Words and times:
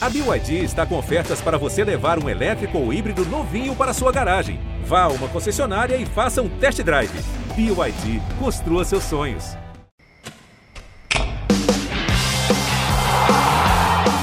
A 0.00 0.08
BYD 0.08 0.62
está 0.62 0.86
com 0.86 0.96
ofertas 0.96 1.40
para 1.40 1.58
você 1.58 1.82
levar 1.82 2.22
um 2.22 2.28
elétrico 2.28 2.78
ou 2.78 2.92
híbrido 2.92 3.24
novinho 3.26 3.74
para 3.74 3.92
sua 3.92 4.12
garagem. 4.12 4.60
Vá 4.84 5.02
a 5.02 5.08
uma 5.08 5.26
concessionária 5.26 5.96
e 5.96 6.06
faça 6.06 6.40
um 6.40 6.48
test 6.48 6.80
drive. 6.84 7.10
BYD, 7.56 8.22
construa 8.38 8.84
seus 8.84 9.02
sonhos. 9.02 9.56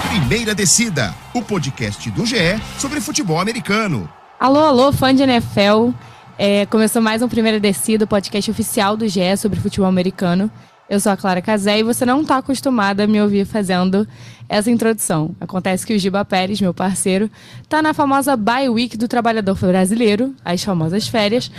Primeira 0.07 0.55
Descida, 0.55 1.13
o 1.33 1.41
podcast 1.41 2.09
do 2.09 2.25
GE 2.25 2.57
sobre 2.79 3.01
futebol 3.01 3.41
americano. 3.41 4.09
Alô, 4.39 4.59
alô, 4.59 4.93
fã 4.93 5.13
de 5.13 5.23
NFL. 5.23 5.89
É, 6.37 6.65
começou 6.67 7.01
mais 7.01 7.21
um 7.21 7.27
Primeira 7.27 7.59
Descida, 7.59 8.05
o 8.05 8.07
podcast 8.07 8.49
oficial 8.49 8.95
do 8.95 9.09
GE 9.09 9.35
sobre 9.35 9.59
futebol 9.59 9.89
americano. 9.89 10.49
Eu 10.87 10.99
sou 10.99 11.11
a 11.11 11.17
Clara 11.17 11.41
Casé 11.41 11.79
e 11.79 11.83
você 11.83 12.05
não 12.05 12.21
está 12.21 12.37
acostumada 12.37 13.03
a 13.03 13.07
me 13.07 13.19
ouvir 13.19 13.45
fazendo 13.45 14.07
essa 14.47 14.69
introdução. 14.69 15.35
Acontece 15.41 15.85
que 15.85 15.95
o 15.95 15.99
Giba 15.99 16.23
Pérez, 16.23 16.61
meu 16.61 16.75
parceiro, 16.75 17.29
está 17.63 17.81
na 17.81 17.91
famosa 17.91 18.37
Bye 18.37 18.69
Week 18.69 18.95
do 18.95 19.07
Trabalhador 19.07 19.57
Brasileiro, 19.57 20.35
as 20.45 20.63
famosas 20.63 21.07
férias, 21.07 21.51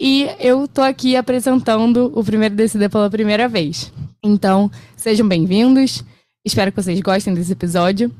e 0.00 0.26
eu 0.40 0.66
tô 0.66 0.80
aqui 0.80 1.16
apresentando 1.16 2.10
o 2.14 2.24
Primeiro 2.24 2.54
Descida 2.54 2.88
pela 2.88 3.10
primeira 3.10 3.46
vez. 3.46 3.92
Então, 4.22 4.70
sejam 4.96 5.28
bem-vindos, 5.28 6.02
espero 6.42 6.72
que 6.72 6.82
vocês 6.82 6.98
gostem 7.00 7.34
desse 7.34 7.52
episódio, 7.52 8.10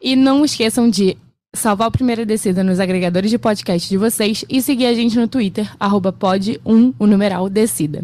e 0.00 0.14
não 0.14 0.44
esqueçam 0.44 0.90
de 0.90 1.16
salvar 1.54 1.88
o 1.88 1.92
Primeira 1.92 2.26
Descida 2.26 2.62
nos 2.62 2.80
agregadores 2.80 3.30
de 3.30 3.38
podcast 3.38 3.88
de 3.88 3.96
vocês 3.96 4.44
e 4.46 4.60
seguir 4.60 4.86
a 4.86 4.94
gente 4.94 5.18
no 5.18 5.26
Twitter, 5.26 5.70
arroba 5.80 6.12
pod1, 6.12 6.94
o 6.98 7.06
numeral 7.06 7.48
Descida. 7.48 8.02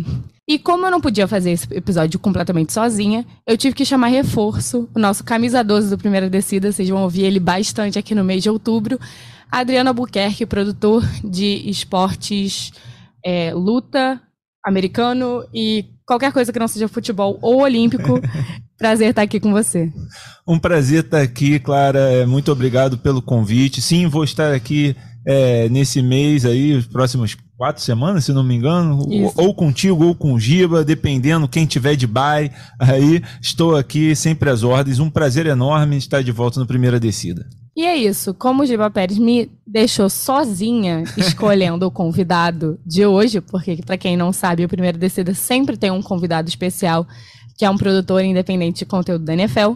E 0.48 0.58
como 0.58 0.86
eu 0.86 0.90
não 0.90 0.98
podia 0.98 1.28
fazer 1.28 1.50
esse 1.50 1.66
episódio 1.74 2.18
completamente 2.18 2.72
sozinha, 2.72 3.26
eu 3.46 3.54
tive 3.54 3.74
que 3.74 3.84
chamar 3.84 4.06
reforço, 4.06 4.88
o 4.94 4.98
nosso 4.98 5.22
camisa 5.22 5.62
12 5.62 5.90
do 5.90 5.98
Primeira 5.98 6.30
Descida, 6.30 6.72
vocês 6.72 6.88
vão 6.88 7.02
ouvir 7.02 7.24
ele 7.24 7.38
bastante 7.38 7.98
aqui 7.98 8.14
no 8.14 8.24
mês 8.24 8.42
de 8.42 8.48
outubro, 8.48 8.98
Adriano 9.50 9.90
Albuquerque, 9.90 10.46
produtor 10.46 11.04
de 11.22 11.68
esportes, 11.68 12.72
é, 13.22 13.52
luta, 13.52 14.18
americano 14.64 15.44
e 15.52 15.84
qualquer 16.06 16.32
coisa 16.32 16.50
que 16.50 16.58
não 16.58 16.66
seja 16.66 16.88
futebol 16.88 17.38
ou 17.42 17.60
olímpico. 17.60 18.18
prazer 18.78 19.10
estar 19.10 19.22
aqui 19.22 19.38
com 19.38 19.52
você. 19.52 19.92
Um 20.46 20.58
prazer 20.58 21.04
estar 21.04 21.20
aqui, 21.20 21.58
Clara. 21.58 22.26
Muito 22.26 22.50
obrigado 22.50 22.96
pelo 22.96 23.20
convite. 23.20 23.82
Sim, 23.82 24.06
vou 24.06 24.24
estar 24.24 24.54
aqui 24.54 24.96
é, 25.26 25.68
nesse 25.68 26.00
mês 26.00 26.46
aí, 26.46 26.72
os 26.72 26.86
próximos 26.86 27.36
quatro 27.58 27.82
semanas, 27.82 28.24
se 28.24 28.32
não 28.32 28.44
me 28.44 28.54
engano, 28.54 29.00
ou, 29.00 29.32
ou, 29.36 29.54
contigo 29.54 30.06
ou 30.06 30.14
com 30.14 30.32
o 30.32 30.40
Giba, 30.40 30.84
dependendo 30.84 31.48
quem 31.48 31.66
tiver 31.66 31.96
de 31.96 32.06
bye. 32.06 32.52
Aí 32.78 33.20
estou 33.42 33.76
aqui 33.76 34.14
sempre 34.14 34.48
às 34.48 34.62
ordens. 34.62 35.00
Um 35.00 35.10
prazer 35.10 35.44
enorme 35.46 35.96
estar 35.96 36.22
de 36.22 36.30
volta 36.30 36.60
no 36.60 36.66
Primeira 36.66 37.00
Descida. 37.00 37.44
E 37.76 37.84
é 37.84 37.96
isso, 37.96 38.32
como 38.32 38.62
o 38.62 38.66
Giba 38.66 38.90
Pérez 38.90 39.18
me 39.18 39.50
deixou 39.66 40.08
sozinha 40.08 41.02
escolhendo 41.18 41.84
o 41.84 41.90
convidado 41.90 42.78
de 42.86 43.04
hoje, 43.04 43.40
porque 43.40 43.76
para 43.84 43.98
quem 43.98 44.16
não 44.16 44.32
sabe, 44.32 44.64
o 44.64 44.68
Primeira 44.68 44.96
Descida 44.96 45.34
sempre 45.34 45.76
tem 45.76 45.90
um 45.90 46.02
convidado 46.02 46.48
especial, 46.48 47.06
que 47.56 47.64
é 47.64 47.70
um 47.70 47.76
produtor 47.76 48.22
independente 48.22 48.80
de 48.80 48.86
conteúdo 48.86 49.24
da 49.24 49.34
NFL. 49.34 49.74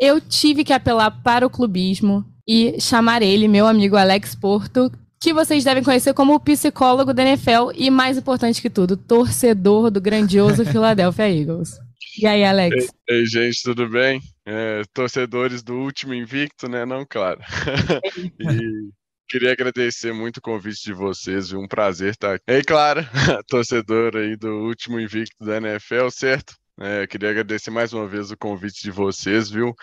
Eu 0.00 0.20
tive 0.20 0.62
que 0.62 0.72
apelar 0.72 1.10
para 1.10 1.44
o 1.44 1.50
clubismo 1.50 2.24
e 2.46 2.80
chamar 2.80 3.22
ele, 3.22 3.48
meu 3.48 3.66
amigo 3.66 3.96
Alex 3.96 4.36
Porto, 4.36 4.90
que 5.20 5.32
vocês 5.32 5.64
devem 5.64 5.82
conhecer 5.82 6.14
como 6.14 6.34
o 6.34 6.40
psicólogo 6.40 7.12
da 7.12 7.22
NFL 7.22 7.72
e, 7.74 7.90
mais 7.90 8.16
importante 8.16 8.62
que 8.62 8.70
tudo, 8.70 8.96
torcedor 8.96 9.90
do 9.90 10.00
grandioso 10.00 10.64
Philadelphia 10.66 11.28
Eagles. 11.28 11.78
E 12.20 12.26
aí, 12.26 12.44
Alex? 12.44 12.88
Ei, 13.08 13.18
ei 13.18 13.26
gente, 13.26 13.62
tudo 13.62 13.88
bem? 13.88 14.20
É, 14.46 14.82
torcedores 14.92 15.62
do 15.62 15.74
último 15.74 16.14
invicto, 16.14 16.68
né? 16.68 16.84
Não, 16.84 17.04
claro. 17.08 17.40
e 18.40 18.90
queria 19.28 19.52
agradecer 19.52 20.12
muito 20.12 20.38
o 20.38 20.42
convite 20.42 20.82
de 20.84 20.92
vocês, 20.92 21.50
viu? 21.50 21.60
Um 21.60 21.68
prazer 21.68 22.10
estar 22.10 22.34
aqui. 22.34 22.44
Ei, 22.48 22.62
claro, 22.62 23.02
torcedor 23.46 24.16
aí 24.16 24.36
do 24.36 24.48
último 24.66 24.98
invicto 24.98 25.44
da 25.44 25.58
NFL, 25.58 26.08
certo? 26.10 26.54
É, 26.80 27.06
queria 27.06 27.30
agradecer 27.30 27.70
mais 27.70 27.92
uma 27.92 28.06
vez 28.06 28.30
o 28.30 28.36
convite 28.36 28.82
de 28.82 28.90
vocês, 28.90 29.50
viu? 29.50 29.74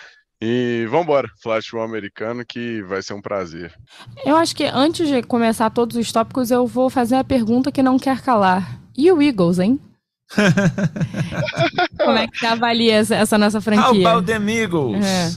E 0.47 0.85
vamos 0.85 1.05
embora, 1.05 1.27
falar 1.41 1.57
de 1.57 1.65
futebol 1.65 1.83
americano 1.83 2.45
que 2.45 2.83
vai 2.83 3.01
ser 3.01 3.15
um 3.15 3.21
prazer. 3.21 3.73
Eu 4.23 4.35
acho 4.35 4.55
que 4.55 4.63
antes 4.63 5.07
de 5.07 5.23
começar 5.23 5.71
todos 5.71 5.97
os 5.97 6.11
tópicos, 6.11 6.51
eu 6.51 6.67
vou 6.67 6.87
fazer 6.87 7.15
a 7.15 7.23
pergunta 7.23 7.71
que 7.71 7.81
não 7.81 7.97
quer 7.97 8.21
calar. 8.21 8.79
E 8.95 9.11
o 9.11 9.19
Eagles, 9.19 9.57
hein? 9.57 9.79
Como 11.97 12.15
é 12.15 12.27
que 12.27 12.37
você 12.37 12.45
avalia 12.45 12.93
essa, 12.93 13.15
essa 13.15 13.39
nossa 13.39 13.59
franquia? 13.59 14.07
How 14.07 14.17
about 14.17 14.31
them 14.31 14.47
Eagles? 14.47 15.03
É. 15.03 15.31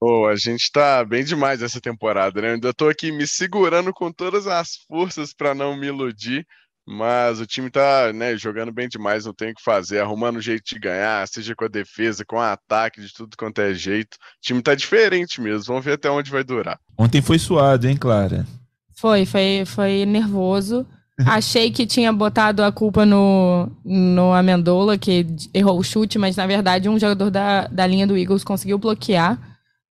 Pô, 0.00 0.26
a 0.26 0.34
gente 0.34 0.68
tá 0.72 1.04
bem 1.04 1.22
demais 1.22 1.62
essa 1.62 1.80
temporada, 1.80 2.42
né? 2.42 2.48
Eu 2.48 2.54
ainda 2.54 2.74
tô 2.74 2.88
aqui 2.88 3.12
me 3.12 3.24
segurando 3.24 3.92
com 3.92 4.10
todas 4.10 4.48
as 4.48 4.78
forças 4.88 5.32
para 5.32 5.54
não 5.54 5.76
me 5.76 5.86
iludir, 5.86 6.44
mas 6.90 7.38
o 7.38 7.44
time 7.46 7.68
tá 7.68 8.10
né, 8.14 8.34
jogando 8.34 8.72
bem 8.72 8.88
demais, 8.88 9.26
não 9.26 9.34
tem 9.34 9.50
o 9.50 9.54
que 9.54 9.62
fazer, 9.62 10.00
arrumando 10.00 10.38
um 10.38 10.40
jeito 10.40 10.62
de 10.66 10.80
ganhar, 10.80 11.28
seja 11.28 11.54
com 11.54 11.66
a 11.66 11.68
defesa, 11.68 12.24
com 12.24 12.36
o 12.36 12.40
ataque, 12.40 13.02
de 13.02 13.12
tudo 13.12 13.36
quanto 13.36 13.60
é 13.60 13.74
jeito. 13.74 14.14
O 14.14 14.40
time 14.40 14.62
tá 14.62 14.74
diferente 14.74 15.38
mesmo, 15.38 15.64
vamos 15.66 15.84
ver 15.84 15.92
até 15.92 16.10
onde 16.10 16.30
vai 16.30 16.42
durar. 16.42 16.80
Ontem 16.96 17.20
foi 17.20 17.38
suado, 17.38 17.86
hein, 17.86 17.94
Clara? 17.94 18.46
Foi, 18.94 19.26
foi, 19.26 19.64
foi 19.66 20.06
nervoso. 20.06 20.86
Achei 21.26 21.70
que 21.70 21.84
tinha 21.84 22.10
botado 22.10 22.62
a 22.62 22.72
culpa 22.72 23.04
no, 23.04 23.70
no 23.84 24.32
Amendola, 24.32 24.96
que 24.96 25.26
errou 25.52 25.78
o 25.78 25.84
chute, 25.84 26.16
mas 26.16 26.36
na 26.36 26.46
verdade 26.46 26.88
um 26.88 26.98
jogador 26.98 27.30
da, 27.30 27.66
da 27.66 27.86
linha 27.86 28.06
do 28.06 28.16
Eagles 28.16 28.44
conseguiu 28.44 28.78
bloquear. 28.78 29.38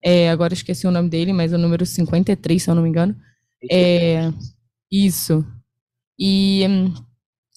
É, 0.03 0.31
agora 0.31 0.53
esqueci 0.53 0.87
o 0.87 0.91
nome 0.91 1.09
dele, 1.09 1.31
mas 1.31 1.53
é 1.53 1.57
o 1.57 1.59
número 1.59 1.85
53, 1.85 2.63
se 2.63 2.69
eu 2.69 2.73
não 2.73 2.81
me 2.81 2.89
engano. 2.89 3.15
É, 3.69 4.31
isso. 4.91 5.45
E, 6.19 6.65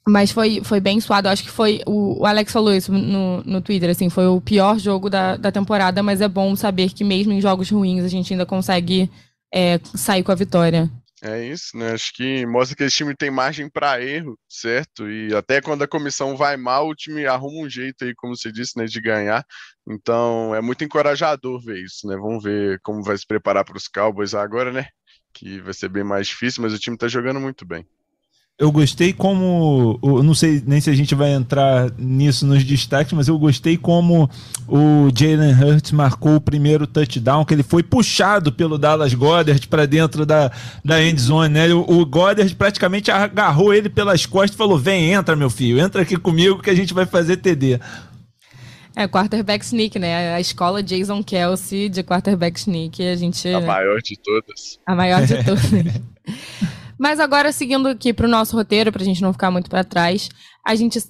mas 0.07 0.31
foi, 0.31 0.63
foi 0.63 0.81
bem 0.81 1.01
suado. 1.01 1.29
Acho 1.29 1.43
que 1.43 1.51
foi. 1.51 1.81
O, 1.87 2.23
o, 2.23 2.27
Alex 2.27 2.53
falou 2.53 2.75
isso 2.75 2.93
no, 2.93 3.43
no 3.45 3.61
Twitter, 3.61 3.91
assim, 3.91 4.11
foi 4.11 4.27
o 4.27 4.41
pior 4.41 4.79
jogo 4.79 5.09
da, 5.09 5.37
da 5.37 5.53
temporada, 5.53 6.03
mas 6.03 6.21
é 6.21 6.29
bom 6.29 6.55
saber 6.57 6.93
que 6.93 7.05
mesmo 7.05 7.33
em 7.33 7.41
jogos 7.41 7.71
ruins 7.71 8.05
a 8.05 8.09
gente 8.09 8.33
ainda 8.33 8.47
consegue 8.47 9.11
é, 9.53 9.79
sair 9.95 10.23
com 10.23 10.33
a 10.33 10.37
vitória. 10.37 10.91
É 11.23 11.45
isso, 11.45 11.77
né? 11.77 11.93
Acho 11.93 12.15
que 12.15 12.47
mostra 12.47 12.75
que 12.75 12.83
esse 12.83 12.97
time 12.97 13.15
tem 13.15 13.31
margem 13.31 13.69
para 13.69 14.03
erro, 14.03 14.39
certo? 14.49 15.09
E 15.11 15.35
até 15.35 15.61
quando 15.61 15.83
a 15.83 15.89
comissão 15.89 16.35
vai 16.35 16.57
mal, 16.57 16.89
o 16.89 16.95
time 16.95 17.27
arruma 17.27 17.67
um 17.67 17.69
jeito 17.69 18.05
aí, 18.05 18.15
como 18.15 18.35
você 18.35 18.51
disse, 18.51 18.79
né, 18.79 18.87
de 18.87 19.01
ganhar. 19.03 19.45
Então 19.87 20.55
é 20.55 20.63
muito 20.63 20.83
encorajador 20.83 21.61
ver 21.63 21.85
isso, 21.85 22.07
né? 22.07 22.17
Vamos 22.17 22.43
ver 22.43 22.81
como 22.83 23.03
vai 23.03 23.19
se 23.19 23.27
preparar 23.27 23.67
para 23.67 23.77
os 23.77 23.87
Cowboys 23.87 24.35
agora, 24.35 24.73
né? 24.73 24.89
Que 25.35 25.61
vai 25.61 25.75
ser 25.75 25.91
bem 25.91 26.05
mais 26.05 26.27
difícil, 26.29 26.63
mas 26.63 26.73
o 26.73 26.79
time 26.79 26.97
está 26.97 27.07
jogando 27.07 27.39
muito 27.39 27.67
bem 27.67 27.87
eu 28.61 28.71
gostei 28.71 29.11
como. 29.11 29.99
Eu 30.03 30.23
não 30.23 30.35
sei 30.35 30.63
nem 30.67 30.83
se 30.83 30.91
a 30.91 30.95
gente 30.95 31.15
vai 31.15 31.33
entrar 31.33 31.91
nisso 31.97 32.47
nos 32.47 32.63
destaques, 32.63 33.15
mas 33.15 33.27
eu 33.27 33.39
gostei 33.39 33.79
como 33.79 34.29
o 34.69 35.09
Jalen 35.17 35.55
Hurts 35.55 35.93
marcou 35.93 36.37
o 36.37 36.41
primeiro 36.41 36.87
touchdown, 36.87 37.43
que 37.47 37.55
ele 37.55 37.63
foi 37.63 37.83
puxado 37.83 38.53
pelo 38.53 38.77
Dallas 38.77 39.15
Goddard 39.15 39.67
para 39.67 39.87
dentro 39.87 40.27
da, 40.27 40.53
da 40.85 41.03
end 41.03 41.19
zone, 41.19 41.55
né? 41.55 41.73
O, 41.73 41.81
o 41.81 42.05
Goddard 42.05 42.55
praticamente 42.55 43.11
agarrou 43.11 43.73
ele 43.73 43.89
pelas 43.89 44.27
costas 44.27 44.55
e 44.55 44.59
falou: 44.59 44.79
Vem, 44.79 45.11
entra, 45.11 45.35
meu 45.35 45.49
filho, 45.49 45.81
entra 45.81 46.03
aqui 46.03 46.19
comigo 46.19 46.61
que 46.61 46.69
a 46.69 46.75
gente 46.75 46.93
vai 46.93 47.07
fazer 47.07 47.39
TD. 47.39 47.81
É, 48.95 49.09
quarterback 49.09 49.65
sneak, 49.65 49.99
né? 49.99 50.35
A 50.35 50.41
escola 50.41 50.83
Jason 50.83 51.23
Kelsey 51.23 51.89
de 51.89 52.03
quarterback 52.03 52.59
sneak, 52.61 53.03
a 53.03 53.17
gente... 53.17 53.49
A 53.49 53.61
maior 53.61 54.03
de 54.03 54.19
todas. 54.23 54.79
A 54.85 54.95
maior 54.95 55.25
de 55.25 55.37
todas. 55.45 55.71
Mas 57.01 57.19
agora, 57.19 57.51
seguindo 57.51 57.89
aqui 57.89 58.13
para 58.13 58.27
o 58.27 58.29
nosso 58.29 58.55
roteiro, 58.55 58.93
para 58.93 59.01
a 59.01 59.05
gente 59.07 59.23
não 59.23 59.33
ficar 59.33 59.51
muito 59.51 59.71
para 59.71 59.83
trás, 59.83 60.29
a 60.63 60.75
gente, 60.75 61.01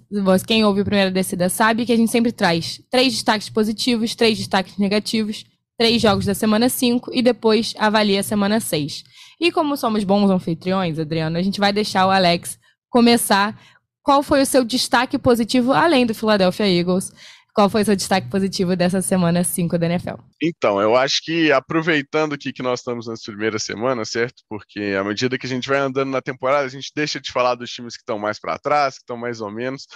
quem 0.47 0.65
ouve 0.65 0.83
o 0.83 0.85
Primeira 0.85 1.11
Descida 1.11 1.49
sabe 1.49 1.85
que 1.85 1.93
a 1.93 1.97
gente 1.97 2.13
sempre 2.13 2.31
traz 2.31 2.81
três 2.89 3.13
destaques 3.13 3.49
positivos, 3.49 4.15
três 4.15 4.39
destaques 4.39 4.79
negativos, 4.79 5.45
três 5.77 6.01
jogos 6.01 6.27
da 6.27 6.33
semana 6.33 6.69
5 6.69 7.11
e 7.13 7.21
depois 7.21 7.75
avalia 7.77 8.21
a 8.21 8.23
semana 8.23 8.61
6. 8.61 9.03
E 9.41 9.51
como 9.51 9.77
somos 9.77 10.05
bons 10.05 10.31
anfitriões, 10.31 10.97
Adriano, 10.97 11.37
a 11.37 11.43
gente 11.43 11.59
vai 11.59 11.73
deixar 11.73 12.07
o 12.07 12.11
Alex 12.11 12.57
começar. 12.89 13.61
Qual 14.01 14.23
foi 14.23 14.43
o 14.43 14.47
seu 14.47 14.65
destaque 14.65 15.19
positivo, 15.19 15.73
além 15.73 16.07
do 16.07 16.15
Philadelphia 16.15 16.69
Eagles, 16.69 17.13
qual 17.55 17.69
foi 17.71 17.85
seu 17.85 17.97
destaque 17.97 18.29
positivo 18.29 18.77
dessa 18.77 19.01
semana 19.03 19.43
5 19.45 19.79
da 19.79 19.87
NFL? 19.87 20.17
Então, 20.43 20.81
eu 20.81 20.97
acho 20.97 21.21
que 21.25 21.53
aproveitando 21.53 22.35
aqui 22.35 22.53
que 22.53 22.63
nós 22.63 22.81
estamos 22.81 23.07
nas 23.07 23.23
primeiras 23.23 23.63
semanas, 23.63 24.11
certo? 24.11 24.43
Porque 24.49 24.97
à 24.99 25.05
medida 25.05 25.37
que 25.39 25.47
a 25.47 25.49
gente 25.49 25.69
vai 25.69 25.79
andando 25.79 26.11
na 26.11 26.23
temporada, 26.23 26.65
a 26.65 26.71
gente 26.71 26.91
deixa 26.95 27.21
de 27.21 27.31
falar 27.31 27.55
dos 27.55 27.71
times 27.71 27.95
que 27.97 28.03
estão 28.03 28.19
mais 28.19 28.39
para 28.41 28.59
trás, 28.59 28.95
que 28.95 29.01
estão 29.03 29.17
mais 29.17 29.41
ou 29.41 29.51
menos. 29.51 29.87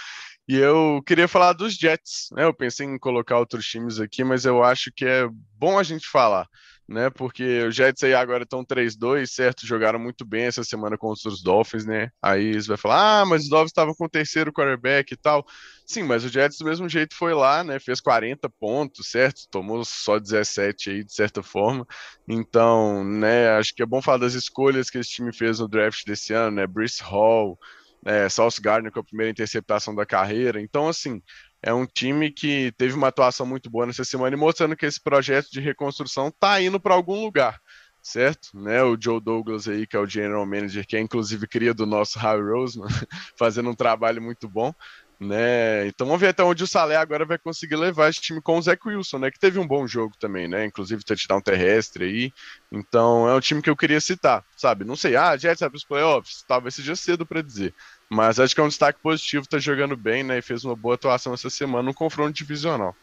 E 0.47 0.55
eu 0.57 1.01
queria 1.07 1.27
falar 1.27 1.53
dos 1.53 1.73
Jets, 1.75 2.27
né? 2.33 2.43
Eu 2.43 2.53
pensei 2.53 2.85
em 2.85 2.99
colocar 2.99 3.39
outros 3.39 3.65
times 3.65 3.99
aqui, 3.99 4.23
mas 4.23 4.45
eu 4.45 4.63
acho 4.63 4.91
que 4.95 5.03
é 5.05 5.27
bom 5.57 5.79
a 5.79 5.83
gente 5.83 6.07
falar. 6.07 6.47
né? 6.87 7.09
Porque 7.09 7.63
os 7.63 7.75
Jets 7.75 8.03
aí 8.03 8.13
agora 8.13 8.43
estão 8.43 8.63
3-2, 8.63 9.25
certo? 9.27 9.65
Jogaram 9.65 9.97
muito 9.97 10.23
bem 10.23 10.43
essa 10.45 10.63
semana 10.63 10.95
contra 10.97 11.29
os 11.29 11.41
Dolphins, 11.41 11.83
né? 11.85 12.09
Aí 12.21 12.53
você 12.53 12.67
vai 12.67 12.77
falar, 12.77 13.21
ah, 13.21 13.25
mas 13.25 13.43
os 13.43 13.49
Dolphins 13.49 13.71
estavam 13.71 13.95
com 13.95 14.05
o 14.05 14.09
terceiro 14.09 14.53
quarterback 14.53 15.11
e 15.13 15.17
tal. 15.17 15.43
Sim, 15.85 16.03
mas 16.03 16.23
o 16.23 16.29
Jets 16.29 16.57
do 16.57 16.65
mesmo 16.65 16.89
jeito 16.89 17.15
foi 17.15 17.33
lá, 17.33 17.63
né? 17.63 17.79
Fez 17.79 18.01
40 18.01 18.49
pontos, 18.59 19.09
certo? 19.11 19.41
Tomou 19.51 19.85
só 19.85 20.17
17 20.19 20.89
aí, 20.89 21.03
de 21.03 21.13
certa 21.13 21.43
forma. 21.43 21.85
Então, 22.27 23.03
né, 23.03 23.49
acho 23.51 23.73
que 23.73 23.83
é 23.83 23.85
bom 23.85 24.01
falar 24.01 24.17
das 24.17 24.33
escolhas 24.33 24.89
que 24.89 24.97
esse 24.97 25.11
time 25.11 25.31
fez 25.31 25.59
no 25.59 25.67
draft 25.67 26.03
desse 26.05 26.33
ano, 26.33 26.55
né? 26.57 26.65
Brice 26.65 27.03
Hall, 27.03 27.57
é, 28.05 28.27
Sauce 28.29 28.59
Gardner 28.61 28.91
com 28.91 28.99
a 28.99 29.03
primeira 29.03 29.31
interceptação 29.31 29.93
da 29.93 30.05
carreira. 30.05 30.59
Então, 30.61 30.87
assim, 30.87 31.21
é 31.61 31.73
um 31.73 31.85
time 31.85 32.31
que 32.31 32.71
teve 32.77 32.93
uma 32.93 33.07
atuação 33.07 33.45
muito 33.45 33.69
boa 33.69 33.85
nessa 33.85 34.03
semana 34.05 34.35
e 34.35 34.39
mostrando 34.39 34.75
que 34.75 34.85
esse 34.85 35.01
projeto 35.01 35.49
de 35.51 35.59
reconstrução 35.59 36.29
está 36.29 36.61
indo 36.61 36.79
para 36.79 36.93
algum 36.93 37.21
lugar, 37.23 37.59
certo? 38.03 38.49
Né? 38.53 38.83
O 38.83 38.95
Joe 38.99 39.19
Douglas 39.19 39.67
aí, 39.67 39.87
que 39.87 39.95
é 39.95 39.99
o 39.99 40.07
general 40.07 40.45
manager, 40.45 40.85
que 40.85 40.95
é 40.95 40.99
inclusive 40.99 41.47
cria 41.47 41.73
do 41.73 41.87
nosso 41.87 42.19
Harry 42.19 42.43
Roseman, 42.43 42.87
fazendo 43.37 43.69
um 43.71 43.75
trabalho 43.75 44.21
muito 44.21 44.47
bom. 44.47 44.71
Né? 45.19 45.87
Então 45.87 46.05
vamos 46.05 46.19
ver 46.19 46.27
até 46.29 46.43
onde 46.43 46.63
o 46.63 46.67
Salé 46.67 46.97
agora 46.97 47.25
vai 47.25 47.37
conseguir 47.37 47.77
levar 47.77 48.09
esse 48.09 48.19
time 48.19 48.41
com 48.41 48.57
o 48.57 48.61
Zach 48.61 48.85
Wilson, 48.85 49.19
né? 49.19 49.31
Que 49.31 49.39
teve 49.39 49.57
um 49.57 49.65
bom 49.67 49.87
jogo 49.87 50.13
também, 50.19 50.45
né? 50.47 50.65
Inclusive 50.65 51.05
touchdown 51.05 51.39
terrestre 51.39 52.03
aí. 52.03 52.33
Então 52.69 53.27
é 53.29 53.33
um 53.33 53.39
time 53.39 53.61
que 53.61 53.69
eu 53.69 53.77
queria 53.77 54.01
citar, 54.01 54.43
sabe? 54.57 54.83
Não 54.83 54.95
sei, 54.95 55.15
ah, 55.15 55.37
Jets 55.37 55.61
vai 55.61 55.69
para 55.69 55.77
os 55.77 55.85
playoffs? 55.85 56.43
Talvez 56.45 56.75
seja 56.75 56.95
cedo 56.97 57.25
para 57.25 57.41
dizer. 57.41 57.73
Mas 58.09 58.39
acho 58.39 58.53
que 58.53 58.59
é 58.59 58.63
um 58.63 58.67
destaque 58.67 58.99
positivo, 59.01 59.47
tá 59.47 59.57
jogando 59.57 59.95
bem, 59.95 60.23
né? 60.23 60.37
E 60.39 60.41
fez 60.41 60.65
uma 60.65 60.75
boa 60.75 60.95
atuação 60.95 61.33
essa 61.33 61.49
semana 61.49 61.83
no 61.83 61.93
confronto 61.93 62.33
divisional. 62.33 62.95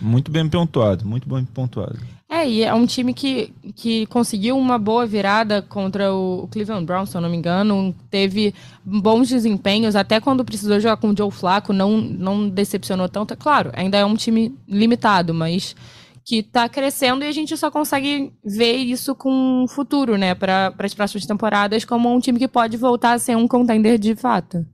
Muito 0.00 0.30
bem 0.30 0.48
pontuado, 0.48 1.06
muito 1.06 1.28
bem 1.28 1.44
pontuado. 1.44 1.98
É, 2.28 2.48
e 2.48 2.64
é 2.64 2.74
um 2.74 2.84
time 2.84 3.14
que, 3.14 3.52
que 3.76 4.06
conseguiu 4.06 4.58
uma 4.58 4.78
boa 4.78 5.06
virada 5.06 5.62
contra 5.62 6.12
o 6.12 6.48
Cleveland 6.50 6.84
Browns, 6.84 7.10
se 7.10 7.16
eu 7.16 7.20
não 7.20 7.28
me 7.28 7.36
engano. 7.36 7.94
Teve 8.10 8.54
bons 8.84 9.28
desempenhos, 9.28 9.94
até 9.94 10.20
quando 10.20 10.44
precisou 10.44 10.80
jogar 10.80 10.96
com 10.96 11.10
o 11.10 11.16
Joe 11.16 11.30
Flacco, 11.30 11.72
não, 11.72 12.00
não 12.00 12.48
decepcionou 12.48 13.08
tanto. 13.08 13.36
Claro, 13.36 13.70
ainda 13.74 13.98
é 13.98 14.04
um 14.04 14.16
time 14.16 14.52
limitado, 14.66 15.32
mas 15.32 15.76
que 16.24 16.38
está 16.38 16.68
crescendo 16.68 17.22
e 17.22 17.28
a 17.28 17.32
gente 17.32 17.56
só 17.56 17.70
consegue 17.70 18.32
ver 18.42 18.76
isso 18.78 19.14
com 19.14 19.64
o 19.64 19.68
futuro, 19.68 20.16
né, 20.16 20.34
para 20.34 20.74
as 20.78 20.94
próximas 20.94 21.26
temporadas, 21.26 21.84
como 21.84 22.12
um 22.12 22.18
time 22.18 22.38
que 22.38 22.48
pode 22.48 22.76
voltar 22.78 23.12
a 23.12 23.18
ser 23.18 23.36
um 23.36 23.46
contender 23.46 23.98
de 23.98 24.16
fato. 24.16 24.66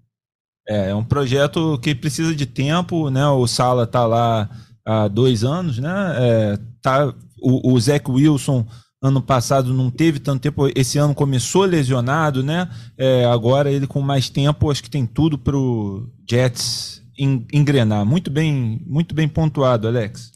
É, 0.67 0.91
é 0.91 0.95
um 0.95 1.05
projeto 1.05 1.79
que 1.83 1.95
precisa 1.95 2.35
de 2.35 2.47
tempo, 2.47 3.11
né? 3.11 3.27
O 3.27 3.47
Sala 3.47 3.87
tá 3.87 4.07
lá 4.07 4.49
há 4.91 5.07
dois 5.07 5.45
anos, 5.45 5.79
né? 5.79 6.15
É, 6.17 6.59
tá, 6.83 7.15
o, 7.41 7.73
o 7.73 7.81
Zach 7.81 8.11
Wilson 8.11 8.67
ano 9.03 9.23
passado 9.23 9.73
não 9.73 9.91
teve 9.91 10.19
tanto 10.19 10.43
tempo, 10.43 10.69
esse 10.75 10.99
ano 10.99 11.15
começou 11.15 11.65
lesionado, 11.65 12.43
né? 12.43 12.69
É, 12.99 13.25
agora 13.25 13.71
ele 13.71 13.87
com 13.87 14.03
mais 14.03 14.29
tempo, 14.29 14.71
acho 14.71 14.83
que 14.83 14.91
tem 14.91 15.07
tudo 15.07 15.39
para 15.39 15.57
o 15.57 16.07
Jets 16.29 17.03
engrenar. 17.17 18.05
Muito 18.05 18.31
bem, 18.31 18.83
muito 18.87 19.15
bem 19.15 19.29
pontuado, 19.29 19.87
Alex. 19.87 20.33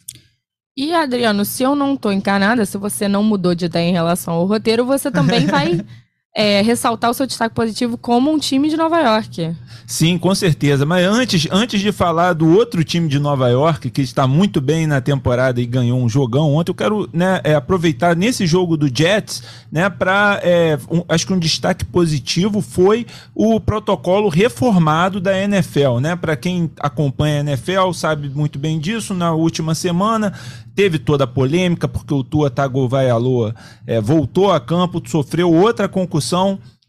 E, 0.77 0.93
Adriano, 0.93 1.45
se 1.45 1.63
eu 1.63 1.75
não 1.75 1.95
estou 1.95 2.13
encanada, 2.13 2.65
se 2.65 2.77
você 2.77 3.07
não 3.07 3.23
mudou 3.23 3.55
de 3.55 3.67
ideia 3.67 3.89
em 3.89 3.93
relação 3.93 4.35
ao 4.35 4.47
roteiro, 4.47 4.85
você 4.85 5.11
também 5.11 5.47
vai 5.47 5.85
é, 6.35 6.61
ressaltar 6.63 7.11
o 7.11 7.15
seu 7.15 7.27
destaque 7.27 7.55
positivo 7.55 7.97
como 7.97 8.33
um 8.33 8.39
time 8.39 8.69
de 8.69 8.77
Nova 8.77 9.01
York. 9.01 9.55
Sim, 9.87 10.19
com 10.19 10.35
certeza. 10.35 10.85
Mas 10.85 11.07
antes, 11.07 11.47
antes 11.51 11.81
de 11.81 11.93
falar 11.93 12.33
do 12.33 12.49
outro 12.49 12.83
time 12.83 13.07
de 13.07 13.21
Nova 13.21 13.49
York, 13.49 13.89
que 13.91 14.01
está 14.01 14.27
muito 14.27 14.61
bem 14.61 14.87
na 14.87 15.01
temporada 15.01 15.61
e 15.61 15.67
ganhou 15.67 16.01
um 16.01 16.09
jogão 16.09 16.55
ontem, 16.55 16.71
eu 16.73 16.75
quero 16.75 17.09
né, 17.13 17.41
é, 17.45 17.55
aproveitar 17.55 18.17
nesse 18.17 18.47
jogo 18.47 18.77
do 18.77 18.89
Jets, 18.93 19.45
né, 19.71 19.89
para. 19.89 20.41
É, 20.43 20.77
um, 20.91 21.05
acho 21.09 21.27
que 21.27 21.33
um 21.33 21.39
destaque 21.39 21.85
positivo 21.85 22.61
foi 22.61 23.07
o 23.33 23.61
protocolo 23.61 24.29
reformado 24.29 25.21
da 25.21 25.39
NFL. 25.39 26.01
Né? 26.01 26.17
Para 26.17 26.35
quem 26.35 26.69
acompanha 26.81 27.37
a 27.37 27.41
NFL, 27.41 27.93
sabe 27.93 28.29
muito 28.29 28.59
bem 28.59 28.81
disso. 28.81 29.15
Na 29.15 29.33
última 29.33 29.75
semana, 29.75 30.33
teve 30.75 30.99
toda 30.99 31.25
a 31.25 31.29
polêmica, 31.29 31.87
porque 31.87 32.13
o 32.13 32.25
Tua 32.25 32.51
Tagovailoa 32.51 33.55
é, 33.87 34.01
voltou 34.01 34.51
a 34.51 34.59
campo, 34.59 35.03
sofreu 35.07 35.53
outra 35.53 35.89
concussão 35.89 36.24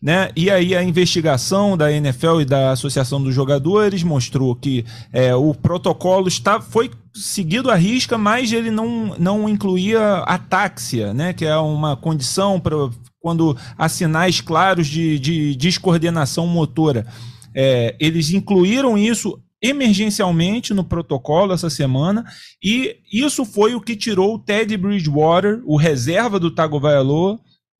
né? 0.05 0.29
E 0.35 0.51
aí 0.51 0.75
a 0.75 0.83
investigação 0.83 1.75
da 1.75 1.91
NFL 1.91 2.41
e 2.41 2.45
da 2.45 2.71
Associação 2.71 3.23
dos 3.23 3.33
Jogadores 3.33 4.03
mostrou 4.03 4.55
que 4.55 4.85
é, 5.11 5.33
o 5.33 5.51
protocolo 5.53 6.27
está, 6.27 6.61
foi 6.61 6.91
seguido 7.11 7.71
à 7.71 7.75
risca, 7.75 8.15
mas 8.15 8.51
ele 8.51 8.69
não, 8.69 9.15
não 9.17 9.49
incluía 9.49 10.17
atáxia, 10.27 11.11
né? 11.11 11.33
que 11.33 11.43
é 11.43 11.57
uma 11.57 11.95
condição 11.95 12.59
para 12.59 12.75
quando 13.19 13.57
há 13.75 13.89
sinais 13.89 14.41
claros 14.41 14.85
de, 14.85 15.17
de 15.17 15.55
descoordenação 15.55 16.45
motora. 16.45 17.07
É, 17.55 17.95
eles 17.99 18.29
incluíram 18.29 18.95
isso 18.95 19.41
emergencialmente 19.59 20.71
no 20.71 20.83
protocolo 20.83 21.51
essa 21.51 21.71
semana 21.71 22.23
e 22.63 22.97
isso 23.11 23.43
foi 23.43 23.73
o 23.73 23.81
que 23.81 23.95
tirou 23.95 24.35
o 24.35 24.39
Ted 24.39 24.77
Bridgewater, 24.77 25.63
o 25.65 25.77
reserva 25.77 26.39
do 26.39 26.51
Tagovailoa, 26.51 27.39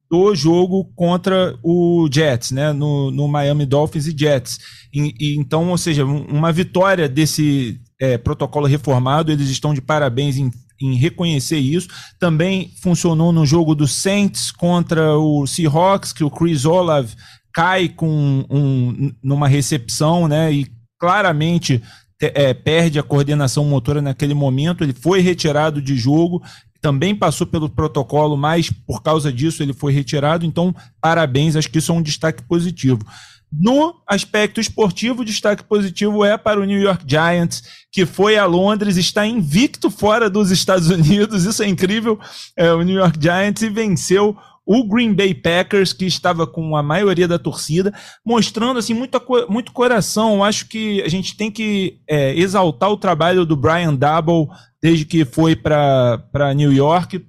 do 0.09 0.35
jogo 0.35 0.85
contra 0.95 1.57
o 1.63 2.07
Jets, 2.11 2.51
né, 2.51 2.71
no, 2.71 3.11
no 3.11 3.27
Miami 3.27 3.65
Dolphins 3.65 4.07
e 4.07 4.15
Jets. 4.17 4.59
E, 4.93 5.13
e, 5.19 5.35
então, 5.37 5.69
ou 5.69 5.77
seja, 5.77 6.05
uma 6.05 6.51
vitória 6.51 7.09
desse 7.09 7.81
é, 7.99 8.17
protocolo 8.17 8.67
reformado, 8.67 9.31
eles 9.31 9.49
estão 9.49 9.73
de 9.73 9.81
parabéns 9.81 10.37
em, 10.37 10.51
em 10.81 10.95
reconhecer 10.95 11.57
isso. 11.57 11.87
Também 12.19 12.71
funcionou 12.81 13.31
no 13.31 13.45
jogo 13.45 13.73
do 13.73 13.87
Saints 13.87 14.51
contra 14.51 15.17
o 15.17 15.47
Seahawks, 15.47 16.13
que 16.13 16.23
o 16.23 16.29
Chris 16.29 16.65
Olave 16.65 17.15
cai 17.53 17.89
com 17.89 18.45
um, 18.49 19.11
numa 19.23 19.47
recepção, 19.47 20.27
né, 20.27 20.51
e 20.51 20.67
claramente 20.99 21.81
é, 22.21 22.53
perde 22.53 22.99
a 22.99 23.03
coordenação 23.03 23.65
motora 23.65 24.01
naquele 24.01 24.33
momento, 24.33 24.83
ele 24.83 24.93
foi 24.93 25.19
retirado 25.21 25.81
de 25.81 25.97
jogo 25.97 26.41
também 26.85 27.15
passou 27.15 27.47
pelo 27.47 27.67
protocolo, 27.67 28.37
mas 28.37 28.69
por 28.69 29.01
causa 29.01 29.33
disso 29.33 29.63
ele 29.63 29.73
foi 29.73 29.91
retirado. 29.91 30.45
Então, 30.45 30.71
parabéns, 31.01 31.55
acho 31.55 31.67
que 31.67 31.79
isso 31.79 31.91
é 31.91 31.95
um 31.95 32.01
destaque 32.01 32.43
positivo. 32.43 33.03
No 33.51 33.95
aspecto 34.07 34.61
esportivo, 34.61 35.23
o 35.23 35.25
destaque 35.25 35.63
positivo 35.63 36.23
é 36.23 36.37
para 36.37 36.59
o 36.59 36.63
New 36.63 36.79
York 36.79 37.03
Giants, 37.07 37.63
que 37.91 38.05
foi 38.05 38.37
a 38.37 38.45
Londres, 38.45 38.97
está 38.97 39.25
invicto 39.25 39.89
fora 39.89 40.29
dos 40.29 40.51
Estados 40.51 40.89
Unidos, 40.91 41.45
isso 41.45 41.63
é 41.63 41.67
incrível. 41.67 42.19
É, 42.55 42.71
o 42.71 42.83
New 42.83 42.97
York 42.97 43.17
Giants 43.19 43.63
e 43.63 43.69
venceu 43.69 44.37
o 44.63 44.83
Green 44.87 45.13
Bay 45.13 45.33
Packers, 45.33 45.91
que 45.91 46.05
estava 46.05 46.45
com 46.45 46.75
a 46.75 46.83
maioria 46.83 47.27
da 47.27 47.39
torcida, 47.39 47.91
mostrando 48.23 48.77
assim 48.77 48.93
muito, 48.93 49.19
muito 49.49 49.71
coração. 49.71 50.43
Acho 50.43 50.67
que 50.67 51.01
a 51.01 51.09
gente 51.09 51.35
tem 51.35 51.49
que 51.49 51.99
é, 52.07 52.35
exaltar 52.35 52.91
o 52.91 52.97
trabalho 52.97 53.43
do 53.43 53.55
Brian 53.55 53.95
Double 53.95 54.47
desde 54.85 55.03
que 55.03 55.25
foi 55.25 55.55
para 55.55 56.53
New 56.55 56.71
York, 56.71 57.25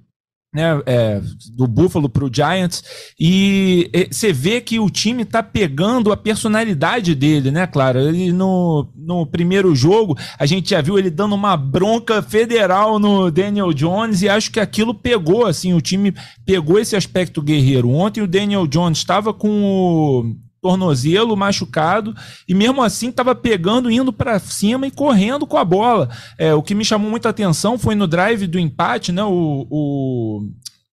né, 0.53 0.79
é, 0.85 1.19
do 1.55 1.65
Buffalo 1.65 2.07
para 2.07 2.23
o 2.23 2.31
Giants, 2.31 2.83
e 3.19 3.89
você 4.11 4.31
vê 4.31 4.61
que 4.61 4.79
o 4.79 4.91
time 4.91 5.23
está 5.23 5.41
pegando 5.41 6.11
a 6.11 6.17
personalidade 6.17 7.15
dele, 7.15 7.49
né, 7.49 7.65
claro? 7.65 7.97
Ele 7.97 8.31
no, 8.31 8.87
no 8.95 9.25
primeiro 9.25 9.75
jogo, 9.75 10.15
a 10.37 10.45
gente 10.45 10.69
já 10.69 10.81
viu 10.81 10.99
ele 10.99 11.09
dando 11.09 11.33
uma 11.33 11.57
bronca 11.57 12.21
federal 12.21 12.99
no 12.99 13.31
Daniel 13.31 13.73
Jones, 13.73 14.21
e 14.21 14.29
acho 14.29 14.51
que 14.51 14.59
aquilo 14.59 14.93
pegou, 14.93 15.47
assim, 15.47 15.73
o 15.73 15.81
time 15.81 16.13
pegou 16.45 16.77
esse 16.77 16.95
aspecto 16.95 17.41
guerreiro. 17.41 17.89
Ontem 17.89 18.21
o 18.21 18.27
Daniel 18.27 18.67
Jones 18.67 18.99
estava 18.99 19.33
com 19.33 19.63
o 19.63 20.46
tornozelo 20.61 21.35
machucado 21.35 22.15
e 22.47 22.53
mesmo 22.53 22.81
assim 22.81 23.09
estava 23.09 23.35
pegando, 23.35 23.91
indo 23.91 24.11
para 24.11 24.39
cima 24.39 24.87
e 24.87 24.91
correndo 24.91 25.45
com 25.45 25.57
a 25.57 25.63
bola. 25.63 26.09
É, 26.37 26.53
o 26.53 26.63
que 26.63 26.75
me 26.75 26.85
chamou 26.85 27.09
muita 27.09 27.29
atenção 27.29 27.77
foi 27.77 27.95
no 27.95 28.07
drive 28.07 28.47
do 28.47 28.59
empate, 28.59 29.11
né? 29.11 29.23
O, 29.23 29.67
o 29.69 30.49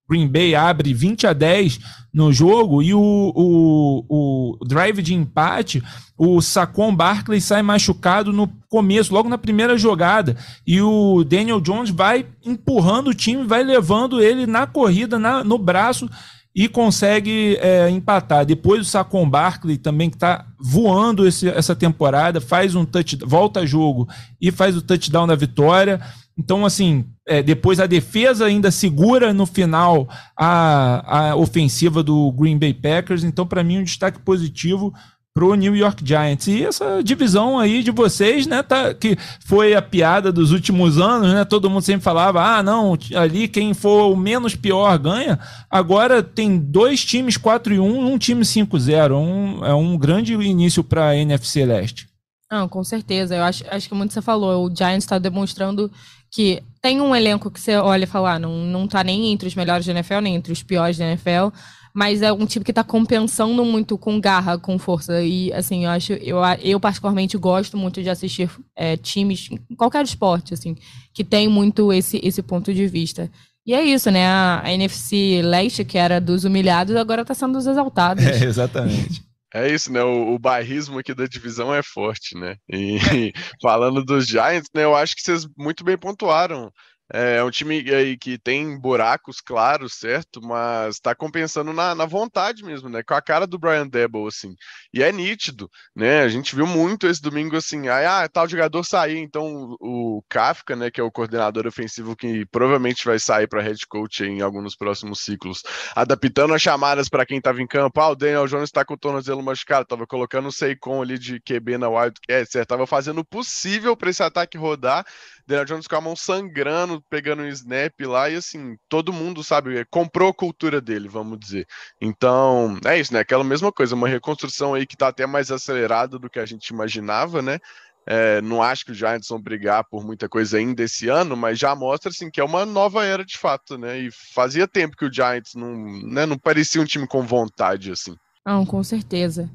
Green 0.08 0.28
Bay 0.28 0.54
abre 0.54 0.92
20 0.92 1.26
a 1.26 1.32
10 1.32 1.80
no 2.12 2.32
jogo 2.32 2.82
e 2.82 2.94
o, 2.94 3.00
o, 3.00 4.04
o 4.08 4.64
drive 4.64 5.02
de 5.02 5.14
empate, 5.14 5.82
o 6.16 6.40
Saquon 6.40 6.94
Barkley 6.94 7.40
sai 7.40 7.62
machucado 7.62 8.32
no 8.32 8.46
começo, 8.68 9.12
logo 9.12 9.28
na 9.28 9.38
primeira 9.38 9.76
jogada, 9.76 10.36
e 10.66 10.80
o 10.80 11.24
Daniel 11.24 11.60
Jones 11.60 11.90
vai 11.90 12.26
empurrando 12.44 13.08
o 13.08 13.14
time, 13.14 13.44
vai 13.44 13.64
levando 13.64 14.22
ele 14.22 14.46
na 14.46 14.66
corrida, 14.66 15.18
na, 15.18 15.42
no 15.42 15.58
braço 15.58 16.08
e 16.54 16.68
consegue 16.68 17.56
é, 17.60 17.90
empatar. 17.90 18.46
Depois 18.46 18.80
o 18.80 18.84
Saquon 18.84 19.28
Barkley 19.28 19.76
também 19.76 20.08
que 20.08 20.16
está 20.16 20.46
voando 20.58 21.26
esse, 21.26 21.48
essa 21.48 21.74
temporada, 21.74 22.40
faz 22.40 22.76
um 22.76 22.84
touch, 22.84 23.18
volta 23.24 23.60
a 23.60 23.66
jogo 23.66 24.08
e 24.40 24.52
faz 24.52 24.76
o 24.76 24.82
touchdown 24.82 25.26
da 25.26 25.34
vitória. 25.34 26.00
Então, 26.38 26.64
assim, 26.64 27.04
é, 27.26 27.42
depois 27.42 27.80
a 27.80 27.86
defesa 27.86 28.46
ainda 28.46 28.70
segura 28.70 29.32
no 29.32 29.46
final 29.46 30.08
a, 30.36 31.30
a 31.30 31.36
ofensiva 31.36 32.02
do 32.02 32.30
Green 32.32 32.58
Bay 32.58 32.74
Packers. 32.74 33.24
Então, 33.24 33.46
para 33.46 33.64
mim, 33.64 33.78
um 33.78 33.84
destaque 33.84 34.20
positivo 34.20 34.92
pro 35.34 35.56
New 35.56 35.74
York 35.74 36.06
Giants. 36.06 36.46
E 36.46 36.64
essa 36.64 37.02
divisão 37.02 37.58
aí 37.58 37.82
de 37.82 37.90
vocês, 37.90 38.46
né, 38.46 38.62
tá, 38.62 38.94
que 38.94 39.18
foi 39.44 39.74
a 39.74 39.82
piada 39.82 40.30
dos 40.30 40.52
últimos 40.52 40.98
anos, 40.98 41.32
né? 41.32 41.44
Todo 41.44 41.68
mundo 41.68 41.82
sempre 41.82 42.04
falava: 42.04 42.40
"Ah, 42.40 42.62
não, 42.62 42.96
ali 43.16 43.48
quem 43.48 43.74
for 43.74 44.12
o 44.12 44.16
menos 44.16 44.54
pior 44.54 44.96
ganha". 44.96 45.38
Agora 45.68 46.22
tem 46.22 46.56
dois 46.56 47.04
times 47.04 47.36
4 47.36 47.74
e 47.74 47.80
1, 47.80 48.12
um 48.12 48.16
time 48.16 48.44
5-0. 48.44 49.16
Um, 49.16 49.64
é 49.64 49.74
um 49.74 49.98
grande 49.98 50.34
início 50.34 50.84
para 50.84 51.08
a 51.08 51.16
NFC 51.16 51.64
Leste. 51.64 52.06
Não, 52.50 52.68
com 52.68 52.84
certeza. 52.84 53.34
Eu 53.34 53.42
acho, 53.42 53.64
acho 53.68 53.88
que 53.88 53.94
muito 53.94 54.14
você 54.14 54.22
falou. 54.22 54.64
O 54.64 54.74
Giants 54.74 55.02
está 55.02 55.18
demonstrando 55.18 55.90
que 56.30 56.62
tem 56.80 57.00
um 57.00 57.14
elenco 57.14 57.50
que 57.50 57.60
você 57.60 57.76
olha 57.76 58.04
e 58.04 58.06
fala, 58.06 58.34
ah, 58.34 58.38
não, 58.38 58.58
não 58.58 58.86
tá 58.86 59.02
nem 59.02 59.32
entre 59.32 59.48
os 59.48 59.54
melhores 59.56 59.86
da 59.86 59.92
NFL, 59.92 60.20
nem 60.20 60.36
entre 60.36 60.52
os 60.52 60.62
piores 60.62 60.96
da 60.96 61.06
NFL 61.06 61.48
mas 61.94 62.22
é 62.22 62.32
um 62.32 62.44
time 62.44 62.64
que 62.64 62.72
está 62.72 62.82
compensando 62.82 63.64
muito 63.64 63.96
com 63.96 64.20
garra, 64.20 64.58
com 64.58 64.76
força. 64.78 65.22
E, 65.22 65.52
assim, 65.52 65.84
eu 65.84 65.90
acho, 65.90 66.12
eu, 66.14 66.38
eu 66.60 66.80
particularmente 66.80 67.38
gosto 67.38 67.76
muito 67.76 68.02
de 68.02 68.10
assistir 68.10 68.50
é, 68.74 68.96
times, 68.96 69.48
em 69.70 69.76
qualquer 69.76 70.04
esporte, 70.04 70.52
assim, 70.52 70.74
que 71.12 71.22
tem 71.22 71.46
muito 71.46 71.92
esse, 71.92 72.20
esse 72.24 72.42
ponto 72.42 72.74
de 72.74 72.88
vista. 72.88 73.30
E 73.64 73.72
é 73.72 73.82
isso, 73.82 74.10
né? 74.10 74.26
A, 74.26 74.62
a 74.64 74.72
NFC 74.72 75.40
Leste, 75.42 75.84
que 75.84 75.96
era 75.96 76.20
dos 76.20 76.42
humilhados, 76.44 76.96
agora 76.96 77.22
está 77.22 77.32
sendo 77.32 77.52
dos 77.52 77.66
exaltados. 77.66 78.24
É, 78.26 78.44
exatamente. 78.44 79.22
É 79.54 79.72
isso, 79.72 79.92
né? 79.92 80.02
O, 80.02 80.34
o 80.34 80.38
bairrismo 80.38 80.98
aqui 80.98 81.14
da 81.14 81.26
divisão 81.26 81.72
é 81.72 81.80
forte, 81.80 82.36
né? 82.36 82.56
E 82.68 82.98
falando 83.62 84.04
dos 84.04 84.26
Giants, 84.26 84.68
né? 84.74 84.82
Eu 84.82 84.96
acho 84.96 85.14
que 85.14 85.22
vocês 85.22 85.46
muito 85.56 85.84
bem 85.84 85.96
pontuaram. 85.96 86.72
É 87.12 87.44
um 87.44 87.50
time 87.50 87.84
aí 87.90 88.16
que 88.16 88.38
tem 88.38 88.78
buracos 88.80 89.40
claros, 89.40 89.94
certo? 89.94 90.40
Mas 90.42 90.98
tá 90.98 91.14
compensando 91.14 91.72
na, 91.72 91.94
na 91.94 92.06
vontade 92.06 92.64
mesmo, 92.64 92.88
né? 92.88 93.02
Com 93.02 93.12
a 93.12 93.20
cara 93.20 93.46
do 93.46 93.58
Brian 93.58 93.86
Debo, 93.86 94.26
assim. 94.26 94.54
E 94.92 95.02
é 95.02 95.12
nítido, 95.12 95.70
né? 95.94 96.22
A 96.22 96.28
gente 96.28 96.56
viu 96.56 96.66
muito 96.66 97.06
esse 97.06 97.20
domingo, 97.20 97.56
assim, 97.56 97.88
aí, 97.88 98.06
ah, 98.06 98.26
tal 98.28 98.48
jogador 98.48 98.82
sair, 98.84 99.18
então 99.18 99.76
o 99.80 100.22
Kafka, 100.30 100.74
né, 100.74 100.90
que 100.90 101.00
é 101.00 101.04
o 101.04 101.10
coordenador 101.10 101.66
ofensivo 101.66 102.16
que 102.16 102.46
provavelmente 102.46 103.04
vai 103.04 103.18
sair 103.18 103.46
para 103.46 103.60
head 103.62 103.86
coach 103.86 104.24
em 104.24 104.40
alguns 104.40 104.74
próximos 104.74 105.20
ciclos, 105.20 105.62
adaptando 105.94 106.54
as 106.54 106.62
chamadas 106.62 107.08
para 107.08 107.26
quem 107.26 107.40
tava 107.40 107.60
em 107.60 107.66
campo. 107.66 108.00
Ah, 108.00 108.10
o 108.10 108.16
Daniel 108.16 108.46
Jones 108.46 108.70
tá 108.70 108.84
com 108.84 108.94
o 108.94 108.98
tornozelo 108.98 109.42
machucado, 109.42 109.86
tava 109.86 110.06
colocando 110.06 110.48
o 110.48 110.52
Seikon 110.52 111.02
ali 111.02 111.18
de 111.18 111.38
QB 111.40 111.76
na 111.76 111.88
Wildcat, 111.88 112.50
certo? 112.50 112.68
Tava 112.68 112.86
fazendo 112.86 113.20
o 113.20 113.24
possível 113.24 113.94
para 113.96 114.10
esse 114.10 114.22
ataque 114.22 114.56
rodar 114.56 115.04
Daniel 115.46 115.64
Jones 115.64 115.86
com 115.86 115.96
a 115.96 116.00
mão 116.00 116.16
sangrando, 116.16 117.02
pegando 117.08 117.42
um 117.42 117.48
snap 117.48 118.00
lá, 118.00 118.30
e 118.30 118.36
assim, 118.36 118.76
todo 118.88 119.12
mundo, 119.12 119.44
sabe, 119.44 119.84
comprou 119.86 120.30
a 120.30 120.34
cultura 120.34 120.80
dele, 120.80 121.08
vamos 121.08 121.38
dizer. 121.38 121.66
Então, 122.00 122.78
é 122.84 122.98
isso, 122.98 123.12
né? 123.12 123.20
Aquela 123.20 123.44
mesma 123.44 123.70
coisa, 123.70 123.94
uma 123.94 124.08
reconstrução 124.08 124.74
aí 124.74 124.86
que 124.86 124.96
tá 124.96 125.08
até 125.08 125.26
mais 125.26 125.50
acelerada 125.50 126.18
do 126.18 126.30
que 126.30 126.38
a 126.38 126.46
gente 126.46 126.68
imaginava, 126.68 127.42
né? 127.42 127.58
É, 128.06 128.42
não 128.42 128.62
acho 128.62 128.84
que 128.84 128.92
os 128.92 128.98
Giants 128.98 129.28
vão 129.28 129.40
brigar 129.40 129.84
por 129.84 130.04
muita 130.04 130.28
coisa 130.28 130.58
ainda 130.58 130.82
esse 130.82 131.08
ano, 131.08 131.36
mas 131.36 131.58
já 131.58 131.74
mostra 131.74 132.10
assim 132.10 132.30
que 132.30 132.40
é 132.40 132.44
uma 132.44 132.66
nova 132.66 133.04
era 133.04 133.24
de 133.24 133.38
fato, 133.38 133.78
né? 133.78 133.98
E 133.98 134.10
fazia 134.10 134.68
tempo 134.68 134.96
que 134.96 135.06
o 135.06 135.12
Giants 135.12 135.54
não, 135.54 135.74
né, 136.02 136.26
não 136.26 136.38
parecia 136.38 136.82
um 136.82 136.84
time 136.84 137.06
com 137.06 137.22
vontade 137.22 137.90
assim. 137.90 138.14
Não, 138.44 138.66
com 138.66 138.82
certeza. 138.84 139.48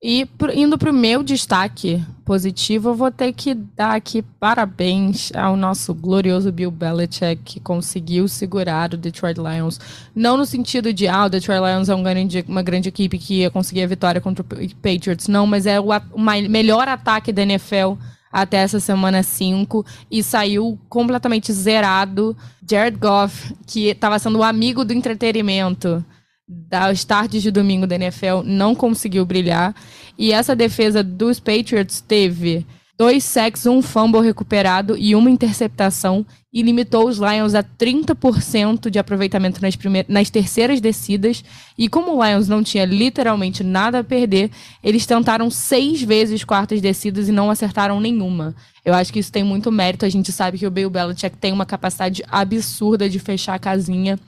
E 0.00 0.28
indo 0.54 0.78
para 0.78 0.92
o 0.92 0.94
meu 0.94 1.24
destaque 1.24 2.00
positivo, 2.24 2.90
eu 2.90 2.94
vou 2.94 3.10
ter 3.10 3.32
que 3.32 3.52
dar 3.52 3.96
aqui 3.96 4.22
parabéns 4.22 5.32
ao 5.34 5.56
nosso 5.56 5.92
glorioso 5.92 6.52
Bill 6.52 6.70
Belichick, 6.70 7.42
que 7.42 7.58
conseguiu 7.58 8.28
segurar 8.28 8.94
o 8.94 8.96
Detroit 8.96 9.36
Lions. 9.36 9.80
Não 10.14 10.36
no 10.36 10.46
sentido 10.46 10.92
de, 10.92 11.08
ah, 11.08 11.24
o 11.24 11.28
Detroit 11.28 11.60
Lions 11.60 11.88
é 11.88 11.94
um 11.96 12.02
grande, 12.04 12.44
uma 12.46 12.62
grande 12.62 12.88
equipe 12.88 13.18
que 13.18 13.40
ia 13.40 13.50
conseguir 13.50 13.82
a 13.82 13.88
vitória 13.88 14.20
contra 14.20 14.44
o 14.44 14.46
Patriots. 14.76 15.26
Não, 15.26 15.48
mas 15.48 15.66
é 15.66 15.80
o, 15.80 15.88
o 16.12 16.20
melhor 16.20 16.86
ataque 16.86 17.32
da 17.32 17.42
NFL 17.42 17.94
até 18.30 18.58
essa 18.58 18.78
semana 18.78 19.24
5 19.24 19.84
e 20.08 20.22
saiu 20.22 20.78
completamente 20.88 21.52
zerado. 21.52 22.36
Jared 22.64 22.98
Goff, 22.98 23.52
que 23.66 23.88
estava 23.88 24.16
sendo 24.20 24.38
o 24.38 24.44
amigo 24.44 24.84
do 24.84 24.92
entretenimento 24.92 26.04
das 26.48 27.04
tardes 27.04 27.42
de 27.42 27.50
domingo 27.50 27.86
da 27.86 27.96
NFL 27.96 28.42
não 28.44 28.74
conseguiu 28.74 29.26
brilhar. 29.26 29.74
E 30.16 30.32
essa 30.32 30.56
defesa 30.56 31.02
dos 31.02 31.38
Patriots 31.38 32.00
teve 32.00 32.66
dois 32.98 33.22
sacks, 33.22 33.66
um 33.66 33.80
fumble 33.80 34.20
recuperado 34.20 34.96
e 34.98 35.14
uma 35.14 35.30
interceptação 35.30 36.26
e 36.52 36.62
limitou 36.62 37.06
os 37.06 37.18
Lions 37.18 37.54
a 37.54 37.62
30% 37.62 38.90
de 38.90 38.98
aproveitamento 38.98 39.60
nas, 39.60 39.76
primeiras, 39.76 40.12
nas 40.12 40.30
terceiras 40.30 40.80
descidas. 40.80 41.44
E 41.76 41.88
como 41.88 42.16
o 42.16 42.24
Lions 42.24 42.48
não 42.48 42.62
tinha 42.62 42.84
literalmente 42.86 43.62
nada 43.62 44.00
a 44.00 44.04
perder, 44.04 44.50
eles 44.82 45.06
tentaram 45.06 45.50
seis 45.50 46.02
vezes 46.02 46.42
quartas 46.42 46.80
descidas 46.80 47.28
e 47.28 47.32
não 47.32 47.50
acertaram 47.50 48.00
nenhuma. 48.00 48.56
Eu 48.84 48.94
acho 48.94 49.12
que 49.12 49.18
isso 49.18 49.30
tem 49.30 49.44
muito 49.44 49.70
mérito. 49.70 50.06
A 50.06 50.08
gente 50.08 50.32
sabe 50.32 50.58
que 50.58 50.66
o 50.66 50.70
Bill 50.70 50.90
Belichick 50.90 51.36
tem 51.36 51.52
uma 51.52 51.66
capacidade 51.66 52.24
absurda 52.26 53.08
de 53.08 53.18
fechar 53.18 53.54
a 53.54 53.58
casinha 53.58 54.18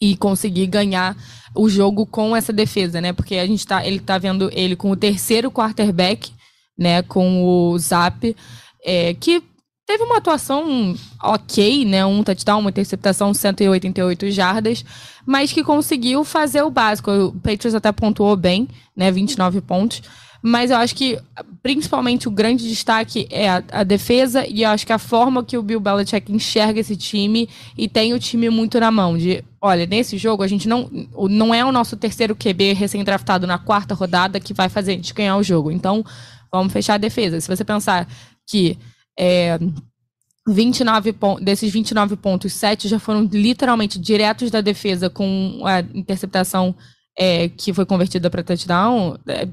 e 0.00 0.16
conseguir 0.16 0.66
ganhar 0.66 1.16
o 1.54 1.68
jogo 1.68 2.06
com 2.06 2.34
essa 2.34 2.52
defesa, 2.52 3.00
né? 3.00 3.12
Porque 3.12 3.36
a 3.36 3.46
gente 3.46 3.66
tá, 3.66 3.84
ele 3.86 4.00
tá 4.00 4.16
vendo 4.18 4.50
ele 4.52 4.74
com 4.74 4.90
o 4.90 4.96
terceiro 4.96 5.50
quarterback, 5.50 6.32
né? 6.78 7.02
Com 7.02 7.44
o 7.44 7.78
Zap, 7.78 8.34
é, 8.84 9.14
que 9.14 9.42
teve 9.86 10.04
uma 10.04 10.18
atuação 10.18 10.94
ok, 11.22 11.84
né? 11.84 12.06
Um 12.06 12.22
touchdown, 12.22 12.60
uma 12.60 12.70
interceptação, 12.70 13.34
188 13.34 14.30
jardas, 14.30 14.84
mas 15.26 15.52
que 15.52 15.64
conseguiu 15.64 16.24
fazer 16.24 16.62
o 16.62 16.70
básico. 16.70 17.10
O 17.10 17.32
Patriots 17.32 17.74
até 17.74 17.92
pontuou 17.92 18.36
bem, 18.36 18.68
né? 18.96 19.10
29 19.10 19.60
pontos. 19.60 20.02
Mas 20.42 20.70
eu 20.70 20.78
acho 20.78 20.94
que, 20.96 21.18
principalmente, 21.62 22.26
o 22.26 22.30
grande 22.30 22.66
destaque 22.66 23.26
é 23.30 23.48
a, 23.48 23.62
a, 23.72 23.84
defesa 23.84 24.46
e 24.46 24.62
eu 24.62 24.70
acho 24.70 24.86
que 24.86 24.92
a 24.92 24.98
forma 24.98 25.44
que 25.44 25.58
o 25.58 25.62
Bill 25.62 25.80
Belichick 25.80 26.32
enxerga 26.32 26.80
esse 26.80 26.96
time 26.96 27.48
e 27.76 27.88
tem 27.88 28.14
o 28.14 28.18
time 28.18 28.48
muito 28.48 28.80
na 28.80 28.90
mão. 28.90 29.18
De, 29.18 29.44
olha, 29.60 29.84
nesse 29.84 30.16
jogo 30.16 30.42
a 30.42 30.46
gente 30.46 30.66
não, 30.66 30.90
não 31.28 31.54
é 31.54 31.62
o 31.62 31.72
nosso 31.72 31.96
terceiro 31.96 32.34
QB 32.34 32.72
recém-draftado 32.72 33.46
na 33.46 33.58
quarta 33.58 33.94
rodada 33.94 34.40
que 34.40 34.54
vai 34.54 34.70
fazer 34.70 34.92
a 34.92 34.94
gente 34.94 35.12
ganhar 35.12 35.36
o 35.36 35.42
jogo. 35.42 35.70
Então, 35.70 36.02
vamos 36.50 36.72
fechar 36.72 36.94
a 36.94 36.98
defesa. 36.98 37.38
Se 37.38 37.48
você 37.48 37.64
pensar 37.64 38.08
que 38.46 38.78
é, 39.18 39.58
29 40.48 41.14
desses 41.42 41.70
29 41.70 42.16
pontos, 42.16 42.52
7 42.54 42.88
já 42.88 42.98
foram 42.98 43.28
literalmente 43.30 43.98
diretos 43.98 44.50
da 44.50 44.62
defesa 44.62 45.10
com 45.10 45.60
a 45.64 45.80
interceptação 45.94 46.74
é, 47.16 47.48
que 47.48 47.72
foi 47.74 47.84
convertida 47.84 48.30
para 48.30 48.42
touchdown, 48.42 49.18
é, 49.26 49.46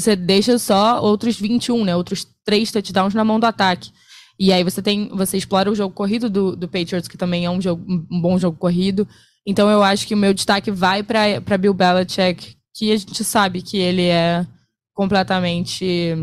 você 0.00 0.16
deixa 0.16 0.58
só 0.58 1.02
outros 1.02 1.38
21, 1.38 1.84
né? 1.84 1.96
Outros 1.96 2.26
três 2.44 2.70
touchdowns 2.70 3.14
na 3.14 3.24
mão 3.24 3.38
do 3.38 3.46
ataque. 3.46 3.90
E 4.38 4.52
aí 4.52 4.62
você 4.62 4.80
tem, 4.80 5.08
você 5.08 5.36
explora 5.36 5.70
o 5.70 5.74
jogo 5.74 5.94
corrido 5.94 6.30
do, 6.30 6.54
do 6.54 6.68
Patriots, 6.68 7.08
que 7.08 7.18
também 7.18 7.44
é 7.44 7.50
um, 7.50 7.60
jogo, 7.60 7.84
um 8.10 8.20
bom 8.20 8.38
jogo 8.38 8.56
corrido. 8.56 9.06
Então 9.44 9.68
eu 9.68 9.82
acho 9.82 10.06
que 10.06 10.14
o 10.14 10.18
meu 10.18 10.32
destaque 10.32 10.70
vai 10.70 11.02
para 11.02 11.58
Bill 11.58 11.74
Belichick, 11.74 12.56
que 12.74 12.92
a 12.92 12.96
gente 12.96 13.24
sabe 13.24 13.62
que 13.62 13.76
ele 13.76 14.04
é 14.04 14.46
completamente 14.94 16.14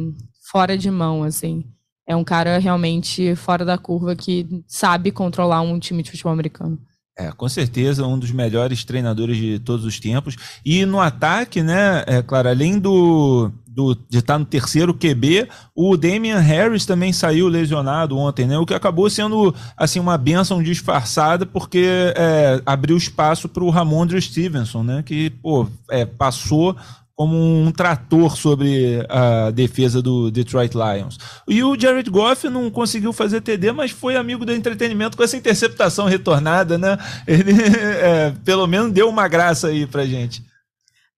fora 0.49 0.77
de 0.77 0.89
mão, 0.89 1.23
assim. 1.23 1.65
É 2.07 2.15
um 2.15 2.23
cara 2.23 2.57
realmente 2.57 3.35
fora 3.35 3.65
da 3.65 3.77
curva 3.77 4.15
que 4.15 4.47
sabe 4.67 5.11
controlar 5.11 5.61
um 5.61 5.79
time 5.79 6.03
de 6.03 6.11
futebol 6.11 6.31
americano. 6.31 6.79
É, 7.17 7.31
com 7.31 7.47
certeza, 7.47 8.05
um 8.05 8.19
dos 8.19 8.31
melhores 8.31 8.83
treinadores 8.83 9.37
de 9.37 9.57
todos 9.59 9.85
os 9.85 9.99
tempos. 9.99 10.35
E 10.65 10.85
no 10.85 10.99
ataque, 10.99 11.63
né, 11.63 12.03
é 12.05 12.21
claro, 12.21 12.49
além 12.49 12.77
do, 12.77 13.49
do, 13.75 13.93
de 13.93 14.19
estar 14.19 14.39
no 14.39 14.45
terceiro 14.45 14.93
QB, 14.93 15.49
o 15.75 15.97
Damian 15.97 16.39
Harris 16.39 16.85
também 16.85 17.11
saiu 17.11 17.49
lesionado 17.49 18.17
ontem, 18.17 18.47
né? 18.47 18.57
O 18.57 18.65
que 18.65 18.73
acabou 18.73 19.09
sendo 19.09 19.53
assim 19.75 19.99
uma 19.99 20.17
benção 20.17 20.63
disfarçada, 20.63 21.45
porque 21.45 22.13
é, 22.15 22.61
abriu 22.65 22.95
espaço 22.95 23.49
para 23.49 23.63
o 23.63 23.69
Ramondre 23.69 24.21
Stevenson, 24.21 24.81
né? 24.81 25.03
Que 25.05 25.29
pô, 25.29 25.67
é, 25.89 26.05
passou 26.05 26.73
como 27.13 27.35
um 27.35 27.71
trator 27.71 28.37
sobre 28.37 29.05
a 29.09 29.51
defesa 29.51 30.01
do 30.01 30.31
Detroit 30.31 30.73
Lions. 30.73 31.17
E 31.47 31.61
o 31.63 31.77
Jared 31.77 32.09
Goff 32.09 32.47
não 32.49 32.69
conseguiu 32.69 33.11
fazer 33.11 33.41
TD, 33.41 33.73
mas 33.73 33.91
foi 33.91 34.15
amigo 34.15 34.45
do 34.45 34.53
entretenimento 34.53 35.15
com 35.15 35.23
essa 35.23 35.37
interceptação 35.37 36.05
retornada, 36.05 36.77
né? 36.77 36.97
Ele 37.27 37.53
é, 37.61 38.33
pelo 38.43 38.67
menos 38.67 38.91
deu 38.93 39.09
uma 39.09 39.27
graça 39.27 39.67
aí 39.67 39.85
pra 39.85 40.05
gente. 40.05 40.43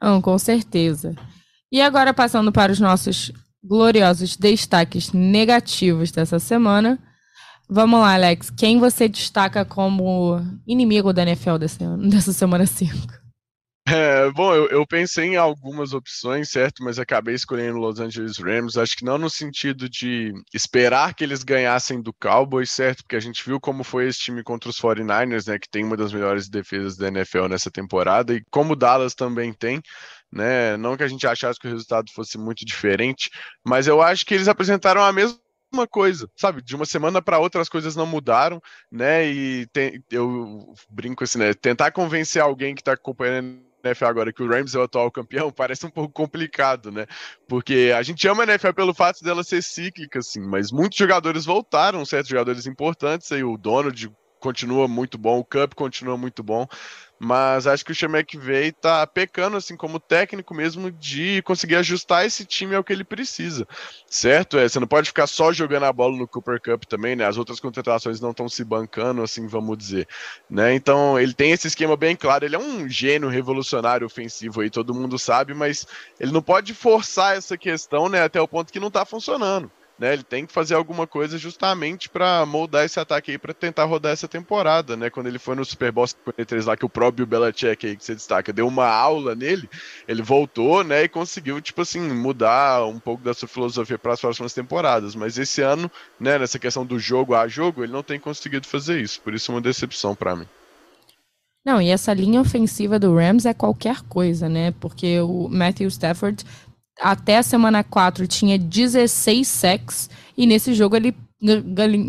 Não, 0.02 0.22
com 0.22 0.38
certeza. 0.38 1.16
E 1.72 1.82
agora 1.82 2.14
passando 2.14 2.52
para 2.52 2.72
os 2.72 2.80
nossos 2.80 3.32
gloriosos 3.64 4.38
destaques 4.38 5.12
negativos 5.12 6.12
dessa 6.12 6.40
semana. 6.40 6.98
Vamos 7.70 8.00
lá, 8.00 8.14
Alex. 8.14 8.50
Quem 8.50 8.80
você 8.80 9.10
destaca 9.10 9.66
como 9.66 10.40
inimigo 10.66 11.12
da 11.12 11.24
NFL 11.24 11.58
dessa, 12.10 12.32
semana 12.32 12.66
5? 12.66 13.28
É, 13.90 14.30
bom, 14.32 14.54
eu, 14.54 14.68
eu, 14.68 14.86
pensei 14.86 15.28
em 15.28 15.36
algumas 15.38 15.94
opções, 15.94 16.50
certo? 16.50 16.84
Mas 16.84 17.00
acabei 17.00 17.36
escolhendo 17.36 17.78
Los 17.78 18.02
Angeles 18.02 18.38
Rams. 18.38 18.78
Acho 18.78 18.98
que 18.98 19.06
não 19.06 19.18
no 19.18 19.30
sentido 19.30 19.90
de 19.90 20.34
esperar 20.54 21.14
que 21.14 21.24
eles 21.24 21.42
ganhassem 21.42 22.02
do 22.02 22.14
Cowboys, 22.14 22.72
certo? 22.72 23.04
Porque 23.04 23.16
a 23.16 23.20
gente 23.22 23.44
viu 23.46 23.62
como 23.62 23.86
foi 23.86 24.08
esse 24.08 24.20
time 24.20 24.44
contra 24.44 24.70
os 24.70 24.78
49ers, 24.78 25.48
né? 25.48 25.58
Que 25.58 25.70
tem 25.70 25.86
uma 25.86 25.96
das 25.96 26.12
melhores 26.12 26.50
defesas 26.50 26.98
da 26.98 27.08
NFL 27.08 27.48
nessa 27.48 27.72
temporada, 27.72 28.34
e 28.34 28.44
como 28.52 28.74
o 28.74 28.76
Dallas 28.76 29.14
também 29.14 29.54
tem. 29.54 29.82
Né? 30.32 30.78
Não 30.78 30.98
que 30.98 31.04
a 31.04 31.08
gente 31.08 31.26
achasse 31.26 31.60
que 31.60 31.68
o 31.68 31.72
resultado 31.72 32.12
fosse 32.12 32.38
muito 32.38 32.66
diferente, 32.66 33.30
mas 33.66 33.88
eu 33.88 34.02
acho 34.02 34.26
que 34.26 34.34
eles 34.34 34.48
apresentaram 34.48 35.02
a 35.02 35.12
mesma 35.14 35.40
coisa, 35.90 36.30
sabe? 36.36 36.62
De 36.62 36.76
uma 36.76 36.86
semana 36.86 37.22
para 37.22 37.40
outra 37.40 37.62
as 37.62 37.70
coisas 37.70 37.96
não 37.96 38.06
mudaram, 38.06 38.62
né? 38.92 39.28
E 39.28 39.68
tem, 39.68 40.04
eu 40.12 40.74
brinco 40.90 41.24
assim, 41.24 41.40
né? 41.40 41.54
Tentar 41.54 41.92
convencer 41.92 42.42
alguém 42.42 42.76
que 42.76 42.82
está 42.82 42.94
acompanhando 42.94 43.62
a 43.84 43.88
NFL 43.88 44.06
agora 44.06 44.34
que 44.34 44.44
o 44.44 44.48
Rams 44.48 44.76
é 44.76 44.80
o 44.80 44.84
atual 44.84 45.12
campeão 45.12 45.52
parece 45.52 45.86
um 45.86 45.90
pouco 45.90 46.14
complicado, 46.14 46.92
né? 46.92 47.06
Porque 47.48 47.94
a 47.96 48.02
gente 48.02 48.28
ama 48.28 48.44
a 48.44 48.48
NFL 48.48 48.74
pelo 48.74 48.94
fato 48.94 49.24
dela 49.24 49.44
ser 49.44 49.62
cíclica, 49.64 50.20
assim, 50.20 50.42
mas 50.42 50.72
muitos 50.72 50.98
jogadores 50.98 51.46
voltaram, 51.46 52.06
certos 52.06 52.30
jogadores 52.30 52.66
importantes, 52.66 53.32
aí 53.32 53.44
o 53.44 53.58
Donald 53.58 54.12
continua 54.48 54.88
muito 54.88 55.18
bom, 55.18 55.40
o 55.40 55.44
Cup 55.44 55.74
continua 55.74 56.16
muito 56.18 56.42
bom, 56.42 56.66
mas 57.20 57.68
acho 57.68 57.84
que 57.84 57.92
o 57.92 57.96
Sean 57.96 58.08
McVay 58.08 58.72
tá 58.72 59.06
pecando, 59.06 59.58
assim, 59.58 59.76
como 59.76 60.00
técnico 60.00 60.54
mesmo, 60.54 60.90
de 60.90 61.42
conseguir 61.42 61.76
ajustar 61.76 62.26
esse 62.26 62.46
time 62.46 62.74
ao 62.74 62.82
que 62.82 62.94
ele 62.94 63.04
precisa, 63.04 63.68
certo? 64.08 64.58
É, 64.58 64.70
você 64.70 64.80
não 64.80 64.88
pode 64.88 65.10
ficar 65.10 65.28
só 65.28 65.52
jogando 65.52 65.84
a 65.84 65.92
bola 65.92 66.16
no 66.16 66.26
Cooper 66.26 66.62
Cup 66.62 66.86
também, 66.86 67.14
né? 67.14 67.26
As 67.26 67.38
outras 67.38 67.60
contratações 67.60 68.22
não 68.22 68.32
estão 68.32 68.48
se 68.48 68.64
bancando, 68.64 69.22
assim, 69.22 69.48
vamos 69.48 69.78
dizer, 69.78 70.08
né? 70.50 70.74
Então, 70.74 71.20
ele 71.20 71.34
tem 71.34 71.52
esse 71.52 71.68
esquema 71.68 71.98
bem 71.98 72.16
claro, 72.16 72.46
ele 72.46 72.56
é 72.56 72.60
um 72.60 72.88
gênio 72.88 73.28
revolucionário 73.28 74.08
ofensivo 74.08 74.62
aí, 74.62 74.70
todo 74.70 74.96
mundo 74.96 75.20
sabe, 75.20 75.54
mas 75.54 75.86
ele 76.22 76.32
não 76.32 76.42
pode 76.42 76.74
forçar 76.74 77.36
essa 77.36 77.58
questão, 77.58 78.08
né, 78.08 78.24
até 78.24 78.40
o 78.40 78.48
ponto 78.48 78.72
que 78.72 78.80
não 78.80 78.90
tá 78.90 79.06
funcionando 79.06 79.70
né? 79.98 80.14
Ele 80.14 80.24
tem 80.24 80.46
que 80.46 80.54
fazer 80.54 80.76
alguma 80.76 81.08
coisa 81.08 81.38
justamente 81.38 82.10
para 82.10 82.46
moldar 82.46 82.86
esse 82.86 83.00
ataque 83.00 83.32
aí 83.32 83.38
para 83.38 83.54
tentar 83.54 83.86
rodar 83.86 84.12
essa 84.12 84.28
temporada, 84.28 84.96
né? 84.96 85.10
Quando 85.10 85.28
ele 85.28 85.40
foi 85.40 85.56
no 85.56 85.66
Super 85.66 85.92
Bowl 85.92 86.08
53 86.08 86.66
lá 86.66 86.78
que 86.78 86.86
o 86.86 86.90
próprio 86.90 87.26
Belichick 87.26 87.88
aí 87.88 87.96
que 87.96 88.04
você 88.04 88.16
destaca 88.16 88.54
deu 88.54 88.68
uma 88.68 88.88
aula 88.88 89.36
nele, 89.36 89.70
ele 90.08 90.22
voltou, 90.22 90.84
né, 90.84 91.04
e 91.04 91.10
conseguiu 91.10 91.62
tipo 91.62 91.82
assim 91.82 92.02
mudar 92.02 92.86
um 92.86 93.00
pouco 93.00 93.24
da 93.24 93.34
sua 93.34 93.48
filosofia 93.48 93.98
para 93.98 94.14
as 94.14 94.22
próximas 94.22 94.54
temporadas, 94.54 95.16
mas 95.16 95.38
esse 95.38 95.62
ano, 95.62 95.92
né, 96.20 96.38
nessa 96.38 96.60
questão 96.60 96.86
do 96.86 97.00
jogo 97.00 97.36
a 97.36 97.48
jogo, 97.48 97.84
ele 97.84 97.94
não 97.94 98.04
tem 98.04 98.20
conseguido 98.20 98.68
fazer 98.68 99.00
isso, 99.00 99.22
por 99.22 99.34
isso 99.34 99.52
é 99.52 99.56
uma 99.56 99.62
decepção 99.62 100.16
para 100.16 100.36
mim. 100.36 100.48
Não, 101.66 101.82
e 101.82 101.90
essa 101.90 102.14
linha 102.14 102.40
ofensiva 102.40 102.98
do 102.98 103.14
Rams 103.14 103.46
é 103.46 103.54
qualquer 103.54 104.02
coisa, 104.04 104.48
né? 104.48 104.72
Porque 104.80 105.20
o 105.20 105.50
Matthew 105.50 105.90
Stafford 105.90 106.46
até 107.02 107.38
a 107.38 107.44
semana 107.44 107.84
4 107.84 108.28
tinha 108.28 108.58
16 108.58 109.48
sacks 109.48 110.10
e 110.38 110.46
nesse 110.46 110.74
jogo 110.74 110.96
ele 110.96 111.16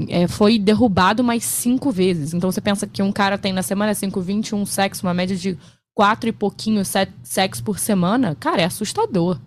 é, 0.08 0.26
foi 0.26 0.58
derrubado 0.58 1.22
mais 1.22 1.44
cinco 1.44 1.90
vezes. 1.90 2.32
Então 2.32 2.50
você 2.50 2.60
pensa 2.60 2.86
que 2.86 3.02
um 3.02 3.12
cara 3.12 3.36
tem 3.36 3.52
na 3.52 3.62
semana 3.62 3.94
5 3.94 4.20
21 4.20 4.64
sacks, 4.64 5.02
uma 5.02 5.14
média 5.14 5.36
de 5.36 5.58
quatro 5.94 6.28
e 6.28 6.32
pouquinho 6.32 6.82
sacks 6.84 7.60
por 7.60 7.78
semana, 7.78 8.36
cara, 8.38 8.62
é 8.62 8.64
assustador. 8.64 9.38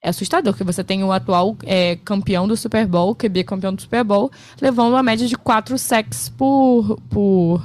É 0.00 0.10
assustador 0.10 0.54
que 0.54 0.62
você 0.62 0.84
tem 0.84 1.02
o 1.02 1.10
atual 1.10 1.56
é, 1.64 1.96
campeão 1.96 2.46
do 2.46 2.56
Super 2.56 2.86
Bowl, 2.86 3.16
QB 3.16 3.42
campeão 3.42 3.74
do 3.74 3.82
Super 3.82 4.04
Bowl, 4.04 4.30
levando 4.60 4.92
uma 4.92 5.02
média 5.02 5.26
de 5.26 5.36
quatro 5.36 5.76
sacks 5.76 6.28
por, 6.28 7.00
por 7.10 7.60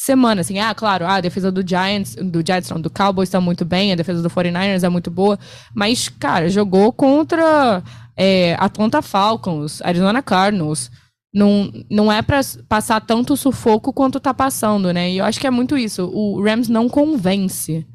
semana, 0.00 0.40
assim, 0.40 0.58
ah, 0.58 0.74
claro, 0.74 1.04
ah, 1.04 1.16
a 1.16 1.20
defesa 1.20 1.52
do 1.52 1.60
Giants, 1.66 2.14
do 2.14 2.42
Giants 2.44 2.70
não, 2.70 2.80
do 2.80 2.88
Cowboys 2.88 3.28
está 3.28 3.38
muito 3.38 3.66
bem, 3.66 3.92
a 3.92 3.94
defesa 3.94 4.22
do 4.22 4.30
49ers 4.30 4.82
é 4.82 4.88
muito 4.88 5.10
boa, 5.10 5.38
mas, 5.74 6.08
cara, 6.08 6.48
jogou 6.48 6.90
contra 6.90 7.82
é, 8.16 8.56
Atlanta 8.58 9.02
Falcons, 9.02 9.82
Arizona 9.82 10.22
Cardinals, 10.22 10.90
não, 11.34 11.70
não 11.90 12.10
é 12.10 12.22
para 12.22 12.40
passar 12.66 13.02
tanto 13.02 13.36
sufoco 13.36 13.92
quanto 13.92 14.18
tá 14.18 14.32
passando, 14.32 14.90
né, 14.90 15.10
e 15.10 15.18
eu 15.18 15.24
acho 15.26 15.38
que 15.38 15.46
é 15.46 15.50
muito 15.50 15.76
isso, 15.76 16.10
o 16.10 16.42
Rams 16.42 16.70
não 16.70 16.88
convence. 16.88 17.86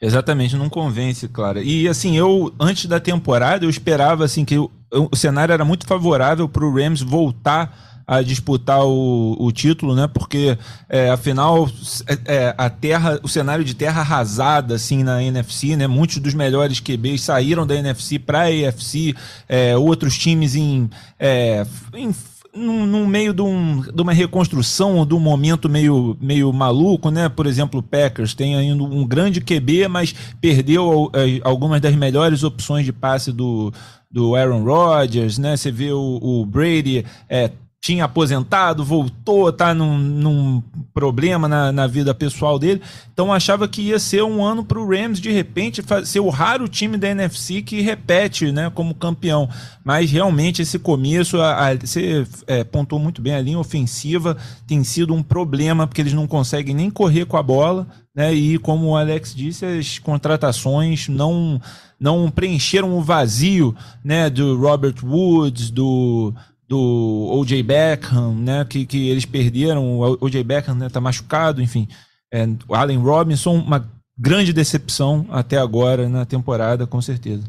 Exatamente, 0.00 0.56
não 0.56 0.70
convence, 0.70 1.28
Clara. 1.28 1.60
E 1.62 1.86
assim, 1.86 2.16
eu, 2.16 2.50
antes 2.58 2.86
da 2.86 2.98
temporada, 2.98 3.66
eu 3.66 3.68
esperava, 3.68 4.24
assim, 4.24 4.46
que 4.46 4.56
o, 4.56 4.70
o 4.90 5.14
cenário 5.14 5.52
era 5.52 5.66
muito 5.66 5.86
favorável 5.86 6.48
para 6.48 6.64
o 6.64 6.74
Rams 6.74 7.02
voltar 7.02 7.89
a 8.10 8.22
disputar 8.22 8.84
o, 8.84 9.36
o 9.38 9.52
título, 9.52 9.94
né? 9.94 10.08
Porque 10.08 10.58
é, 10.88 11.10
afinal 11.10 11.70
é, 12.08 12.18
é, 12.24 12.54
a 12.58 12.68
terra, 12.68 13.20
o 13.22 13.28
cenário 13.28 13.64
de 13.64 13.72
terra 13.72 14.00
arrasada 14.00 14.74
assim 14.74 15.04
na 15.04 15.22
NFC, 15.22 15.76
né? 15.76 15.86
Muitos 15.86 16.16
dos 16.18 16.34
melhores 16.34 16.80
QBs 16.80 17.22
saíram 17.22 17.64
da 17.64 17.76
NFC 17.76 18.18
para 18.18 18.40
a 18.40 18.68
AFC, 18.68 19.14
é, 19.48 19.76
outros 19.76 20.18
times 20.18 20.56
em, 20.56 20.90
é, 21.20 21.64
em 21.94 22.12
no, 22.52 23.06
meio 23.06 23.32
de, 23.32 23.42
um, 23.42 23.80
de, 23.80 24.02
uma 24.02 24.12
reconstrução, 24.12 25.06
de 25.06 25.14
um 25.14 25.20
momento 25.20 25.68
meio, 25.68 26.16
meio 26.20 26.52
maluco, 26.52 27.12
né? 27.12 27.28
Por 27.28 27.46
exemplo, 27.46 27.78
o 27.78 27.82
Packers 27.82 28.34
tem 28.34 28.56
ainda 28.56 28.82
um 28.82 29.06
grande 29.06 29.40
QB, 29.40 29.86
mas 29.86 30.12
perdeu 30.40 31.12
é, 31.14 31.40
algumas 31.44 31.80
das 31.80 31.94
melhores 31.94 32.42
opções 32.42 32.84
de 32.84 32.92
passe 32.92 33.30
do, 33.30 33.72
do 34.10 34.34
Aaron 34.34 34.64
Rodgers, 34.64 35.38
né? 35.38 35.56
Você 35.56 35.70
vê 35.70 35.92
o, 35.92 36.18
o 36.20 36.44
Brady 36.44 37.06
é, 37.28 37.52
tinha 37.80 38.04
aposentado, 38.04 38.84
voltou, 38.84 39.50
tá 39.50 39.72
num, 39.72 39.96
num 39.96 40.62
problema 40.92 41.48
na, 41.48 41.72
na, 41.72 41.86
vida 41.86 42.14
pessoal 42.14 42.58
dele. 42.58 42.82
Então 43.10 43.32
achava 43.32 43.66
que 43.66 43.80
ia 43.80 43.98
ser 43.98 44.22
um 44.22 44.44
ano 44.44 44.62
para 44.62 44.78
o 44.78 44.86
Rams, 44.86 45.18
de 45.18 45.30
repente, 45.30 45.82
ser 46.04 46.20
o 46.20 46.28
raro 46.28 46.68
time 46.68 46.98
da 46.98 47.08
NFC 47.08 47.62
que 47.62 47.80
repete 47.80 48.52
né, 48.52 48.70
como 48.74 48.94
campeão. 48.94 49.48
Mas 49.82 50.10
realmente 50.10 50.60
esse 50.60 50.78
começo, 50.78 51.40
a, 51.40 51.70
a, 51.70 51.74
você 51.74 52.26
é, 52.46 52.66
muito 52.98 53.22
bem, 53.22 53.34
a 53.34 53.40
linha 53.40 53.58
ofensiva 53.58 54.36
tem 54.66 54.84
sido 54.84 55.14
um 55.14 55.22
problema, 55.22 55.86
porque 55.86 56.02
eles 56.02 56.12
não 56.12 56.26
conseguem 56.26 56.74
nem 56.74 56.90
correr 56.90 57.24
com 57.24 57.38
a 57.38 57.42
bola. 57.42 57.86
Né, 58.14 58.34
e 58.34 58.58
como 58.58 58.88
o 58.88 58.96
Alex 58.96 59.34
disse, 59.34 59.64
as 59.64 59.98
contratações 59.98 61.08
não, 61.08 61.62
não 61.98 62.30
preencheram 62.30 62.98
o 62.98 63.00
vazio 63.00 63.74
né, 64.04 64.28
do 64.28 64.58
Robert 64.58 64.96
Woods, 65.02 65.70
do 65.70 66.34
do 66.70 67.28
O.J. 67.32 67.64
Beckham, 67.64 68.32
né, 68.32 68.64
que, 68.64 68.86
que 68.86 69.08
eles 69.08 69.24
perderam, 69.24 69.98
o 69.98 70.16
O.J. 70.20 70.44
Beckham 70.44 70.76
né, 70.76 70.88
tá 70.88 71.00
machucado, 71.00 71.60
enfim. 71.60 71.88
É, 72.32 72.46
o 72.68 72.76
Allen 72.76 72.98
Robinson, 72.98 73.54
uma 73.54 73.90
grande 74.16 74.52
decepção 74.52 75.26
até 75.30 75.58
agora 75.58 76.08
na 76.08 76.24
temporada, 76.24 76.86
com 76.86 77.02
certeza. 77.02 77.42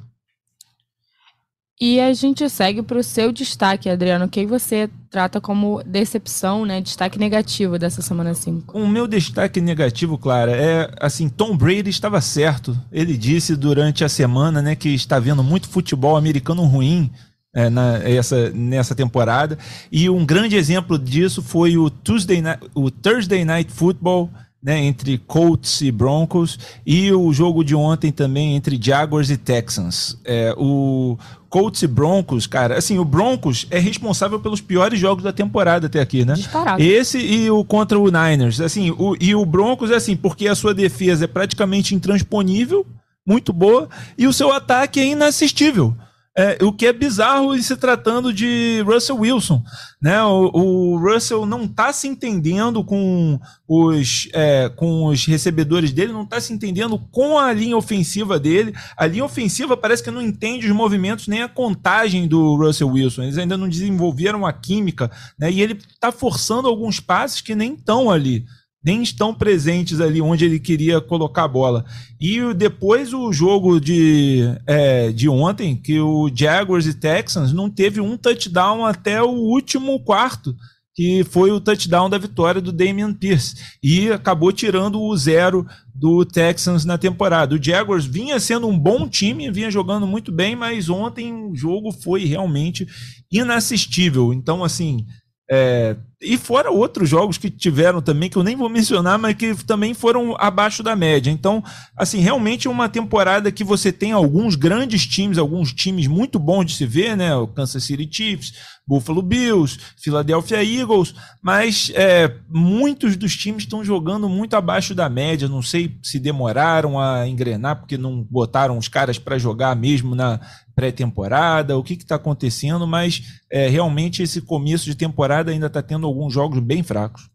E 1.79 1.99
a 1.99 2.11
gente 2.13 2.47
segue 2.49 2.81
para 2.81 2.97
o 2.97 3.03
seu 3.03 3.31
destaque, 3.31 3.89
Adriano. 3.89 4.25
O 4.25 4.29
que 4.29 4.45
você 4.45 4.89
trata 5.09 5.39
como 5.39 5.83
decepção, 5.83 6.65
né? 6.65 6.81
Destaque 6.81 7.19
negativo 7.19 7.77
dessa 7.77 8.01
semana 8.01 8.33
5? 8.33 8.75
O 8.77 8.87
meu 8.87 9.07
destaque 9.07 9.61
negativo, 9.61 10.17
Clara, 10.17 10.51
é 10.51 10.91
assim: 10.99 11.27
Tom 11.27 11.57
Brady 11.57 11.89
estava 11.89 12.21
certo. 12.21 12.79
Ele 12.91 13.17
disse 13.17 13.55
durante 13.55 14.03
a 14.03 14.09
semana 14.09 14.61
né, 14.61 14.75
que 14.75 14.89
está 14.89 15.17
vendo 15.17 15.43
muito 15.43 15.67
futebol 15.69 16.15
americano 16.15 16.63
ruim 16.65 17.11
é, 17.53 17.69
na, 17.69 17.97
essa, 17.97 18.49
nessa 18.51 18.95
temporada. 18.95 19.57
E 19.91 20.09
um 20.09 20.25
grande 20.25 20.55
exemplo 20.55 20.97
disso 20.97 21.41
foi 21.41 21.77
o 21.77 21.89
Tuesday, 21.89 22.41
o 22.73 22.89
Thursday 22.89 23.43
Night 23.45 23.71
Football 23.71 24.29
né, 24.63 24.79
entre 24.79 25.17
Colts 25.17 25.81
e 25.81 25.91
Broncos 25.91 26.59
e 26.85 27.11
o 27.11 27.33
jogo 27.33 27.63
de 27.63 27.73
ontem 27.73 28.11
também 28.11 28.55
entre 28.55 28.79
Jaguars 28.79 29.29
e 29.29 29.37
Texans. 29.37 30.19
É, 30.23 30.53
o 30.55 31.17
Colts 31.49 31.81
e 31.81 31.87
Broncos, 31.87 32.45
cara, 32.45 32.77
assim, 32.77 32.99
o 32.99 33.05
Broncos 33.05 33.65
é 33.71 33.79
responsável 33.79 34.39
pelos 34.39 34.61
piores 34.61 34.99
jogos 34.99 35.23
da 35.23 35.33
temporada 35.33 35.87
até 35.87 35.99
aqui, 35.99 36.23
né? 36.23 36.35
Disparado. 36.35 36.81
Esse 36.81 37.17
e 37.17 37.49
o 37.49 37.65
contra 37.65 37.99
o 37.99 38.05
Niners, 38.05 38.61
assim, 38.61 38.91
o, 38.91 39.15
e 39.19 39.33
o 39.33 39.45
Broncos 39.45 39.89
é 39.89 39.95
assim, 39.95 40.15
porque 40.15 40.47
a 40.47 40.55
sua 40.55 40.73
defesa 40.73 41.25
é 41.25 41.27
praticamente 41.27 41.95
intransponível, 41.95 42.85
muito 43.25 43.51
boa, 43.51 43.89
e 44.17 44.27
o 44.27 44.33
seu 44.33 44.51
ataque 44.51 44.99
é 44.99 45.05
inassistível. 45.07 45.95
É, 46.37 46.57
o 46.63 46.71
que 46.71 46.85
é 46.85 46.93
bizarro 46.93 47.53
em 47.53 47.61
se 47.61 47.75
tratando 47.75 48.31
de 48.31 48.81
Russell 48.85 49.17
Wilson. 49.17 49.61
Né? 50.01 50.23
O, 50.23 50.49
o 50.53 50.97
Russell 50.97 51.45
não 51.45 51.65
está 51.65 51.91
se 51.91 52.07
entendendo 52.07 52.83
com 52.85 53.37
os, 53.67 54.29
é, 54.31 54.69
com 54.69 55.07
os 55.07 55.25
recebedores 55.25 55.91
dele, 55.91 56.13
não 56.13 56.23
está 56.23 56.39
se 56.39 56.53
entendendo 56.53 56.97
com 57.11 57.37
a 57.37 57.51
linha 57.51 57.75
ofensiva 57.75 58.39
dele. 58.39 58.73
A 58.95 59.05
linha 59.05 59.25
ofensiva 59.25 59.75
parece 59.75 60.01
que 60.01 60.09
não 60.09 60.21
entende 60.21 60.67
os 60.67 60.75
movimentos 60.75 61.27
nem 61.27 61.41
a 61.41 61.49
contagem 61.49 62.27
do 62.29 62.55
Russell 62.55 62.89
Wilson. 62.89 63.23
Eles 63.23 63.37
ainda 63.37 63.57
não 63.57 63.67
desenvolveram 63.67 64.45
a 64.45 64.53
química, 64.53 65.11
né? 65.37 65.51
e 65.51 65.61
ele 65.61 65.73
está 65.73 66.13
forçando 66.13 66.69
alguns 66.69 67.01
passes 67.01 67.41
que 67.41 67.53
nem 67.53 67.73
estão 67.73 68.09
ali 68.09 68.45
nem 68.83 69.03
estão 69.03 69.33
presentes 69.33 70.01
ali 70.01 70.21
onde 70.21 70.45
ele 70.45 70.59
queria 70.59 70.99
colocar 70.99 71.43
a 71.43 71.47
bola. 71.47 71.85
E 72.19 72.53
depois 72.53 73.13
o 73.13 73.31
jogo 73.31 73.79
de, 73.79 74.41
é, 74.65 75.11
de 75.11 75.29
ontem, 75.29 75.75
que 75.75 75.99
o 75.99 76.29
Jaguars 76.33 76.87
e 76.87 76.93
Texans 76.93 77.53
não 77.53 77.69
teve 77.69 78.01
um 78.01 78.17
touchdown 78.17 78.85
até 78.85 79.21
o 79.21 79.29
último 79.29 79.99
quarto, 80.03 80.55
que 80.95 81.23
foi 81.23 81.51
o 81.51 81.61
touchdown 81.61 82.09
da 82.09 82.17
vitória 82.17 82.59
do 82.59 82.71
Damian 82.71 83.13
Pierce. 83.13 83.55
E 83.83 84.09
acabou 84.11 84.51
tirando 84.51 84.99
o 84.99 85.15
zero 85.15 85.65
do 85.93 86.25
Texans 86.25 86.83
na 86.83 86.97
temporada. 86.97 87.55
O 87.55 87.63
Jaguars 87.63 88.05
vinha 88.05 88.39
sendo 88.39 88.67
um 88.67 88.77
bom 88.77 89.07
time, 89.07 89.51
vinha 89.51 89.69
jogando 89.69 90.07
muito 90.07 90.31
bem, 90.31 90.55
mas 90.55 90.89
ontem 90.89 91.31
o 91.31 91.55
jogo 91.55 91.91
foi 91.91 92.25
realmente 92.25 92.87
inassistível. 93.31 94.33
Então, 94.33 94.63
assim, 94.63 95.05
é, 95.49 95.95
e 96.21 96.37
fora 96.37 96.69
outros 96.69 97.09
jogos 97.09 97.37
que 97.37 97.49
tiveram 97.49 98.01
também, 98.01 98.29
que 98.29 98.37
eu 98.37 98.43
nem 98.43 98.55
vou 98.55 98.69
mencionar, 98.69 99.17
mas 99.17 99.35
que 99.35 99.55
também 99.65 99.93
foram 99.93 100.35
abaixo 100.37 100.83
da 100.83 100.95
média. 100.95 101.31
Então, 101.31 101.63
assim, 101.97 102.19
realmente 102.19 102.67
é 102.67 102.71
uma 102.71 102.87
temporada 102.87 103.51
que 103.51 103.63
você 103.63 103.91
tem 103.91 104.11
alguns 104.11 104.55
grandes 104.55 105.07
times, 105.07 105.39
alguns 105.39 105.73
times 105.73 106.05
muito 106.05 106.37
bons 106.37 106.65
de 106.65 106.75
se 106.75 106.85
ver, 106.85 107.17
né? 107.17 107.35
O 107.35 107.47
Kansas 107.47 107.83
City 107.83 108.07
Chiefs, 108.09 108.53
Buffalo 108.87 109.21
Bills, 109.21 109.79
Philadelphia 109.97 110.63
Eagles, 110.63 111.15
mas 111.41 111.91
é, 111.95 112.35
muitos 112.49 113.15
dos 113.15 113.35
times 113.35 113.63
estão 113.63 113.83
jogando 113.83 114.27
muito 114.27 114.55
abaixo 114.55 114.93
da 114.93 115.07
média. 115.09 115.47
Não 115.47 115.61
sei 115.61 115.97
se 116.03 116.19
demoraram 116.19 116.99
a 116.99 117.27
engrenar 117.27 117.77
porque 117.77 117.97
não 117.97 118.21
botaram 118.29 118.77
os 118.77 118.87
caras 118.87 119.17
para 119.17 119.39
jogar 119.39 119.75
mesmo 119.75 120.13
na 120.13 120.39
pré-temporada, 120.75 121.77
o 121.77 121.83
que 121.83 121.93
está 121.93 122.15
acontecendo, 122.15 122.87
mas 122.87 123.21
é, 123.51 123.67
realmente 123.67 124.23
esse 124.23 124.41
começo 124.41 124.85
de 124.85 124.95
temporada 124.95 125.51
ainda 125.51 125.67
está 125.67 125.81
tendo 125.81 126.07
alguns 126.11 126.33
jogos 126.33 126.59
bem 126.59 126.83
fracos. 126.83 127.29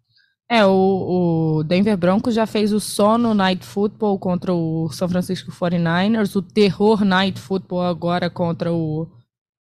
É, 0.49 0.65
o, 0.65 1.59
o, 1.59 1.65
Denver 1.65 1.97
Broncos 1.97 2.33
já 2.33 2.47
fez 2.47 2.73
o 2.73 2.79
sono 2.79 3.35
Night 3.35 3.67
Football 3.67 4.17
contra 4.19 4.55
o 4.55 4.89
São 4.93 5.09
Francisco 5.09 5.51
49ers, 5.51 6.37
o 6.37 6.43
terror 6.43 7.05
Night 7.05 7.41
Football 7.41 7.83
agora 7.83 8.31
contra 8.31 8.73
o 8.73 9.09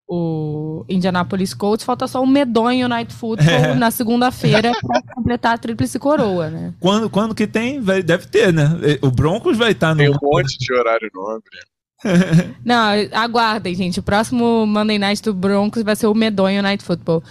o 0.08 0.86
Indianapolis 0.88 1.54
Colts, 1.54 1.84
falta 1.84 2.08
só 2.08 2.21
o 2.21 2.28
medonho 2.28 2.88
Night 2.88 3.13
Football 3.13 3.47
é. 3.49 3.75
na 3.75 3.89
segunda-feira 3.89 4.71
para 4.80 5.01
completar 5.15 5.56
a 5.56 5.58
tríplice 5.58 5.97
coroa, 5.97 6.49
né? 6.49 6.73
Quando, 6.80 7.10
quando 7.10 7.34
que 7.34 7.47
tem? 7.47 7.80
Vai, 7.80 8.04
deve 8.04 8.28
ter, 8.28 8.54
né? 8.54 8.69
O 9.01 9.10
Broncos 9.10 9.58
vai 9.58 9.71
estar 9.71 9.89
tá 9.89 9.95
no. 9.95 10.01
Tem 10.01 10.10
um 10.10 10.17
monte 10.21 10.58
de 10.60 10.73
horário 10.73 11.10
nobre. 11.13 11.49
Não, 12.63 12.91
aguardem, 13.12 13.73
gente. 13.73 13.99
O 13.99 14.04
próximo 14.04 14.65
Monday 14.67 14.99
Night 14.99 15.23
do 15.23 15.34
Broncos 15.34 15.82
vai 15.82 15.95
ser 15.95 16.06
o 16.08 16.13
medonho 16.13 16.62
Night 16.62 16.84
Football. 16.84 17.23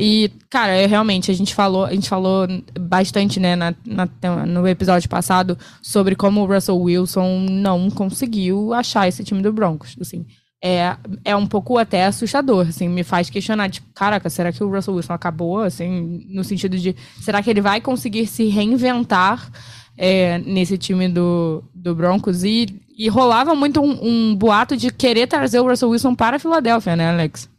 E, 0.00 0.32
cara, 0.48 0.72
é, 0.72 0.86
realmente, 0.86 1.30
a 1.30 1.34
gente 1.34 1.54
falou, 1.54 1.84
a 1.84 1.92
gente 1.92 2.08
falou 2.08 2.48
bastante, 2.80 3.38
né, 3.38 3.54
na, 3.54 3.74
na, 3.84 4.08
no 4.46 4.66
episódio 4.66 5.10
passado, 5.10 5.58
sobre 5.82 6.16
como 6.16 6.40
o 6.40 6.46
Russell 6.46 6.80
Wilson 6.80 7.46
não 7.50 7.90
conseguiu 7.90 8.72
achar 8.72 9.06
esse 9.06 9.22
time 9.22 9.42
do 9.42 9.52
Broncos. 9.52 9.94
Assim, 10.00 10.24
é, 10.64 10.96
é 11.22 11.36
um 11.36 11.46
pouco 11.46 11.76
até 11.76 12.06
assustador, 12.06 12.68
assim, 12.68 12.88
me 12.88 13.04
faz 13.04 13.28
questionar, 13.28 13.68
tipo, 13.68 13.88
caraca, 13.92 14.30
será 14.30 14.50
que 14.50 14.64
o 14.64 14.70
Russell 14.70 14.94
Wilson 14.94 15.12
acabou, 15.12 15.58
assim, 15.58 16.24
no 16.30 16.42
sentido 16.44 16.78
de, 16.78 16.96
será 17.20 17.42
que 17.42 17.50
ele 17.50 17.60
vai 17.60 17.78
conseguir 17.78 18.26
se 18.26 18.48
reinventar 18.48 19.50
é, 19.98 20.38
nesse 20.38 20.78
time 20.78 21.08
do, 21.08 21.62
do 21.74 21.94
Broncos? 21.94 22.42
E, 22.42 22.80
e 22.96 23.06
rolava 23.10 23.54
muito 23.54 23.82
um, 23.82 24.30
um 24.30 24.34
boato 24.34 24.78
de 24.78 24.90
querer 24.90 25.26
trazer 25.26 25.60
o 25.60 25.68
Russell 25.68 25.90
Wilson 25.90 26.14
para 26.14 26.36
a 26.36 26.40
Filadélfia, 26.40 26.96
né, 26.96 27.10
Alex? 27.10 27.49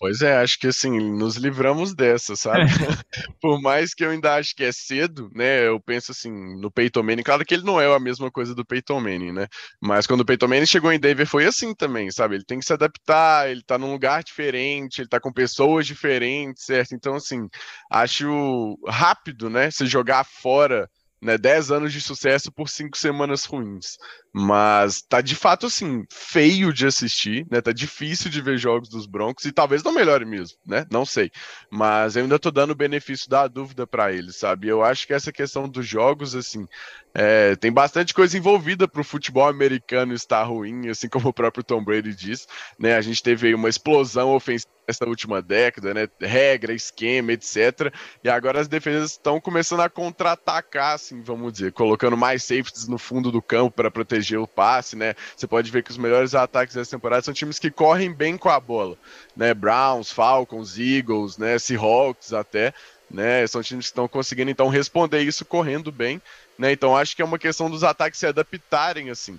Pois 0.00 0.22
é, 0.22 0.38
acho 0.38 0.58
que 0.58 0.66
assim, 0.66 0.98
nos 1.10 1.36
livramos 1.36 1.94
dessa, 1.94 2.34
sabe? 2.34 2.64
Por 3.38 3.60
mais 3.60 3.92
que 3.92 4.02
eu 4.02 4.08
ainda 4.08 4.34
acho 4.34 4.54
que 4.56 4.64
é 4.64 4.72
cedo, 4.72 5.30
né? 5.34 5.66
Eu 5.68 5.78
penso 5.78 6.10
assim, 6.10 6.30
no 6.58 6.70
Peyton 6.70 7.02
Manning, 7.02 7.22
claro 7.22 7.44
que 7.44 7.52
ele 7.52 7.64
não 7.64 7.78
é 7.78 7.94
a 7.94 8.00
mesma 8.00 8.30
coisa 8.30 8.54
do 8.54 8.64
Peyton 8.64 8.98
Manning, 8.98 9.32
né? 9.32 9.46
Mas 9.78 10.06
quando 10.06 10.22
o 10.22 10.24
Peyton 10.24 10.48
Manning 10.48 10.64
chegou 10.64 10.90
em 10.90 10.98
Denver 10.98 11.26
foi 11.26 11.44
assim 11.44 11.74
também, 11.74 12.10
sabe? 12.10 12.36
Ele 12.36 12.44
tem 12.46 12.58
que 12.58 12.64
se 12.64 12.72
adaptar, 12.72 13.50
ele 13.50 13.62
tá 13.62 13.76
num 13.76 13.92
lugar 13.92 14.24
diferente, 14.24 15.02
ele 15.02 15.08
tá 15.08 15.20
com 15.20 15.30
pessoas 15.30 15.86
diferentes, 15.86 16.64
certo? 16.64 16.94
Então, 16.94 17.14
assim, 17.14 17.46
acho 17.92 18.78
rápido, 18.88 19.50
né? 19.50 19.70
Se 19.70 19.84
jogar 19.84 20.24
fora 20.24 20.88
né, 21.22 21.36
10 21.36 21.70
anos 21.70 21.92
de 21.92 22.00
sucesso 22.00 22.50
por 22.50 22.68
cinco 22.68 22.96
semanas 22.96 23.44
ruins. 23.44 23.98
Mas 24.32 25.02
tá 25.02 25.20
de 25.20 25.34
fato 25.34 25.66
assim, 25.66 26.04
feio 26.08 26.72
de 26.72 26.86
assistir, 26.86 27.46
né? 27.50 27.60
Tá 27.60 27.72
difícil 27.72 28.30
de 28.30 28.40
ver 28.40 28.58
jogos 28.58 28.88
dos 28.88 29.06
Broncos 29.06 29.44
e 29.44 29.52
talvez 29.52 29.82
não 29.82 29.92
melhore 29.92 30.24
mesmo, 30.24 30.56
né? 30.64 30.86
Não 30.90 31.04
sei. 31.04 31.30
Mas 31.70 32.14
eu 32.14 32.22
ainda 32.22 32.38
tô 32.38 32.50
dando 32.50 32.70
o 32.70 32.76
benefício 32.76 33.28
da 33.28 33.48
dúvida 33.48 33.86
para 33.86 34.12
eles, 34.12 34.36
sabe? 34.36 34.68
Eu 34.68 34.84
acho 34.84 35.06
que 35.06 35.12
essa 35.12 35.32
questão 35.32 35.68
dos 35.68 35.86
jogos, 35.86 36.36
assim, 36.36 36.66
é, 37.12 37.56
tem 37.56 37.72
bastante 37.72 38.14
coisa 38.14 38.38
envolvida 38.38 38.86
para 38.86 39.00
o 39.00 39.04
futebol 39.04 39.48
americano 39.48 40.14
estar 40.14 40.44
ruim, 40.44 40.88
assim 40.88 41.08
como 41.08 41.28
o 41.28 41.32
próprio 41.32 41.64
Tom 41.64 41.82
Brady 41.82 42.14
diz, 42.14 42.46
né? 42.78 42.96
A 42.96 43.00
gente 43.00 43.22
teve 43.22 43.48
aí 43.48 43.54
uma 43.54 43.68
explosão 43.68 44.32
ofensiva 44.32 44.70
nessa 44.86 45.06
última 45.06 45.40
década, 45.40 45.94
né? 45.94 46.08
Regra, 46.20 46.72
esquema, 46.72 47.32
etc. 47.32 47.92
E 48.22 48.28
agora 48.28 48.60
as 48.60 48.68
defesas 48.68 49.12
estão 49.12 49.40
começando 49.40 49.80
a 49.80 49.88
contra-atacar, 49.88 50.94
assim, 50.94 51.20
vamos 51.22 51.52
dizer, 51.52 51.72
colocando 51.72 52.16
mais 52.16 52.42
safeties 52.42 52.88
no 52.88 52.98
fundo 52.98 53.30
do 53.30 53.40
campo 53.40 53.70
para 53.70 53.90
proteger 53.90 54.19
o 54.36 54.46
passe, 54.46 54.96
né? 54.96 55.14
Você 55.36 55.46
pode 55.46 55.70
ver 55.70 55.82
que 55.82 55.90
os 55.90 55.98
melhores 55.98 56.34
ataques 56.34 56.74
dessa 56.74 56.90
temporada 56.90 57.22
são 57.22 57.34
times 57.34 57.58
que 57.58 57.70
correm 57.70 58.12
bem 58.12 58.36
com 58.36 58.48
a 58.48 58.60
bola, 58.60 58.96
né? 59.36 59.54
Browns, 59.54 60.10
Falcons, 60.10 60.78
Eagles, 60.78 61.38
né? 61.38 61.58
Seahawks 61.58 62.32
até, 62.32 62.72
né? 63.10 63.46
São 63.46 63.62
times 63.62 63.86
que 63.86 63.90
estão 63.90 64.08
conseguindo 64.08 64.50
então 64.50 64.68
responder 64.68 65.22
isso 65.22 65.44
correndo 65.44 65.90
bem, 65.90 66.20
né? 66.58 66.72
Então 66.72 66.96
acho 66.96 67.14
que 67.16 67.22
é 67.22 67.24
uma 67.24 67.38
questão 67.38 67.70
dos 67.70 67.84
ataques 67.84 68.18
se 68.18 68.26
adaptarem 68.26 69.10
assim. 69.10 69.38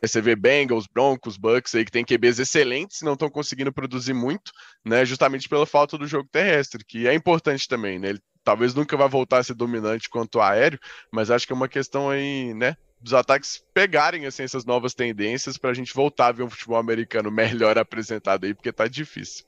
Você 0.00 0.20
vê 0.20 0.36
Bengals, 0.36 0.86
Broncos, 0.86 1.36
Bucks 1.36 1.74
aí 1.74 1.84
que 1.84 1.90
tem 1.90 2.04
QBs 2.04 2.38
excelentes, 2.38 3.02
não 3.02 3.14
estão 3.14 3.28
conseguindo 3.28 3.72
produzir 3.72 4.14
muito, 4.14 4.52
né? 4.84 5.04
Justamente 5.04 5.48
pela 5.48 5.66
falta 5.66 5.98
do 5.98 6.06
jogo 6.06 6.28
terrestre, 6.30 6.84
que 6.84 7.08
é 7.08 7.14
importante 7.14 7.66
também, 7.66 7.98
né? 7.98 8.10
Ele 8.10 8.20
talvez 8.44 8.74
nunca 8.74 8.96
vai 8.96 9.08
voltar 9.08 9.38
a 9.38 9.42
ser 9.42 9.54
dominante 9.54 10.08
quanto 10.08 10.40
aéreo, 10.40 10.78
mas 11.12 11.30
acho 11.30 11.46
que 11.46 11.52
é 11.52 11.56
uma 11.56 11.68
questão 11.68 12.08
aí, 12.08 12.54
né? 12.54 12.76
Dos 13.00 13.14
ataques 13.14 13.62
pegarem 13.72 14.26
assim, 14.26 14.42
essas 14.42 14.64
novas 14.64 14.92
tendências 14.92 15.56
para 15.56 15.70
a 15.70 15.74
gente 15.74 15.94
voltar 15.94 16.28
a 16.28 16.32
ver 16.32 16.42
um 16.42 16.50
futebol 16.50 16.78
americano 16.78 17.30
melhor 17.30 17.78
apresentado 17.78 18.44
aí, 18.44 18.54
porque 18.54 18.72
tá 18.72 18.88
difícil. 18.88 19.44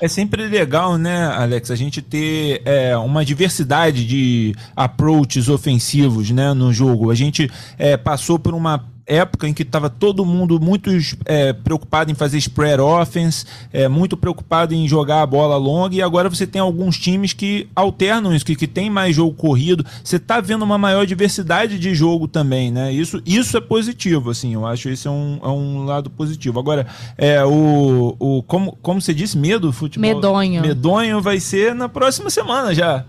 É 0.00 0.08
sempre 0.08 0.46
legal, 0.46 0.98
né, 0.98 1.26
Alex, 1.26 1.70
a 1.70 1.74
gente 1.74 2.02
ter 2.02 2.60
é, 2.66 2.96
uma 2.98 3.24
diversidade 3.24 4.06
de 4.06 4.54
approaches 4.74 5.48
ofensivos 5.48 6.30
né, 6.30 6.52
no 6.52 6.70
jogo. 6.72 7.10
A 7.10 7.14
gente 7.14 7.50
é, 7.78 7.96
passou 7.96 8.38
por 8.38 8.52
uma 8.52 8.95
época 9.06 9.48
em 9.48 9.54
que 9.54 9.62
estava 9.62 9.88
todo 9.88 10.24
mundo 10.24 10.60
muito 10.60 10.90
é, 11.24 11.52
preocupado 11.52 12.10
em 12.10 12.14
fazer 12.14 12.38
spread 12.38 12.80
offense, 12.80 13.44
é, 13.72 13.88
muito 13.88 14.16
preocupado 14.16 14.74
em 14.74 14.88
jogar 14.88 15.22
a 15.22 15.26
bola 15.26 15.56
longa, 15.56 15.94
e 15.94 16.02
agora 16.02 16.28
você 16.28 16.46
tem 16.46 16.60
alguns 16.60 16.98
times 16.98 17.32
que 17.32 17.68
alternam 17.74 18.34
isso, 18.34 18.44
que, 18.44 18.56
que 18.56 18.66
tem 18.66 18.90
mais 18.90 19.14
jogo 19.14 19.34
corrido. 19.34 19.84
Você 20.02 20.16
está 20.16 20.40
vendo 20.40 20.62
uma 20.62 20.78
maior 20.78 21.06
diversidade 21.06 21.78
de 21.78 21.94
jogo 21.94 22.26
também, 22.26 22.70
né? 22.70 22.92
Isso, 22.92 23.22
isso 23.24 23.56
é 23.56 23.60
positivo, 23.60 24.30
assim, 24.30 24.54
eu 24.54 24.66
acho 24.66 24.88
esse 24.88 25.06
é 25.06 25.10
um, 25.10 25.38
é 25.42 25.48
um 25.48 25.84
lado 25.84 26.10
positivo. 26.10 26.58
Agora, 26.58 26.86
é, 27.16 27.44
o, 27.44 28.16
o, 28.18 28.42
como, 28.42 28.76
como 28.82 29.00
você 29.00 29.14
disse, 29.14 29.38
medo 29.38 29.72
futebol. 29.72 30.14
Medonho. 30.14 30.62
Medonho 30.62 31.20
vai 31.20 31.38
ser 31.38 31.74
na 31.74 31.88
próxima 31.88 32.30
semana 32.30 32.74
já. 32.74 33.04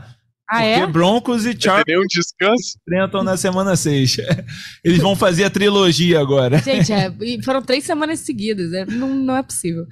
Ah, 0.49 0.59
Porque 0.59 0.65
é? 0.65 0.87
Broncos 0.87 1.45
e 1.45 1.55
Chargers 1.59 1.99
um 1.99 2.07
descanso. 2.07 2.77
enfrentam 2.81 3.21
na 3.23 3.35
semana 3.35 3.75
6. 3.75 4.17
Eles 4.83 4.99
vão 4.99 5.15
fazer 5.15 5.43
a 5.43 5.49
trilogia 5.49 6.21
agora. 6.21 6.59
Gente, 6.59 6.93
é, 6.93 7.11
foram 7.43 7.61
três 7.61 7.83
semanas 7.83 8.21
seguidas. 8.21 8.71
É, 8.71 8.85
não, 8.85 9.09
não 9.09 9.35
é 9.35 9.43
possível. 9.43 9.85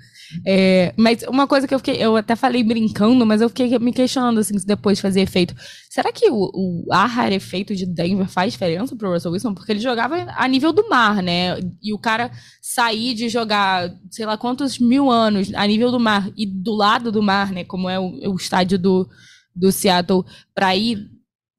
É, 0.45 0.93
mas 0.97 1.23
uma 1.23 1.45
coisa 1.45 1.67
que 1.67 1.73
eu 1.73 1.79
fiquei, 1.79 1.97
eu 1.97 2.15
até 2.15 2.35
falei 2.35 2.63
brincando, 2.63 3.25
mas 3.25 3.41
eu 3.41 3.49
fiquei 3.49 3.77
me 3.79 3.91
questionando 3.91 4.39
assim, 4.39 4.57
se 4.57 4.65
depois 4.65 4.97
de 4.97 5.01
fazer 5.01 5.21
efeito. 5.21 5.53
Será 5.89 6.11
que 6.11 6.29
o, 6.29 6.51
o 6.53 6.93
ar 6.93 7.31
efeito 7.31 7.75
de 7.75 7.85
Denver 7.85 8.27
faz 8.27 8.53
diferença 8.53 8.95
pro 8.95 9.11
Russell 9.11 9.31
Wilson? 9.31 9.53
Porque 9.53 9.71
ele 9.71 9.79
jogava 9.79 10.15
a 10.35 10.47
nível 10.47 10.71
do 10.71 10.87
mar, 10.89 11.21
né? 11.21 11.59
E 11.81 11.93
o 11.93 11.99
cara 11.99 12.31
sair 12.61 13.13
de 13.13 13.29
jogar, 13.29 13.93
sei 14.09 14.25
lá 14.25 14.37
quantos 14.37 14.79
mil 14.79 15.11
anos 15.11 15.53
a 15.53 15.67
nível 15.67 15.91
do 15.91 15.99
mar 15.99 16.29
e 16.35 16.45
do 16.45 16.73
lado 16.73 17.11
do 17.11 17.21
mar, 17.21 17.51
né? 17.51 17.63
Como 17.63 17.89
é 17.89 17.99
o, 17.99 18.31
o 18.31 18.35
estádio 18.35 18.79
do 18.79 19.07
do 19.55 19.71
Seattle 19.71 20.25
para 20.53 20.75
ir 20.75 21.09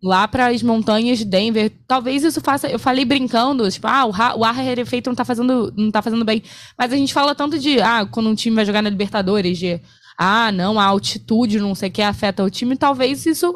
lá 0.02 0.28
para 0.28 0.48
as 0.48 0.62
montanhas 0.62 1.18
de 1.18 1.24
Denver. 1.24 1.72
Talvez 1.86 2.22
isso 2.22 2.40
faça. 2.40 2.68
Eu 2.68 2.78
falei 2.78 3.04
brincando, 3.04 3.68
tipo, 3.70 3.86
ah, 3.86 4.04
o, 4.04 4.10
o 4.10 4.44
ar 4.44 4.54
rarefeito 4.54 5.10
não 5.10 5.16
tá 5.16 5.24
fazendo, 5.24 5.72
não 5.76 5.90
tá 5.90 6.02
fazendo 6.02 6.24
bem. 6.24 6.42
Mas 6.78 6.92
a 6.92 6.96
gente 6.96 7.14
fala 7.14 7.34
tanto 7.34 7.58
de, 7.58 7.80
ah, 7.80 8.06
quando 8.06 8.28
um 8.28 8.34
time 8.34 8.56
vai 8.56 8.64
jogar 8.64 8.82
na 8.82 8.90
Libertadores, 8.90 9.58
de, 9.58 9.80
ah, 10.18 10.52
não, 10.52 10.78
a 10.78 10.84
altitude, 10.84 11.58
não 11.58 11.74
sei 11.74 11.88
o 11.88 11.92
que 11.92 12.02
afeta 12.02 12.44
o 12.44 12.50
time. 12.50 12.76
Talvez 12.76 13.26
isso 13.26 13.54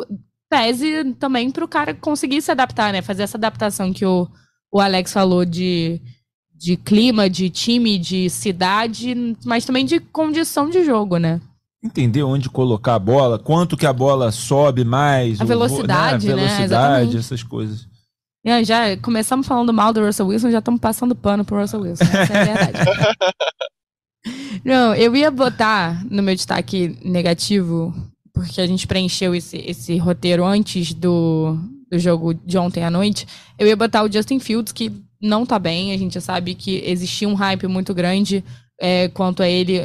pese 0.48 1.14
também 1.18 1.50
para 1.50 1.64
o 1.64 1.68
cara 1.68 1.94
conseguir 1.94 2.42
se 2.42 2.50
adaptar, 2.50 2.92
né? 2.92 3.02
Fazer 3.02 3.22
essa 3.22 3.36
adaptação 3.36 3.92
que 3.92 4.04
o, 4.04 4.28
o 4.72 4.80
Alex 4.80 5.12
falou 5.12 5.44
de, 5.44 6.00
de 6.54 6.76
clima, 6.76 7.30
de 7.30 7.48
time, 7.48 7.96
de 7.98 8.28
cidade, 8.28 9.14
mas 9.44 9.64
também 9.64 9.84
de 9.84 10.00
condição 10.00 10.68
de 10.68 10.84
jogo, 10.84 11.18
né? 11.18 11.40
Entender 11.82 12.22
onde 12.22 12.50
colocar 12.50 12.94
a 12.94 12.98
bola, 12.98 13.38
quanto 13.38 13.76
que 13.76 13.86
a 13.86 13.92
bola 13.92 14.30
sobe 14.30 14.84
mais, 14.84 15.40
a 15.40 15.44
velocidade, 15.44 16.26
né? 16.26 16.32
A 16.32 16.36
velocidade, 16.36 17.14
né? 17.14 17.20
essas 17.20 17.42
coisas. 17.42 17.88
É, 18.44 18.64
já 18.64 18.96
começamos 18.98 19.46
falando 19.46 19.72
mal 19.72 19.92
do 19.92 20.04
Russell 20.04 20.26
Wilson, 20.26 20.50
já 20.50 20.58
estamos 20.58 20.80
passando 20.80 21.14
pano 21.14 21.44
pro 21.44 21.60
Russell 21.60 21.80
Wilson. 21.80 22.04
Essa 22.04 22.32
é 22.32 22.40
a 22.40 22.44
verdade. 22.44 22.78
Não, 24.64 24.94
eu 24.94 25.14
ia 25.16 25.30
botar 25.30 26.04
no 26.10 26.22
meu 26.22 26.34
destaque 26.34 26.98
negativo, 27.02 27.94
porque 28.32 28.60
a 28.60 28.66
gente 28.66 28.86
preencheu 28.86 29.34
esse, 29.34 29.56
esse 29.58 29.96
roteiro 29.96 30.44
antes 30.44 30.92
do, 30.92 31.56
do 31.90 31.98
jogo 31.98 32.34
de 32.34 32.58
ontem 32.58 32.84
à 32.84 32.90
noite. 32.90 33.26
Eu 33.58 33.66
ia 33.66 33.76
botar 33.76 34.02
o 34.02 34.12
Justin 34.12 34.38
Fields, 34.38 34.72
que 34.72 34.92
não 35.20 35.46
tá 35.46 35.58
bem. 35.58 35.92
A 35.92 35.98
gente 35.98 36.20
sabe 36.20 36.54
que 36.54 36.82
existia 36.84 37.28
um 37.28 37.34
hype 37.34 37.66
muito 37.66 37.94
grande 37.94 38.44
é, 38.78 39.08
quanto 39.08 39.42
a 39.42 39.48
ele 39.48 39.80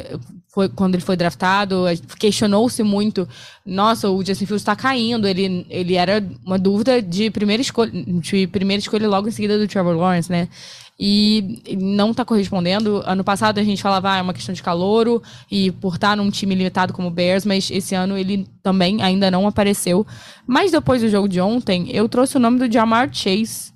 foi, 0.56 0.70
quando 0.70 0.94
ele 0.94 1.04
foi 1.04 1.18
draftado, 1.18 1.84
questionou-se 2.18 2.82
muito, 2.82 3.28
nossa, 3.64 4.08
o 4.08 4.24
Justin 4.24 4.46
Fields 4.46 4.62
está 4.62 4.74
caindo, 4.74 5.28
ele, 5.28 5.66
ele 5.68 5.96
era 5.96 6.26
uma 6.46 6.58
dúvida 6.58 7.02
de 7.02 7.30
primeira 7.30 7.60
escolha, 7.60 7.92
de 7.92 8.46
primeira 8.46 8.80
escolha 8.80 9.06
logo 9.06 9.28
em 9.28 9.30
seguida 9.30 9.58
do 9.58 9.68
Trevor 9.68 9.94
Lawrence, 9.94 10.32
né? 10.32 10.48
E 10.98 11.60
não 11.78 12.12
está 12.12 12.24
correspondendo. 12.24 13.02
Ano 13.04 13.22
passado 13.22 13.58
a 13.58 13.62
gente 13.62 13.82
falava, 13.82 14.12
ah, 14.12 14.16
é 14.16 14.22
uma 14.22 14.32
questão 14.32 14.54
de 14.54 14.62
calouro 14.62 15.22
e 15.50 15.70
por 15.72 15.96
estar 15.96 16.16
num 16.16 16.30
time 16.30 16.54
limitado 16.54 16.94
como 16.94 17.08
o 17.08 17.10
Bears, 17.10 17.44
mas 17.44 17.70
esse 17.70 17.94
ano 17.94 18.16
ele 18.16 18.48
também 18.62 19.02
ainda 19.02 19.30
não 19.30 19.46
apareceu. 19.46 20.06
Mas 20.46 20.72
depois 20.72 21.02
do 21.02 21.10
jogo 21.10 21.28
de 21.28 21.38
ontem, 21.38 21.90
eu 21.90 22.08
trouxe 22.08 22.38
o 22.38 22.40
nome 22.40 22.58
do 22.58 22.72
Jamar 22.72 23.10
Chase, 23.12 23.75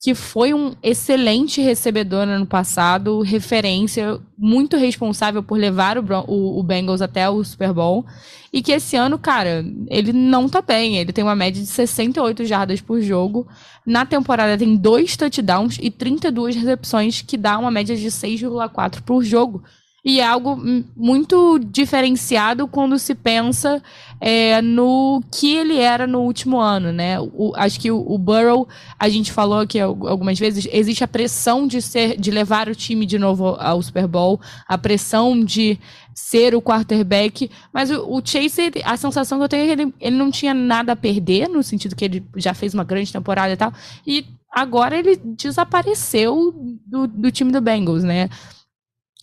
que 0.00 0.14
foi 0.14 0.54
um 0.54 0.74
excelente 0.80 1.60
recebedor 1.60 2.24
no 2.24 2.32
ano 2.32 2.46
passado, 2.46 3.20
referência, 3.20 4.20
muito 4.36 4.76
responsável 4.76 5.42
por 5.42 5.58
levar 5.58 5.98
o, 5.98 6.04
o, 6.28 6.60
o, 6.60 6.62
Bengals 6.62 7.02
até 7.02 7.28
o 7.28 7.42
Super 7.42 7.72
Bowl. 7.72 8.06
E 8.52 8.62
que 8.62 8.70
esse 8.70 8.94
ano, 8.94 9.18
cara, 9.18 9.64
ele 9.88 10.12
não 10.12 10.48
tá 10.48 10.62
bem. 10.62 10.96
Ele 10.96 11.12
tem 11.12 11.24
uma 11.24 11.34
média 11.34 11.60
de 11.60 11.66
68 11.66 12.44
jardas 12.44 12.80
por 12.80 13.00
jogo. 13.00 13.46
Na 13.84 14.06
temporada 14.06 14.56
tem 14.56 14.76
dois 14.76 15.16
touchdowns 15.16 15.78
e 15.82 15.90
32 15.90 16.54
recepções, 16.54 17.20
que 17.20 17.36
dá 17.36 17.58
uma 17.58 17.70
média 17.70 17.96
de 17.96 18.06
6,4 18.06 19.02
por 19.02 19.24
jogo. 19.24 19.64
E 20.08 20.20
é 20.20 20.26
algo 20.26 20.58
muito 20.96 21.58
diferenciado 21.58 22.66
quando 22.66 22.98
se 22.98 23.14
pensa 23.14 23.82
é, 24.18 24.62
no 24.62 25.22
que 25.30 25.54
ele 25.54 25.76
era 25.76 26.06
no 26.06 26.20
último 26.20 26.58
ano, 26.58 26.90
né? 26.90 27.20
O, 27.20 27.52
acho 27.54 27.78
que 27.78 27.90
o, 27.90 28.00
o, 28.10 28.16
Burrow, 28.16 28.66
a 28.98 29.06
gente 29.10 29.30
falou 29.30 29.58
aqui 29.58 29.78
algumas 29.78 30.38
vezes, 30.38 30.66
existe 30.72 31.04
a 31.04 31.08
pressão 31.08 31.66
de 31.66 31.82
ser, 31.82 32.18
de 32.18 32.30
levar 32.30 32.70
o 32.70 32.74
time 32.74 33.04
de 33.04 33.18
novo 33.18 33.48
ao 33.60 33.82
Super 33.82 34.06
Bowl, 34.06 34.40
a 34.66 34.78
pressão 34.78 35.44
de 35.44 35.78
ser 36.14 36.54
o 36.54 36.62
quarterback, 36.62 37.50
mas 37.70 37.90
o, 37.90 38.10
o 38.10 38.22
Chase, 38.24 38.72
a 38.84 38.96
sensação 38.96 39.36
que 39.36 39.44
eu 39.44 39.48
tenho 39.48 39.64
é 39.64 39.66
que 39.66 39.82
ele, 39.82 39.94
ele 40.00 40.16
não 40.16 40.30
tinha 40.30 40.54
nada 40.54 40.92
a 40.92 40.96
perder, 40.96 41.50
no 41.50 41.62
sentido 41.62 41.94
que 41.94 42.06
ele 42.06 42.24
já 42.36 42.54
fez 42.54 42.72
uma 42.72 42.82
grande 42.82 43.12
temporada 43.12 43.52
e 43.52 43.56
tal, 43.58 43.74
e 44.06 44.24
agora 44.50 44.98
ele 44.98 45.16
desapareceu 45.16 46.54
do, 46.86 47.06
do 47.06 47.30
time 47.30 47.52
do 47.52 47.60
Bengals, 47.60 48.02
né? 48.02 48.30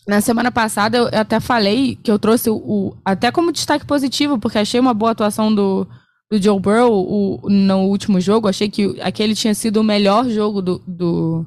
Na 0.06 0.20
semana 0.20 0.52
passada 0.52 0.98
eu 0.98 1.08
até 1.12 1.40
falei 1.40 1.96
que 1.96 2.10
eu 2.10 2.18
trouxe 2.18 2.48
o, 2.48 2.56
o, 2.56 2.96
até 3.04 3.32
como 3.32 3.52
destaque 3.52 3.84
positivo, 3.84 4.38
porque 4.38 4.58
achei 4.58 4.78
uma 4.78 4.94
boa 4.94 5.10
atuação 5.10 5.52
do, 5.52 5.86
do 6.30 6.40
Joe 6.40 6.60
Burrow 6.60 6.92
o, 6.92 7.50
no 7.50 7.86
último 7.86 8.20
jogo. 8.20 8.48
Achei 8.48 8.68
que 8.68 9.00
aquele 9.00 9.34
tinha 9.34 9.54
sido 9.54 9.80
o 9.80 9.84
melhor 9.84 10.28
jogo 10.28 10.62
do, 10.62 10.80
do, 10.86 11.44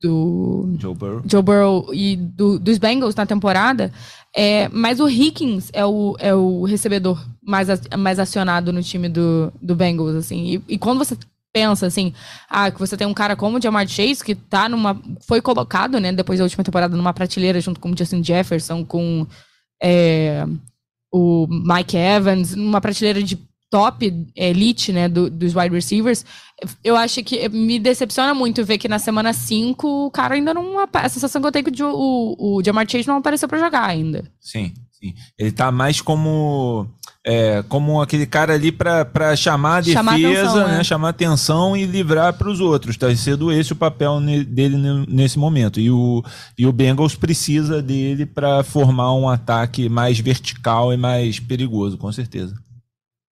do 0.00 0.76
Joe 0.78 0.94
Burrow, 0.94 1.22
Joe 1.24 1.42
Burrow 1.42 1.88
e 1.92 2.16
do, 2.16 2.58
dos 2.58 2.78
Bengals 2.78 3.16
na 3.16 3.26
temporada. 3.26 3.92
É, 4.34 4.68
mas 4.68 5.00
o 5.00 5.08
Higgins 5.08 5.68
é 5.72 5.84
o, 5.84 6.16
é 6.18 6.34
o 6.34 6.64
recebedor 6.64 7.20
mais, 7.42 7.68
mais 7.98 8.18
acionado 8.18 8.72
no 8.72 8.82
time 8.82 9.08
do, 9.08 9.52
do 9.60 9.74
Bengals, 9.74 10.14
assim. 10.14 10.44
E, 10.46 10.74
e 10.74 10.78
quando 10.78 10.98
você 10.98 11.16
pensa 11.52 11.86
assim, 11.86 12.14
ah, 12.48 12.70
que 12.70 12.78
você 12.78 12.96
tem 12.96 13.06
um 13.06 13.14
cara 13.14 13.36
como 13.36 13.58
o 13.58 13.62
Jamar 13.62 13.86
Chase 13.86 14.24
que 14.24 14.34
tá 14.34 14.68
numa 14.68 15.00
foi 15.26 15.42
colocado, 15.42 16.00
né, 16.00 16.12
depois 16.12 16.38
da 16.38 16.44
última 16.44 16.64
temporada 16.64 16.96
numa 16.96 17.12
prateleira 17.12 17.60
junto 17.60 17.78
com 17.78 17.90
o 17.90 17.96
Justin 17.96 18.24
Jefferson, 18.24 18.84
com 18.84 19.26
é, 19.82 20.46
o 21.12 21.46
Mike 21.48 21.96
Evans, 21.96 22.54
numa 22.54 22.80
prateleira 22.80 23.22
de 23.22 23.36
top 23.72 24.26
elite, 24.36 24.92
né, 24.92 25.08
do, 25.08 25.30
dos 25.30 25.56
wide 25.56 25.74
receivers. 25.74 26.24
Eu 26.84 26.94
acho 26.94 27.22
que 27.24 27.48
me 27.48 27.78
decepciona 27.78 28.34
muito 28.34 28.64
ver 28.64 28.76
que 28.76 28.86
na 28.86 28.98
semana 28.98 29.32
5 29.32 30.06
o 30.06 30.10
cara 30.10 30.34
ainda 30.34 30.52
não 30.52 30.78
a 30.78 31.08
sensação 31.08 31.40
que 31.40 31.48
eu 31.48 31.52
tenho 31.52 31.66
é 31.66 31.70
que 31.70 31.82
o, 31.82 31.88
o, 31.88 32.58
o 32.58 32.62
Jamar 32.62 32.88
Chase 32.88 33.08
não 33.08 33.16
apareceu 33.16 33.48
para 33.48 33.58
jogar 33.58 33.84
ainda. 33.86 34.30
Sim, 34.38 34.74
sim. 34.90 35.14
Ele 35.38 35.50
tá 35.50 35.72
mais 35.72 36.02
como 36.02 36.86
é, 37.24 37.62
como 37.68 38.02
aquele 38.02 38.26
cara 38.26 38.54
ali 38.54 38.72
para 38.72 39.36
chamar 39.36 39.76
a 39.76 39.80
defesa, 39.80 39.98
chamar 39.98 40.14
atenção, 40.14 40.68
né? 40.68 40.76
né? 40.78 40.84
chamar 40.84 41.08
atenção 41.10 41.76
e 41.76 41.84
livrar 41.84 42.32
para 42.32 42.48
os 42.48 42.60
outros. 42.60 42.94
Está 42.94 43.14
sendo 43.14 43.52
esse 43.52 43.72
o 43.72 43.76
papel 43.76 44.20
dele 44.46 44.76
nesse 45.08 45.38
momento. 45.38 45.78
E 45.78 45.90
o, 45.90 46.22
e 46.58 46.66
o 46.66 46.72
Bengals 46.72 47.14
precisa 47.14 47.80
dele 47.80 48.26
para 48.26 48.64
formar 48.64 49.14
um 49.14 49.28
ataque 49.28 49.88
mais 49.88 50.18
vertical 50.18 50.92
e 50.92 50.96
mais 50.96 51.38
perigoso, 51.38 51.96
com 51.96 52.10
certeza. 52.10 52.54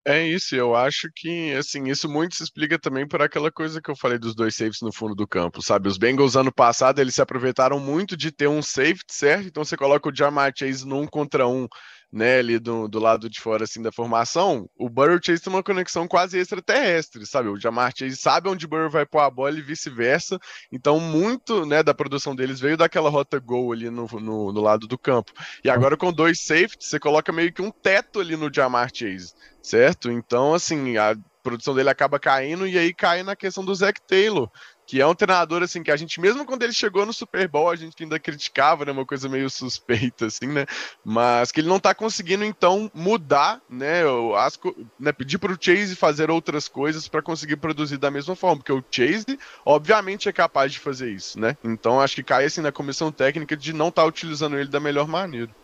É 0.06 0.26
isso, 0.26 0.56
eu 0.56 0.74
acho 0.74 1.10
que 1.14 1.52
assim, 1.52 1.88
isso 1.90 2.08
muito 2.08 2.34
se 2.34 2.42
explica 2.42 2.78
também 2.78 3.06
por 3.06 3.20
aquela 3.20 3.52
coisa 3.52 3.82
que 3.82 3.90
eu 3.90 3.96
falei 3.96 4.18
dos 4.18 4.34
dois 4.34 4.56
safes 4.56 4.80
no 4.80 4.90
fundo 4.90 5.14
do 5.14 5.28
campo, 5.28 5.60
sabe? 5.60 5.88
Os 5.88 5.98
Bengals 5.98 6.36
ano 6.36 6.50
passado, 6.50 7.00
eles 7.00 7.14
se 7.14 7.20
aproveitaram 7.20 7.78
muito 7.78 8.16
de 8.16 8.32
ter 8.32 8.48
um 8.48 8.62
safety, 8.62 9.12
certo? 9.12 9.48
Então 9.48 9.62
você 9.62 9.76
coloca 9.76 10.08
o 10.08 10.14
Jamar 10.14 10.52
Chase 10.56 10.86
num 10.86 11.06
contra 11.06 11.46
um 11.46 11.68
né, 12.12 12.38
ali 12.38 12.58
do, 12.58 12.88
do 12.88 12.98
lado 12.98 13.30
de 13.30 13.40
fora 13.40 13.64
assim 13.64 13.80
da 13.80 13.92
formação, 13.92 14.68
o 14.76 14.88
Burrow 14.88 15.18
Chase 15.22 15.42
tem 15.42 15.52
uma 15.52 15.62
conexão 15.62 16.08
quase 16.08 16.38
extraterrestre, 16.38 17.24
sabe? 17.24 17.48
O 17.48 17.58
Jamar 17.58 17.92
Chase 17.96 18.16
sabe 18.16 18.48
onde 18.48 18.66
o 18.66 18.68
Burrow 18.68 18.90
vai 18.90 19.06
pôr 19.06 19.20
a 19.20 19.30
bola 19.30 19.58
e 19.58 19.62
vice-versa. 19.62 20.38
Então, 20.72 20.98
muito 20.98 21.64
né, 21.64 21.82
da 21.82 21.94
produção 21.94 22.34
deles 22.34 22.58
veio 22.58 22.76
daquela 22.76 23.10
rota 23.10 23.38
gol 23.38 23.72
ali 23.72 23.90
no, 23.90 24.06
no, 24.06 24.52
no, 24.52 24.60
lado 24.60 24.86
do 24.86 24.98
campo. 24.98 25.32
E 25.64 25.70
agora, 25.70 25.96
com 25.96 26.12
dois 26.12 26.40
safeties, 26.40 26.88
você 26.88 26.98
coloca 26.98 27.32
meio 27.32 27.52
que 27.52 27.62
um 27.62 27.70
teto 27.70 28.20
ali 28.20 28.36
no 28.36 28.52
Jamar 28.52 28.90
Chase, 28.92 29.32
certo? 29.62 30.10
Então, 30.10 30.52
assim, 30.54 30.96
a 30.96 31.16
produção 31.42 31.74
dele 31.74 31.90
acaba 31.90 32.18
caindo 32.18 32.66
e 32.66 32.76
aí 32.78 32.92
cai 32.92 33.22
na 33.22 33.34
questão 33.34 33.64
do 33.64 33.74
Zach 33.74 34.00
Taylor, 34.06 34.50
que 34.90 35.00
é 35.00 35.06
um 35.06 35.14
treinador 35.14 35.62
assim 35.62 35.84
que 35.84 35.90
a 35.92 35.96
gente 35.96 36.20
mesmo 36.20 36.44
quando 36.44 36.64
ele 36.64 36.72
chegou 36.72 37.06
no 37.06 37.12
Super 37.12 37.46
Bowl 37.46 37.70
a 37.70 37.76
gente 37.76 38.02
ainda 38.02 38.18
criticava, 38.18 38.84
né, 38.84 38.90
uma 38.90 39.06
coisa 39.06 39.28
meio 39.28 39.48
suspeita 39.48 40.26
assim, 40.26 40.48
né, 40.48 40.66
mas 41.04 41.52
que 41.52 41.60
ele 41.60 41.68
não 41.68 41.78
tá 41.78 41.94
conseguindo 41.94 42.44
então 42.44 42.90
mudar, 42.92 43.60
né, 43.70 44.02
as, 44.36 44.58
né 44.98 45.12
pedir 45.12 45.38
para 45.38 45.52
o 45.52 45.58
Chase 45.60 45.94
fazer 45.94 46.28
outras 46.28 46.66
coisas 46.66 47.06
para 47.06 47.22
conseguir 47.22 47.54
produzir 47.54 47.98
da 47.98 48.10
mesma 48.10 48.34
forma, 48.34 48.56
porque 48.56 48.72
o 48.72 48.82
Chase 48.90 49.38
obviamente 49.64 50.28
é 50.28 50.32
capaz 50.32 50.72
de 50.72 50.80
fazer 50.80 51.12
isso, 51.12 51.38
né? 51.38 51.56
Então 51.62 52.00
acho 52.00 52.16
que 52.16 52.24
cai 52.24 52.46
assim 52.46 52.60
na 52.60 52.72
comissão 52.72 53.12
técnica 53.12 53.56
de 53.56 53.72
não 53.72 53.90
estar 53.90 54.02
tá 54.02 54.08
utilizando 54.08 54.58
ele 54.58 54.68
da 54.68 54.80
melhor 54.80 55.06
maneira. 55.06 55.54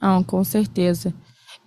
Ah, 0.00 0.22
com 0.24 0.44
certeza. 0.44 1.12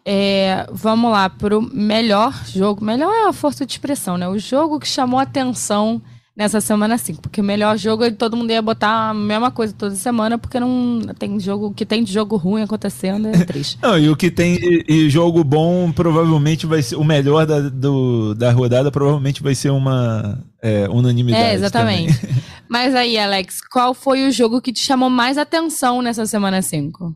É, 0.05 0.65
vamos 0.71 1.11
lá, 1.11 1.29
para 1.29 1.57
o 1.57 1.61
melhor 1.61 2.33
jogo. 2.45 2.83
Melhor 2.83 3.11
é 3.11 3.27
a 3.27 3.33
força 3.33 3.65
de 3.65 3.73
expressão, 3.73 4.17
né? 4.17 4.29
O 4.29 4.39
jogo 4.39 4.79
que 4.79 4.87
chamou 4.87 5.19
atenção 5.19 6.01
nessa 6.41 6.59
semana 6.59 6.97
5. 6.97 7.21
Porque 7.21 7.39
o 7.39 7.43
melhor 7.43 7.77
jogo 7.77 8.09
todo 8.11 8.35
mundo 8.35 8.51
ia 8.51 8.61
botar 8.61 9.09
a 9.09 9.13
mesma 9.13 9.51
coisa 9.51 9.73
toda 9.73 9.95
semana, 9.95 10.37
porque 10.37 10.59
não 10.59 11.01
tem 11.17 11.39
jogo 11.39 11.73
que 11.73 11.85
tem 11.85 12.03
de 12.03 12.11
jogo 12.11 12.35
ruim 12.35 12.63
acontecendo, 12.63 13.27
é 13.27 13.31
triste. 13.45 13.77
não, 13.81 13.97
e 13.97 14.09
o 14.09 14.15
que 14.15 14.31
tem 14.31 14.57
e 14.87 15.09
jogo 15.09 15.43
bom 15.43 15.91
provavelmente 15.91 16.65
vai 16.65 16.81
ser 16.81 16.95
o 16.95 17.03
melhor 17.03 17.45
da, 17.45 17.59
do, 17.61 18.33
da 18.33 18.51
rodada, 18.51 18.91
provavelmente 18.91 19.43
vai 19.43 19.53
ser 19.53 19.69
uma 19.69 20.39
é, 20.61 20.89
unanimidade. 20.89 21.43
É, 21.43 21.53
exatamente. 21.53 22.19
Mas 22.67 22.95
aí, 22.95 23.17
Alex, 23.17 23.61
qual 23.61 23.93
foi 23.93 24.27
o 24.27 24.31
jogo 24.31 24.61
que 24.61 24.73
te 24.73 24.79
chamou 24.79 25.09
mais 25.09 25.37
atenção 25.37 26.01
nessa 26.01 26.25
semana 26.25 26.61
5? 26.61 27.15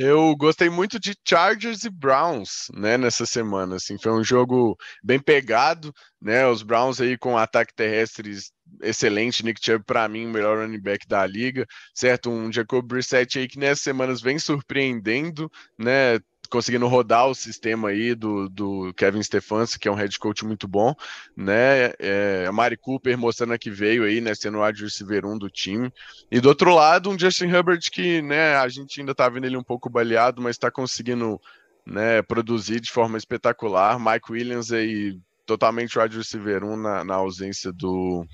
Eu 0.00 0.36
gostei 0.36 0.70
muito 0.70 0.96
de 1.00 1.12
Chargers 1.28 1.82
e 1.82 1.90
Browns, 1.90 2.68
né, 2.72 2.96
nessa 2.96 3.26
semana, 3.26 3.74
assim, 3.76 3.98
foi 4.00 4.12
um 4.12 4.22
jogo 4.22 4.76
bem 5.02 5.18
pegado, 5.18 5.92
né, 6.22 6.46
os 6.46 6.62
Browns 6.62 7.00
aí 7.00 7.18
com 7.18 7.36
ataque 7.36 7.74
terrestre 7.74 8.32
excelente, 8.80 9.44
Nick 9.44 9.60
Chubb 9.60 9.84
para 9.84 10.08
mim 10.08 10.26
o 10.26 10.30
melhor 10.30 10.58
running 10.58 10.80
back 10.80 11.04
da 11.08 11.26
liga, 11.26 11.66
certo? 11.92 12.30
Um 12.30 12.52
Jacob 12.52 12.86
Brissett 12.86 13.40
aí 13.40 13.48
que 13.48 13.58
nessas 13.58 13.80
semanas 13.82 14.20
vem 14.20 14.38
surpreendendo, 14.38 15.50
né, 15.76 16.20
conseguindo 16.50 16.86
rodar 16.86 17.26
o 17.26 17.34
sistema 17.34 17.88
aí 17.90 18.14
do, 18.14 18.48
do 18.48 18.92
Kevin 18.94 19.22
Stefanski, 19.22 19.78
que 19.78 19.88
é 19.88 19.90
um 19.90 19.94
head 19.94 20.18
coach 20.18 20.44
muito 20.44 20.66
bom, 20.66 20.94
né? 21.36 21.92
É, 21.98 22.46
a 22.48 22.52
Mari 22.52 22.76
Cooper 22.76 23.16
mostrando 23.18 23.58
que 23.58 23.70
veio 23.70 24.04
aí, 24.04 24.20
né? 24.20 24.34
Sendo 24.34 24.58
o 24.58 24.64
wide 24.64 24.82
receiver 24.82 25.26
1 25.26 25.38
do 25.38 25.50
time. 25.50 25.92
E 26.30 26.40
do 26.40 26.48
outro 26.48 26.74
lado, 26.74 27.10
um 27.10 27.18
Justin 27.18 27.46
Herbert 27.46 27.90
que, 27.92 28.22
né? 28.22 28.56
A 28.56 28.68
gente 28.68 29.00
ainda 29.00 29.14
tá 29.14 29.28
vendo 29.28 29.44
ele 29.44 29.56
um 29.56 29.62
pouco 29.62 29.90
baleado, 29.90 30.40
mas 30.40 30.56
está 30.56 30.70
conseguindo, 30.70 31.40
né? 31.86 32.22
Produzir 32.22 32.80
de 32.80 32.90
forma 32.90 33.18
espetacular. 33.18 33.98
Mike 33.98 34.32
Williams 34.32 34.72
aí 34.72 35.18
totalmente 35.44 35.98
wide 35.98 36.16
receiver 36.16 36.64
1 36.64 36.76
na, 36.76 37.04
na 37.04 37.14
ausência 37.14 37.72
do... 37.72 38.26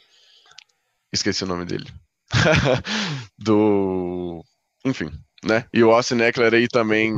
Esqueci 1.13 1.45
o 1.45 1.47
nome 1.47 1.65
dele. 1.65 1.89
do... 3.39 4.45
Enfim, 4.85 5.11
né? 5.45 5.65
E 5.73 5.83
o 5.83 5.91
Austin 5.91 6.21
Eckler 6.21 6.55
aí 6.55 6.69
também. 6.69 7.15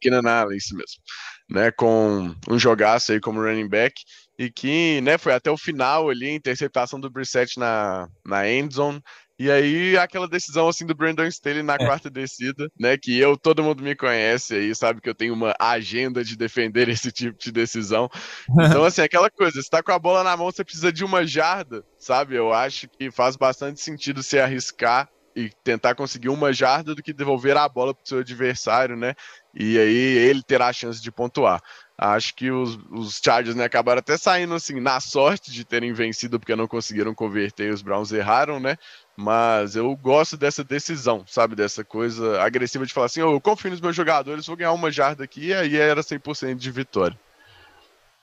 Keenan 0.00 0.28
Allen. 0.28 0.56
isso 0.56 0.74
mesmo. 0.74 1.00
Né, 1.48 1.70
com 1.70 2.34
um 2.48 2.58
jogaço 2.58 3.12
aí 3.12 3.20
como 3.20 3.40
running 3.40 3.68
back 3.68 3.94
e 4.36 4.50
que, 4.50 5.00
né, 5.00 5.16
foi 5.16 5.32
até 5.32 5.48
o 5.48 5.56
final 5.56 6.10
ali, 6.10 6.28
interceptação 6.28 6.98
do 6.98 7.08
Brissett 7.08 7.56
na, 7.56 8.08
na 8.24 8.48
end 8.50 8.74
zone, 8.74 9.00
e 9.38 9.50
aí 9.50 9.96
aquela 9.96 10.26
decisão 10.26 10.66
assim 10.66 10.84
do 10.84 10.94
Brandon 10.94 11.24
Staley 11.26 11.62
na 11.62 11.74
é. 11.74 11.78
quarta 11.78 12.10
descida, 12.10 12.68
né, 12.78 12.96
que 12.96 13.16
eu, 13.16 13.36
todo 13.36 13.62
mundo 13.62 13.82
me 13.82 13.94
conhece 13.94 14.54
aí, 14.54 14.74
sabe 14.74 15.00
que 15.00 15.08
eu 15.08 15.14
tenho 15.14 15.34
uma 15.34 15.54
agenda 15.58 16.24
de 16.24 16.36
defender 16.36 16.88
esse 16.88 17.12
tipo 17.12 17.38
de 17.38 17.52
decisão. 17.52 18.10
Então 18.50 18.82
assim, 18.84 19.02
aquela 19.02 19.30
coisa, 19.30 19.62
você 19.62 19.68
tá 19.68 19.82
com 19.82 19.92
a 19.92 19.98
bola 19.98 20.24
na 20.24 20.36
mão, 20.36 20.46
você 20.46 20.64
precisa 20.64 20.92
de 20.92 21.04
uma 21.04 21.24
jarda, 21.24 21.84
sabe? 21.98 22.34
Eu 22.34 22.52
acho 22.52 22.88
que 22.88 23.10
faz 23.10 23.36
bastante 23.36 23.80
sentido 23.80 24.22
se 24.22 24.38
arriscar 24.38 25.08
e 25.36 25.50
tentar 25.62 25.94
conseguir 25.94 26.30
uma 26.30 26.50
jarda 26.50 26.94
do 26.94 27.02
que 27.02 27.12
devolver 27.12 27.54
a 27.58 27.68
bola 27.68 27.92
para 27.92 28.02
o 28.02 28.08
seu 28.08 28.18
adversário, 28.20 28.96
né? 28.96 29.14
E 29.54 29.78
aí 29.78 29.94
ele 29.94 30.42
terá 30.42 30.68
a 30.68 30.72
chance 30.72 31.00
de 31.00 31.12
pontuar. 31.12 31.62
Acho 31.98 32.34
que 32.34 32.50
os, 32.50 32.78
os 32.90 33.20
Chargers 33.22 33.54
né, 33.54 33.64
acabaram 33.64 33.98
até 33.98 34.16
saindo 34.16 34.54
assim 34.54 34.80
na 34.80 34.98
sorte 34.98 35.50
de 35.50 35.64
terem 35.64 35.92
vencido 35.92 36.40
porque 36.40 36.56
não 36.56 36.66
conseguiram 36.66 37.14
converter 37.14 37.68
e 37.68 37.72
os 37.72 37.82
Browns 37.82 38.12
erraram, 38.12 38.58
né? 38.58 38.76
Mas 39.14 39.76
eu 39.76 39.94
gosto 39.96 40.38
dessa 40.38 40.64
decisão, 40.64 41.24
sabe? 41.26 41.54
Dessa 41.54 41.84
coisa 41.84 42.40
agressiva 42.42 42.86
de 42.86 42.94
falar 42.94 43.06
assim: 43.06 43.22
oh, 43.22 43.32
eu 43.32 43.40
confio 43.40 43.70
nos 43.70 43.80
meus 43.80 43.96
jogadores, 43.96 44.46
vou 44.46 44.56
ganhar 44.56 44.72
uma 44.72 44.90
jarda 44.90 45.24
aqui, 45.24 45.48
e 45.48 45.54
aí 45.54 45.76
era 45.76 46.02
100% 46.02 46.56
de 46.56 46.70
vitória. 46.70 47.18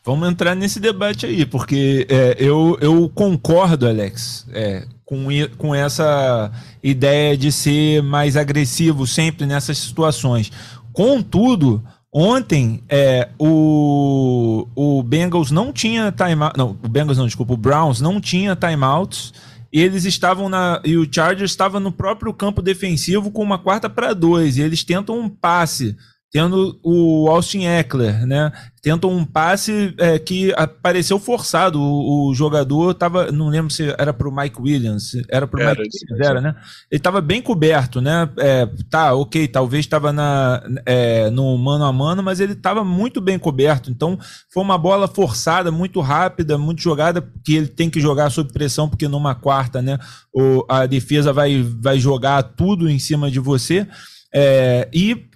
Vamos 0.05 0.29
entrar 0.29 0.53
nesse 0.53 0.81
debate 0.81 1.25
aí, 1.25 1.45
porque 1.45 2.05
é, 2.09 2.35
eu, 2.37 2.77
eu 2.81 3.09
concordo, 3.15 3.87
Alex, 3.87 4.45
é, 4.51 4.85
com, 5.05 5.27
com 5.57 5.73
essa 5.73 6.51
ideia 6.83 7.37
de 7.37 7.53
ser 7.53 8.03
mais 8.03 8.35
agressivo 8.35 9.07
sempre 9.07 9.45
nessas 9.45 9.77
situações. 9.77 10.51
Contudo, 10.91 11.81
ontem 12.11 12.83
é, 12.89 13.29
o, 13.39 14.67
o 14.75 15.01
Bengals 15.03 15.51
não 15.51 15.71
tinha 15.71 16.11
timeout. 16.11 16.57
Não, 16.57 16.71
o 16.83 16.89
Bengals 16.89 17.17
não, 17.17 17.25
desculpa, 17.25 17.53
o 17.53 17.57
Browns 17.57 18.01
não 18.01 18.19
tinha 18.19 18.57
timeouts. 18.57 19.33
Eles 19.71 20.03
estavam 20.03 20.49
na. 20.49 20.81
E 20.83 20.97
o 20.97 21.07
Chargers 21.09 21.51
estava 21.51 21.79
no 21.79 21.93
próprio 21.93 22.33
campo 22.33 22.61
defensivo 22.61 23.31
com 23.31 23.41
uma 23.41 23.57
quarta 23.57 23.89
para 23.89 24.13
dois. 24.13 24.57
E 24.57 24.61
eles 24.61 24.83
tentam 24.83 25.17
um 25.17 25.29
passe 25.29 25.95
tendo 26.33 26.79
o 26.81 27.29
Austin 27.29 27.65
Eckler, 27.65 28.25
né? 28.25 28.51
Tenta 28.81 29.05
um 29.05 29.23
passe 29.23 29.93
é, 29.99 30.17
que 30.17 30.51
apareceu 30.57 31.19
forçado. 31.19 31.79
O, 31.79 32.31
o, 32.31 32.33
jogador 32.33 32.95
tava, 32.95 33.31
não 33.31 33.49
lembro 33.49 33.71
se 33.71 33.93
era 33.99 34.11
para 34.11 34.27
o 34.27 34.35
Mike 34.35 34.59
Williams, 34.59 35.11
era 35.29 35.45
para 35.45 35.61
o 35.61 35.63
Mike 35.63 35.83
Williams, 35.83 36.27
era, 36.27 36.41
né? 36.41 36.55
Ele 36.89 36.97
estava 36.97 37.21
bem 37.21 37.39
coberto, 37.39 38.01
né? 38.01 38.27
É, 38.39 38.67
tá, 38.89 39.13
ok, 39.13 39.47
talvez 39.47 39.85
estava 39.85 40.11
na 40.11 40.63
é, 40.87 41.29
no 41.29 41.55
mano 41.55 41.85
a 41.85 41.93
mano, 41.93 42.23
mas 42.23 42.39
ele 42.39 42.53
estava 42.53 42.83
muito 42.83 43.21
bem 43.21 43.37
coberto. 43.37 43.91
Então 43.91 44.17
foi 44.51 44.63
uma 44.63 44.77
bola 44.77 45.07
forçada, 45.07 45.71
muito 45.71 46.01
rápida, 46.01 46.57
muito 46.57 46.81
jogada 46.81 47.23
que 47.45 47.55
ele 47.55 47.67
tem 47.67 47.91
que 47.91 48.01
jogar 48.01 48.31
sob 48.31 48.51
pressão 48.51 48.89
porque 48.89 49.07
numa 49.07 49.35
quarta, 49.35 49.83
né? 49.83 49.99
O, 50.33 50.65
a 50.67 50.87
defesa 50.87 51.31
vai 51.31 51.61
vai 51.61 51.99
jogar 51.99 52.41
tudo 52.41 52.89
em 52.89 52.97
cima 52.97 53.29
de 53.29 53.39
você. 53.39 53.87
É, 54.33 54.89
e 54.91 55.27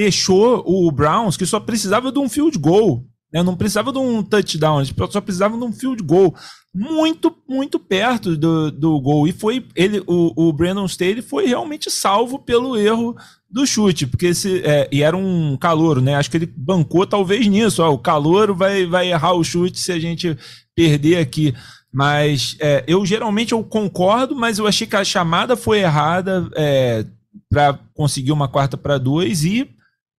deixou 0.00 0.64
o 0.66 0.90
Browns, 0.90 1.36
que 1.36 1.44
só 1.44 1.60
precisava 1.60 2.10
de 2.10 2.18
um 2.18 2.26
field 2.26 2.58
goal, 2.58 3.04
né? 3.30 3.42
não 3.42 3.54
precisava 3.54 3.92
de 3.92 3.98
um 3.98 4.22
touchdown, 4.22 4.82
só 5.10 5.20
precisava 5.20 5.58
de 5.58 5.62
um 5.62 5.74
field 5.74 6.02
goal 6.02 6.34
muito, 6.74 7.36
muito 7.46 7.78
perto 7.78 8.34
do, 8.34 8.70
do 8.70 8.98
gol. 8.98 9.28
E 9.28 9.32
foi 9.32 9.62
ele, 9.76 10.02
o, 10.06 10.32
o 10.48 10.52
Brandon 10.54 10.86
Staley 10.86 11.20
foi 11.20 11.44
realmente 11.44 11.90
salvo 11.90 12.38
pelo 12.38 12.78
erro 12.78 13.14
do 13.50 13.66
chute, 13.66 14.06
porque 14.06 14.28
esse, 14.28 14.62
é, 14.64 14.88
e 14.90 15.02
era 15.02 15.14
um 15.14 15.54
calouro, 15.58 16.00
né? 16.00 16.14
Acho 16.14 16.30
que 16.30 16.38
ele 16.38 16.50
bancou 16.56 17.06
talvez 17.06 17.46
nisso. 17.46 17.82
Ó, 17.82 17.92
o 17.92 17.98
calouro 17.98 18.54
vai, 18.54 18.86
vai 18.86 19.10
errar 19.10 19.34
o 19.34 19.44
chute 19.44 19.78
se 19.78 19.92
a 19.92 19.98
gente 20.00 20.34
perder 20.74 21.18
aqui. 21.18 21.54
Mas 21.92 22.56
é, 22.58 22.84
eu 22.86 23.04
geralmente 23.04 23.52
eu 23.52 23.62
concordo, 23.62 24.34
mas 24.34 24.58
eu 24.58 24.66
achei 24.66 24.86
que 24.86 24.96
a 24.96 25.04
chamada 25.04 25.56
foi 25.56 25.80
errada 25.80 26.48
é, 26.56 27.04
para 27.50 27.78
conseguir 27.92 28.32
uma 28.32 28.48
quarta 28.48 28.78
para 28.78 28.96
dois 28.96 29.44
e 29.44 29.68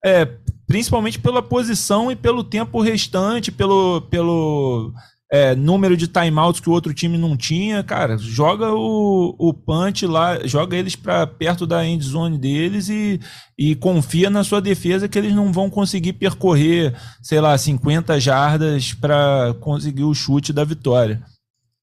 é, 0.03 0.27
principalmente 0.67 1.19
pela 1.19 1.41
posição 1.41 2.11
e 2.11 2.15
pelo 2.15 2.43
tempo 2.43 2.81
restante, 2.81 3.51
pelo, 3.51 4.01
pelo 4.09 4.93
é, 5.31 5.55
número 5.55 5.95
de 5.95 6.07
timeouts 6.07 6.59
que 6.59 6.69
o 6.69 6.73
outro 6.73 6.93
time 6.93 7.17
não 7.17 7.37
tinha, 7.37 7.81
cara, 7.83 8.17
joga 8.17 8.73
o, 8.73 9.33
o 9.39 9.53
punch 9.53 10.05
lá, 10.05 10.45
joga 10.45 10.75
eles 10.75 10.95
para 10.95 11.25
perto 11.25 11.65
da 11.65 11.85
end 11.85 12.03
zone 12.03 12.37
deles 12.37 12.89
e, 12.89 13.19
e 13.57 13.73
confia 13.75 14.29
na 14.29 14.43
sua 14.43 14.61
defesa 14.61 15.07
que 15.07 15.17
eles 15.17 15.33
não 15.33 15.53
vão 15.53 15.69
conseguir 15.69 16.13
percorrer, 16.13 16.93
sei 17.21 17.39
lá, 17.39 17.57
50 17.57 18.19
jardas 18.19 18.93
para 18.93 19.55
conseguir 19.61 20.03
o 20.03 20.13
chute 20.13 20.51
da 20.51 20.65
vitória. 20.65 21.23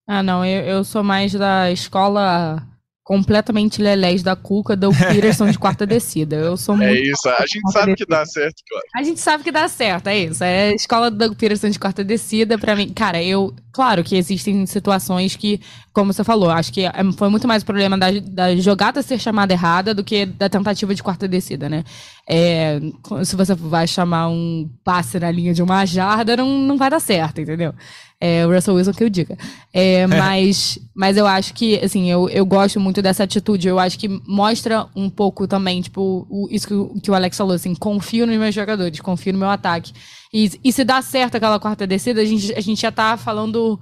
Ah, 0.06 0.22
não, 0.22 0.44
eu, 0.44 0.62
eu 0.62 0.84
sou 0.84 1.02
mais 1.02 1.32
da 1.32 1.70
escola 1.70 2.62
completamente 3.08 3.80
lelés 3.80 4.22
da 4.22 4.36
Cuca 4.36 4.76
do 4.76 4.90
Peterson 4.92 5.50
de 5.50 5.58
quarta 5.58 5.86
descida. 5.86 6.36
Eu 6.36 6.58
sou 6.58 6.74
é 6.74 6.78
muito. 6.78 6.90
É 6.90 7.00
isso, 7.00 7.26
a 7.26 7.46
gente 7.46 7.72
sabe 7.72 7.86
descida. 7.86 7.96
que 7.96 8.06
dá 8.06 8.26
certo, 8.26 8.62
claro. 8.68 8.84
A 8.94 9.02
gente 9.02 9.18
sabe 9.20 9.44
que 9.44 9.50
dá 9.50 9.66
certo, 9.66 10.08
é 10.08 10.18
isso. 10.18 10.44
É 10.44 10.68
a 10.68 10.74
escola 10.74 11.10
do 11.10 11.16
Doug 11.16 11.34
Peterson 11.34 11.70
de 11.70 11.78
quarta 11.78 12.04
descida, 12.04 12.58
para 12.58 12.76
mim. 12.76 12.90
Cara, 12.90 13.22
eu. 13.22 13.54
Claro 13.72 14.02
que 14.02 14.16
existem 14.16 14.66
situações 14.66 15.36
que, 15.36 15.60
como 15.92 16.12
você 16.12 16.24
falou, 16.24 16.50
acho 16.50 16.72
que 16.72 16.84
é, 16.84 16.92
foi 17.16 17.28
muito 17.28 17.46
mais 17.46 17.62
o 17.62 17.66
problema 17.66 17.96
da, 17.96 18.08
da 18.10 18.56
jogada 18.56 19.00
ser 19.02 19.20
chamada 19.20 19.52
errada 19.52 19.94
do 19.94 20.02
que 20.02 20.26
da 20.26 20.48
tentativa 20.48 20.92
de 20.92 21.02
quarta 21.02 21.28
descida, 21.28 21.68
né? 21.68 21.84
É, 22.28 22.80
se 23.24 23.36
você 23.36 23.54
vai 23.54 23.86
chamar 23.86 24.28
um 24.28 24.68
passe 24.82 25.20
na 25.20 25.30
linha 25.30 25.54
de 25.54 25.62
uma 25.62 25.86
jarda, 25.86 26.36
não, 26.36 26.58
não 26.58 26.76
vai 26.76 26.90
dar 26.90 26.98
certo, 27.00 27.40
entendeu? 27.40 27.72
É, 28.20 28.44
o 28.44 28.52
Russell 28.52 28.74
Wilson 28.74 28.92
que 28.92 29.04
eu 29.04 29.08
diga. 29.08 29.38
É, 29.72 30.06
mas, 30.08 30.78
mas 30.94 31.16
eu 31.16 31.26
acho 31.26 31.54
que, 31.54 31.76
assim, 31.76 32.10
eu, 32.10 32.28
eu 32.28 32.44
gosto 32.44 32.80
muito 32.80 33.00
dessa 33.00 33.24
atitude. 33.24 33.68
Eu 33.68 33.78
acho 33.78 33.98
que 33.98 34.08
mostra 34.26 34.86
um 34.94 35.08
pouco 35.08 35.46
também, 35.46 35.80
tipo, 35.80 36.26
o, 36.28 36.48
isso 36.50 36.66
que 36.66 36.74
o, 36.74 37.00
que 37.00 37.10
o 37.10 37.14
Alex 37.14 37.36
falou, 37.36 37.54
assim, 37.54 37.74
confio 37.74 38.26
nos 38.26 38.36
meus 38.36 38.54
jogadores, 38.54 39.00
confio 39.00 39.32
no 39.32 39.38
meu 39.38 39.50
ataque. 39.50 39.92
E, 40.32 40.50
e 40.64 40.72
se 40.72 40.84
dá 40.84 41.00
certo 41.00 41.36
aquela 41.36 41.60
quarta 41.60 41.86
descida, 41.86 42.20
a 42.20 42.24
gente, 42.24 42.52
a 42.54 42.60
gente 42.60 42.82
já 42.82 42.90
tá 42.90 43.16
falando 43.16 43.78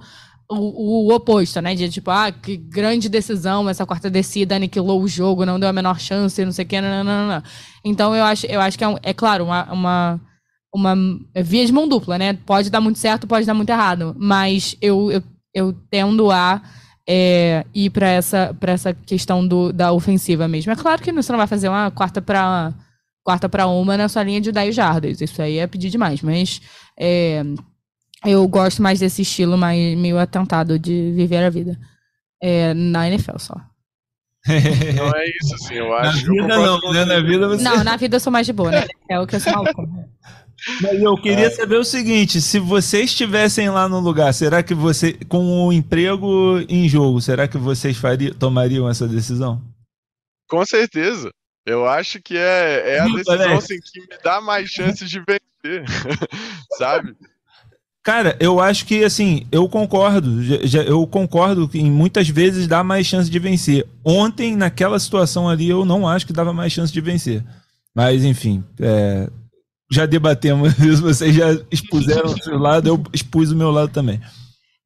o, 0.49 1.07
o, 1.07 1.13
oposto, 1.13 1.59
né? 1.61 1.75
De 1.75 1.89
tipo, 1.89 2.09
ah, 2.09 2.31
que 2.31 2.55
grande 2.55 3.09
decisão, 3.09 3.67
essa 3.67 3.85
quarta 3.85 4.09
descida 4.09 4.55
aniquilou 4.55 5.01
o 5.01 5.07
jogo, 5.07 5.45
não 5.45 5.59
deu 5.59 5.67
a 5.67 5.73
menor 5.73 5.99
chance, 5.99 6.43
não 6.45 6.51
sei 6.51 6.63
o 6.63 6.67
que, 6.67 6.79
não, 6.79 6.89
não, 6.89 7.03
não, 7.03 7.27
não. 7.27 7.43
Então 7.83 8.15
eu 8.15 8.23
acho, 8.23 8.45
eu 8.45 8.61
acho 8.61 8.77
que 8.77 8.83
é, 8.83 8.87
um, 8.87 8.97
é 9.03 9.13
claro, 9.13 9.43
uma, 9.45 9.73
uma 9.73 10.21
uma 10.77 10.95
via 11.35 11.65
de 11.65 11.71
mão 11.71 11.87
dupla, 11.87 12.17
né? 12.17 12.33
Pode 12.45 12.69
dar 12.69 12.79
muito 12.79 12.99
certo, 12.99 13.27
pode 13.27 13.45
dar 13.45 13.53
muito 13.53 13.69
errado. 13.69 14.15
Mas 14.17 14.77
eu, 14.81 15.11
eu, 15.11 15.23
eu 15.53 15.73
tendo 15.89 16.29
a 16.31 16.61
é, 17.07 17.65
ir 17.73 17.89
para 17.89 18.09
essa, 18.09 18.55
essa 18.61 18.93
questão 18.93 19.47
do, 19.47 19.73
da 19.73 19.91
ofensiva 19.91 20.47
mesmo. 20.47 20.71
É 20.71 20.75
claro 20.75 21.01
que 21.01 21.11
você 21.11 21.31
não 21.31 21.37
vai 21.37 21.47
fazer 21.47 21.69
uma 21.69 21.89
quarta 21.89 22.21
para 22.21 22.73
quarta 23.23 23.49
para 23.49 23.67
uma 23.67 23.97
na 23.97 24.07
sua 24.07 24.23
linha 24.23 24.39
de 24.39 24.53
10 24.53 24.73
jardas. 24.73 25.19
Isso 25.19 25.41
aí 25.41 25.57
é 25.57 25.67
pedir 25.67 25.89
demais. 25.89 26.21
Mas 26.21 26.61
é, 26.97 27.43
eu 28.25 28.47
gosto 28.47 28.81
mais 28.81 28.99
desse 28.99 29.21
estilo 29.21 29.57
mais 29.57 29.97
meio 29.97 30.17
atentado 30.17 30.79
de 30.79 31.11
viver 31.11 31.43
a 31.43 31.49
vida. 31.49 31.77
É, 32.41 32.73
na 32.73 33.09
NFL 33.09 33.37
só. 33.39 33.55
Não 34.95 35.11
é 35.13 35.25
isso, 35.27 35.55
assim, 35.55 35.73
eu 35.73 35.93
acho. 35.93 36.25
Na 36.25 36.43
vida 36.43 36.47
não, 36.47 36.93
né? 36.93 37.05
Na 37.05 37.19
vida 37.19 37.47
você... 37.49 37.63
Não, 37.63 37.83
na 37.83 37.97
vida 37.97 38.15
eu 38.15 38.19
sou 38.19 38.31
mais 38.31 38.45
de 38.45 38.53
boa, 38.53 38.71
né? 38.71 38.85
É 39.09 39.19
o 39.19 39.27
que 39.27 39.35
eu 39.35 39.39
sou 39.39 39.51
maluco. 39.51 39.83
Mas 40.81 41.01
eu 41.01 41.15
queria 41.17 41.47
é. 41.47 41.49
saber 41.49 41.77
o 41.77 41.83
seguinte: 41.83 42.41
se 42.41 42.59
vocês 42.59 43.05
estivessem 43.05 43.69
lá 43.69 43.87
no 43.87 43.99
lugar, 43.99 44.33
será 44.33 44.61
que 44.61 44.73
você, 44.73 45.13
com 45.27 45.67
o 45.67 45.73
emprego 45.73 46.59
em 46.67 46.87
jogo, 46.87 47.21
será 47.21 47.47
que 47.47 47.57
vocês 47.57 47.97
faria, 47.97 48.33
tomariam 48.33 48.89
essa 48.89 49.07
decisão? 49.07 49.61
Com 50.47 50.65
certeza. 50.65 51.31
Eu 51.65 51.85
acho 51.85 52.21
que 52.21 52.37
é, 52.37 52.95
é 52.95 52.99
a 52.99 53.05
decisão 53.05 53.57
assim, 53.57 53.77
que 53.79 53.99
me 53.99 54.17
dá 54.23 54.39
mais 54.39 54.69
chances 54.69 55.09
de 55.09 55.19
vencer, 55.19 55.83
sabe? 56.77 57.13
Cara, 58.01 58.37
eu 58.39 58.61
acho 58.61 58.85
que 58.85 59.03
assim, 59.03 59.45
eu 59.51 59.67
concordo. 59.67 60.41
Já, 60.65 60.81
eu 60.83 61.05
concordo 61.05 61.67
que 61.67 61.83
muitas 61.83 62.29
vezes 62.29 62.65
dá 62.65 62.81
mais 62.85 63.05
chance 63.05 63.29
de 63.29 63.37
vencer. 63.37 63.85
Ontem, 64.01 64.55
naquela 64.55 64.97
situação 64.97 65.49
ali, 65.49 65.69
eu 65.69 65.83
não 65.83 66.07
acho 66.07 66.25
que 66.25 66.31
dava 66.31 66.53
mais 66.53 66.71
chance 66.71 66.93
de 66.93 67.01
vencer. 67.01 67.43
Mas, 67.93 68.23
enfim, 68.23 68.63
é, 68.79 69.29
já 69.91 70.05
debatemos 70.05 70.77
isso, 70.79 71.01
vocês 71.01 71.35
já 71.35 71.57
expuseram 71.71 72.31
o 72.33 72.43
seu 72.43 72.57
lado, 72.57 72.87
eu 72.87 73.03
expus 73.13 73.51
o 73.51 73.55
meu 73.55 73.71
lado 73.71 73.89
também. 73.89 74.19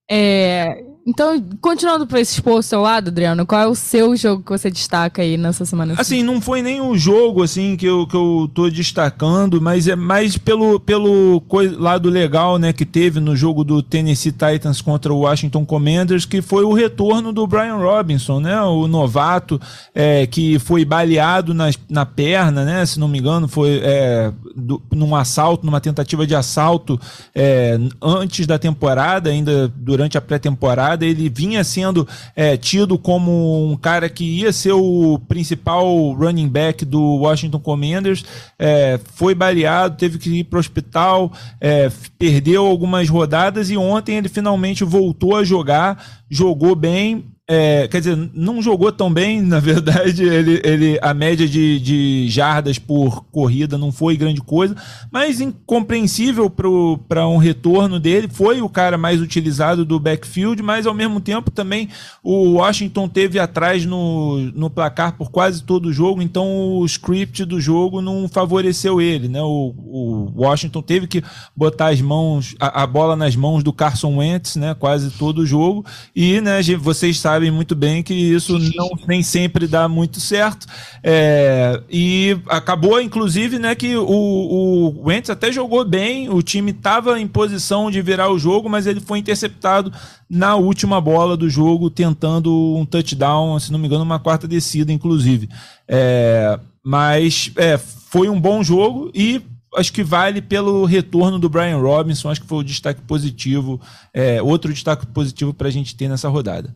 É, 0.10 0.84
então, 1.06 1.44
continuando 1.60 2.06
para 2.06 2.20
esse 2.20 2.34
expor 2.34 2.62
seu 2.62 2.82
lado, 2.82 3.08
Adriano, 3.08 3.46
qual 3.46 3.62
é 3.62 3.68
o 3.68 3.74
seu 3.74 4.16
jogo 4.16 4.44
que 4.44 4.52
você 4.52 4.70
destaca 4.70 5.22
aí 5.22 5.36
nessa 5.36 5.66
semana? 5.66 5.96
Assim, 5.98 6.22
não 6.22 6.40
foi 6.40 6.62
nem 6.62 6.80
o 6.80 6.96
jogo 6.96 7.42
assim 7.42 7.76
que 7.76 7.88
eu, 7.88 8.06
que 8.06 8.16
eu 8.16 8.50
tô 8.54 8.70
destacando, 8.70 9.60
mas 9.60 9.88
é 9.88 9.96
mais 9.96 10.38
pelo, 10.38 10.80
pelo 10.80 11.42
lado 11.80 12.08
legal, 12.08 12.60
né, 12.60 12.72
que 12.72 12.86
teve 12.86 13.20
no 13.20 13.36
jogo 13.36 13.64
do 13.64 13.82
Tennessee 13.82 14.32
Titans 14.32 14.80
contra 14.80 15.12
o 15.12 15.22
Washington 15.22 15.66
Commanders, 15.66 16.26
que 16.26 16.42
foi 16.42 16.64
o 16.64 16.74
retorno 16.74 17.34
do 17.34 17.48
Brian 17.48 17.78
Robinson, 17.78 18.40
né, 18.40 18.62
o 18.62 18.88
novato 18.88 19.60
é, 19.96 20.28
que 20.28 20.60
foi 20.60 20.86
baleado 20.86 21.52
na, 21.54 21.72
na 21.90 22.06
perna, 22.06 22.64
né, 22.64 22.86
se 22.86 23.00
não 23.00 23.08
me 23.08 23.18
engano, 23.18 23.48
foi 23.48 23.82
é, 23.84 24.32
do, 24.56 24.80
num 24.92 25.16
assalto, 25.16 25.66
numa 25.66 25.82
tentativa 25.82 26.28
de 26.28 26.36
assalto 26.36 27.00
é, 27.34 27.80
antes 28.00 28.46
da 28.46 28.60
temporada, 28.60 29.32
ainda 29.32 29.68
durante 29.68 30.16
a 30.16 30.22
pré-temporada 30.22 30.91
temporada 30.92 31.06
ele 31.06 31.30
vinha 31.30 31.64
sendo 31.64 32.08
é, 32.36 32.58
tido 32.58 32.98
como 32.98 33.72
um 33.72 33.76
cara 33.76 34.10
que 34.10 34.24
ia 34.24 34.52
ser 34.52 34.74
o 34.74 35.20
principal 35.28 36.14
running 36.14 36.48
back 36.48 36.84
do 36.86 37.02
Washington 37.18 37.60
Commanders, 37.60 38.24
é, 38.58 39.00
foi 39.16 39.34
baleado, 39.34 39.98
teve 39.98 40.18
que 40.18 40.40
ir 40.40 40.44
para 40.46 40.58
o 40.58 40.60
hospital, 40.60 41.32
é, 41.60 41.90
perdeu 42.18 42.66
algumas 42.66 43.10
rodadas 43.10 43.70
e 43.70 43.78
ontem 43.78 44.18
ele 44.18 44.30
finalmente 44.30 44.84
voltou 44.84 45.36
a 45.36 45.44
jogar, 45.44 46.22
jogou 46.30 46.76
bem, 46.76 47.26
é, 47.54 47.86
quer 47.90 48.00
dizer, 48.00 48.30
não 48.34 48.62
jogou 48.62 48.94
tão 48.94 49.12
bem, 49.12 49.42
na 49.42 49.60
verdade, 49.60 50.24
ele, 50.24 50.62
ele, 50.64 51.00
a 51.02 51.14
média 51.14 51.46
de, 51.46 51.82
de 51.82 52.30
jardas 52.30 52.80
por 52.80 53.26
corrida 53.26 53.78
não 53.78 53.92
foi 53.92 54.16
grande 54.16 54.40
coisa, 54.40 54.74
mas 55.12 55.42
incompreensível 55.42 56.50
para 56.50 57.28
um 57.28 57.36
retorno 57.36 58.00
dele, 58.00 58.30
foi 58.32 58.62
o 58.62 58.70
cara 58.70 58.98
mais 58.98 59.20
utilizado 59.20 59.84
do 59.84 60.00
backfield, 60.00 60.64
mas 60.64 60.88
ao 60.88 60.94
mesmo 60.94 61.20
tempo 61.20 61.52
também 61.52 61.90
o 62.24 62.54
Washington 62.54 63.10
teve 63.10 63.38
atrás 63.38 63.86
no, 63.86 64.38
no 64.56 64.70
placar 64.70 65.18
por 65.18 65.30
quase 65.30 65.62
todo 65.62 65.88
o 65.88 65.94
jogo, 65.94 66.22
então 66.22 66.78
o 66.78 66.86
script 66.86 67.44
do 67.44 67.60
jogo 67.60 68.02
não 68.02 68.30
favoreceu 68.30 69.02
ele, 69.02 69.28
né? 69.28 69.42
O, 69.42 69.76
o 69.78 70.32
Washington 70.38 70.82
teve 70.82 71.06
que 71.06 71.22
botar 71.54 71.90
as 71.90 72.00
mãos, 72.00 72.56
a, 72.62 72.84
a 72.84 72.88
bola 72.88 73.18
nas 73.18 73.36
mãos 73.36 73.62
do 73.62 73.74
Carson 73.74 74.20
Wentz, 74.20 74.56
né? 74.56 74.74
Quase 74.74 75.12
todo 75.12 75.40
o 75.40 75.46
jogo, 75.46 75.86
e 76.16 76.40
né, 76.40 76.62
vocês 76.80 77.20
sabem 77.20 77.41
sabem 77.42 77.50
muito 77.50 77.76
bem 77.76 78.04
que 78.04 78.14
isso 78.14 78.60
não, 78.76 78.92
nem 79.08 79.24
sempre 79.24 79.66
dá 79.66 79.88
muito 79.88 80.20
certo. 80.20 80.68
É, 81.04 81.82
e 81.90 82.38
acabou, 82.48 83.02
inclusive, 83.02 83.58
né, 83.58 83.74
que 83.74 83.98
o, 83.98 84.06
o 84.06 85.08
Wentz 85.08 85.32
até 85.32 85.52
jogou 85.52 85.84
bem, 85.84 86.30
o 86.30 86.42
time 86.44 86.70
estava 86.70 87.20
em 87.20 87.28
posição 87.28 87.90
de 87.90 88.00
virar 88.02 88.30
o 88.30 88.38
jogo, 88.38 88.70
mas 88.70 88.86
ele 88.86 89.00
foi 89.00 89.18
interceptado 89.18 89.92
na 90.30 90.56
última 90.56 91.02
bola 91.02 91.36
do 91.36 91.50
jogo, 91.50 91.90
tentando 91.90 92.76
um 92.78 92.86
touchdown, 92.86 93.60
se 93.60 93.72
não 93.72 93.80
me 93.80 93.88
engano, 93.88 94.04
uma 94.04 94.20
quarta 94.20 94.48
descida, 94.48 94.92
inclusive. 94.92 95.50
É, 95.88 96.60
mas 96.84 97.52
é, 97.56 97.78
foi 97.78 98.30
um 98.30 98.40
bom 98.40 98.64
jogo 98.64 99.12
e 99.16 99.42
acho 99.76 99.92
que 99.94 100.04
vale 100.04 100.42
pelo 100.42 100.86
retorno 100.86 101.40
do 101.40 101.50
Brian 101.50 101.78
Robinson, 101.78 102.30
acho 102.30 102.42
que 102.42 102.48
foi 102.48 102.60
o 102.60 102.64
destaque 102.64 103.02
positivo, 103.02 103.80
é, 104.14 104.42
outro 104.42 104.72
destaque 104.72 105.08
positivo 105.08 105.54
para 105.54 105.70
a 105.70 105.72
gente 105.72 105.96
ter 105.96 106.08
nessa 106.08 106.30
rodada. 106.30 106.76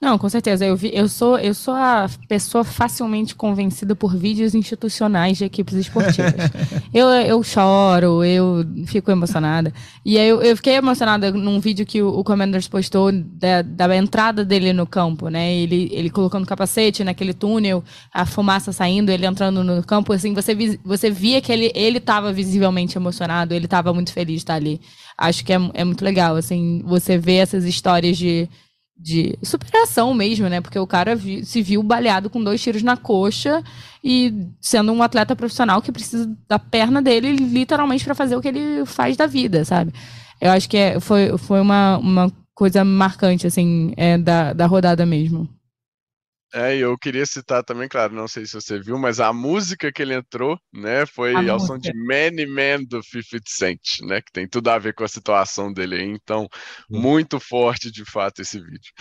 Não, 0.00 0.18
com 0.18 0.28
certeza. 0.28 0.66
Eu, 0.66 0.76
vi, 0.76 0.90
eu, 0.92 1.08
sou, 1.08 1.38
eu 1.38 1.54
sou 1.54 1.74
a 1.74 2.08
pessoa 2.28 2.62
facilmente 2.62 3.34
convencida 3.34 3.94
por 3.94 4.14
vídeos 4.14 4.54
institucionais 4.54 5.38
de 5.38 5.44
equipes 5.44 5.74
esportivas. 5.74 6.34
eu, 6.92 7.08
eu 7.08 7.42
choro, 7.42 8.22
eu 8.24 8.64
fico 8.86 9.10
emocionada. 9.10 9.72
E 10.04 10.18
aí 10.18 10.28
eu, 10.28 10.42
eu 10.42 10.56
fiquei 10.56 10.74
emocionada 10.74 11.30
num 11.30 11.58
vídeo 11.58 11.86
que 11.86 12.02
o, 12.02 12.08
o 12.08 12.24
Commanders 12.24 12.68
postou 12.68 13.10
da, 13.12 13.62
da 13.62 13.96
entrada 13.96 14.44
dele 14.44 14.72
no 14.72 14.86
campo, 14.86 15.28
né? 15.28 15.54
Ele, 15.54 15.88
ele 15.92 16.10
colocando 16.10 16.46
capacete 16.46 17.02
naquele 17.02 17.32
túnel, 17.32 17.82
a 18.12 18.26
fumaça 18.26 18.72
saindo, 18.72 19.10
ele 19.10 19.24
entrando 19.24 19.64
no 19.64 19.82
campo, 19.82 20.12
assim, 20.12 20.34
você, 20.34 20.54
você 20.84 21.10
via 21.10 21.40
que 21.40 21.52
ele, 21.52 21.72
ele 21.74 22.00
tava 22.00 22.32
visivelmente 22.32 22.98
emocionado, 22.98 23.54
ele 23.54 23.64
estava 23.64 23.92
muito 23.94 24.12
feliz 24.12 24.36
de 24.36 24.42
estar 24.42 24.54
ali. 24.54 24.80
Acho 25.16 25.44
que 25.44 25.52
é, 25.52 25.58
é 25.74 25.84
muito 25.84 26.04
legal, 26.04 26.36
assim, 26.36 26.82
você 26.84 27.16
vê 27.16 27.36
essas 27.36 27.64
histórias 27.64 28.18
de 28.18 28.48
de 28.96 29.36
superação 29.42 30.14
mesmo, 30.14 30.48
né? 30.48 30.60
Porque 30.60 30.78
o 30.78 30.86
cara 30.86 31.16
vi, 31.16 31.44
se 31.44 31.60
viu 31.62 31.82
baleado 31.82 32.30
com 32.30 32.42
dois 32.42 32.62
tiros 32.62 32.82
na 32.82 32.96
coxa 32.96 33.62
e 34.02 34.32
sendo 34.60 34.92
um 34.92 35.02
atleta 35.02 35.34
profissional 35.34 35.82
que 35.82 35.92
precisa 35.92 36.32
da 36.48 36.58
perna 36.58 37.02
dele 37.02 37.32
literalmente 37.32 38.04
para 38.04 38.14
fazer 38.14 38.36
o 38.36 38.40
que 38.40 38.48
ele 38.48 38.86
faz 38.86 39.16
da 39.16 39.26
vida, 39.26 39.64
sabe? 39.64 39.92
Eu 40.40 40.50
acho 40.50 40.68
que 40.68 40.76
é, 40.76 41.00
foi, 41.00 41.36
foi 41.38 41.60
uma, 41.60 41.98
uma 41.98 42.32
coisa 42.54 42.84
marcante, 42.84 43.46
assim, 43.46 43.92
é, 43.96 44.16
da, 44.16 44.52
da 44.52 44.66
rodada 44.66 45.04
mesmo. 45.04 45.48
É, 46.56 46.76
e 46.76 46.80
eu 46.82 46.96
queria 46.96 47.26
citar 47.26 47.64
também, 47.64 47.88
claro, 47.88 48.14
não 48.14 48.28
sei 48.28 48.46
se 48.46 48.52
você 48.52 48.78
viu, 48.78 48.96
mas 48.96 49.18
a 49.18 49.32
música 49.32 49.90
que 49.90 50.00
ele 50.00 50.14
entrou, 50.14 50.56
né, 50.72 51.04
foi 51.04 51.34
a 51.34 51.52
ao 51.52 51.58
som 51.58 51.76
de 51.76 51.92
Many 51.92 52.46
Man 52.46 52.84
do 52.88 53.02
50 53.02 53.42
Cent, 53.44 53.80
né, 54.02 54.20
que 54.20 54.30
tem 54.30 54.46
tudo 54.46 54.68
a 54.68 54.78
ver 54.78 54.94
com 54.94 55.02
a 55.02 55.08
situação 55.08 55.72
dele 55.72 55.96
aí, 55.96 56.04
então, 56.04 56.46
hum. 56.88 57.00
muito 57.00 57.40
forte 57.40 57.90
de 57.90 58.04
fato 58.04 58.40
esse 58.40 58.60
vídeo. 58.60 58.92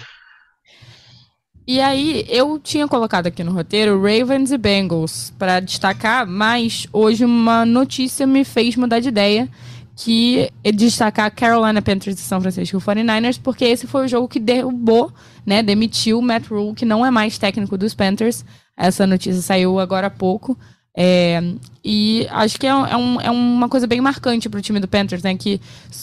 E 1.68 1.80
aí, 1.80 2.26
eu 2.28 2.60
tinha 2.60 2.88
colocado 2.88 3.28
aqui 3.28 3.44
no 3.44 3.54
roteiro 3.54 4.02
Ravens 4.02 4.52
e 4.52 4.58
Bengals 4.58 5.32
para 5.38 5.60
destacar, 5.60 6.26
mas 6.26 6.88
hoje 6.92 7.24
uma 7.24 7.64
notícia 7.68 8.26
me 8.26 8.44
fez 8.44 8.76
mudar 8.76 9.00
de 9.00 9.10
ideia 9.10 9.48
que 9.96 10.50
destacar 10.74 11.32
Carolina 11.32 11.82
Panthers 11.82 12.20
e 12.20 12.24
São 12.24 12.42
Francisco 12.42 12.78
49ers, 12.78 13.40
porque 13.42 13.66
esse 13.66 13.86
foi 13.86 14.06
o 14.06 14.08
jogo 14.08 14.28
que 14.28 14.40
derrubou, 14.40 15.12
né, 15.46 15.62
demitiu 15.62 16.20
o 16.20 16.22
Matt 16.22 16.48
Rule, 16.48 16.74
que 16.74 16.86
não 16.86 17.06
é 17.06 17.12
mais 17.12 17.38
técnico 17.38 17.78
dos 17.78 17.94
Panthers. 17.94 18.44
Essa 18.76 19.06
notícia 19.06 19.42
saiu 19.42 19.80
agora 19.80 20.08
há 20.08 20.10
pouco. 20.10 20.58
É, 20.96 21.42
e 21.84 22.28
acho 22.30 22.60
que 22.60 22.68
é, 22.68 22.70
é, 22.70 22.98
um, 22.98 23.20
é, 23.20 23.32
uma 23.32 23.68
coisa 23.68 23.88
bem 23.88 24.00
marcante 24.00 24.48
para 24.48 24.60
o 24.60 24.62
time 24.62 24.80
do 24.80 24.88
Panthers, 24.88 25.24
né? 25.24 25.36
Que 25.36 25.60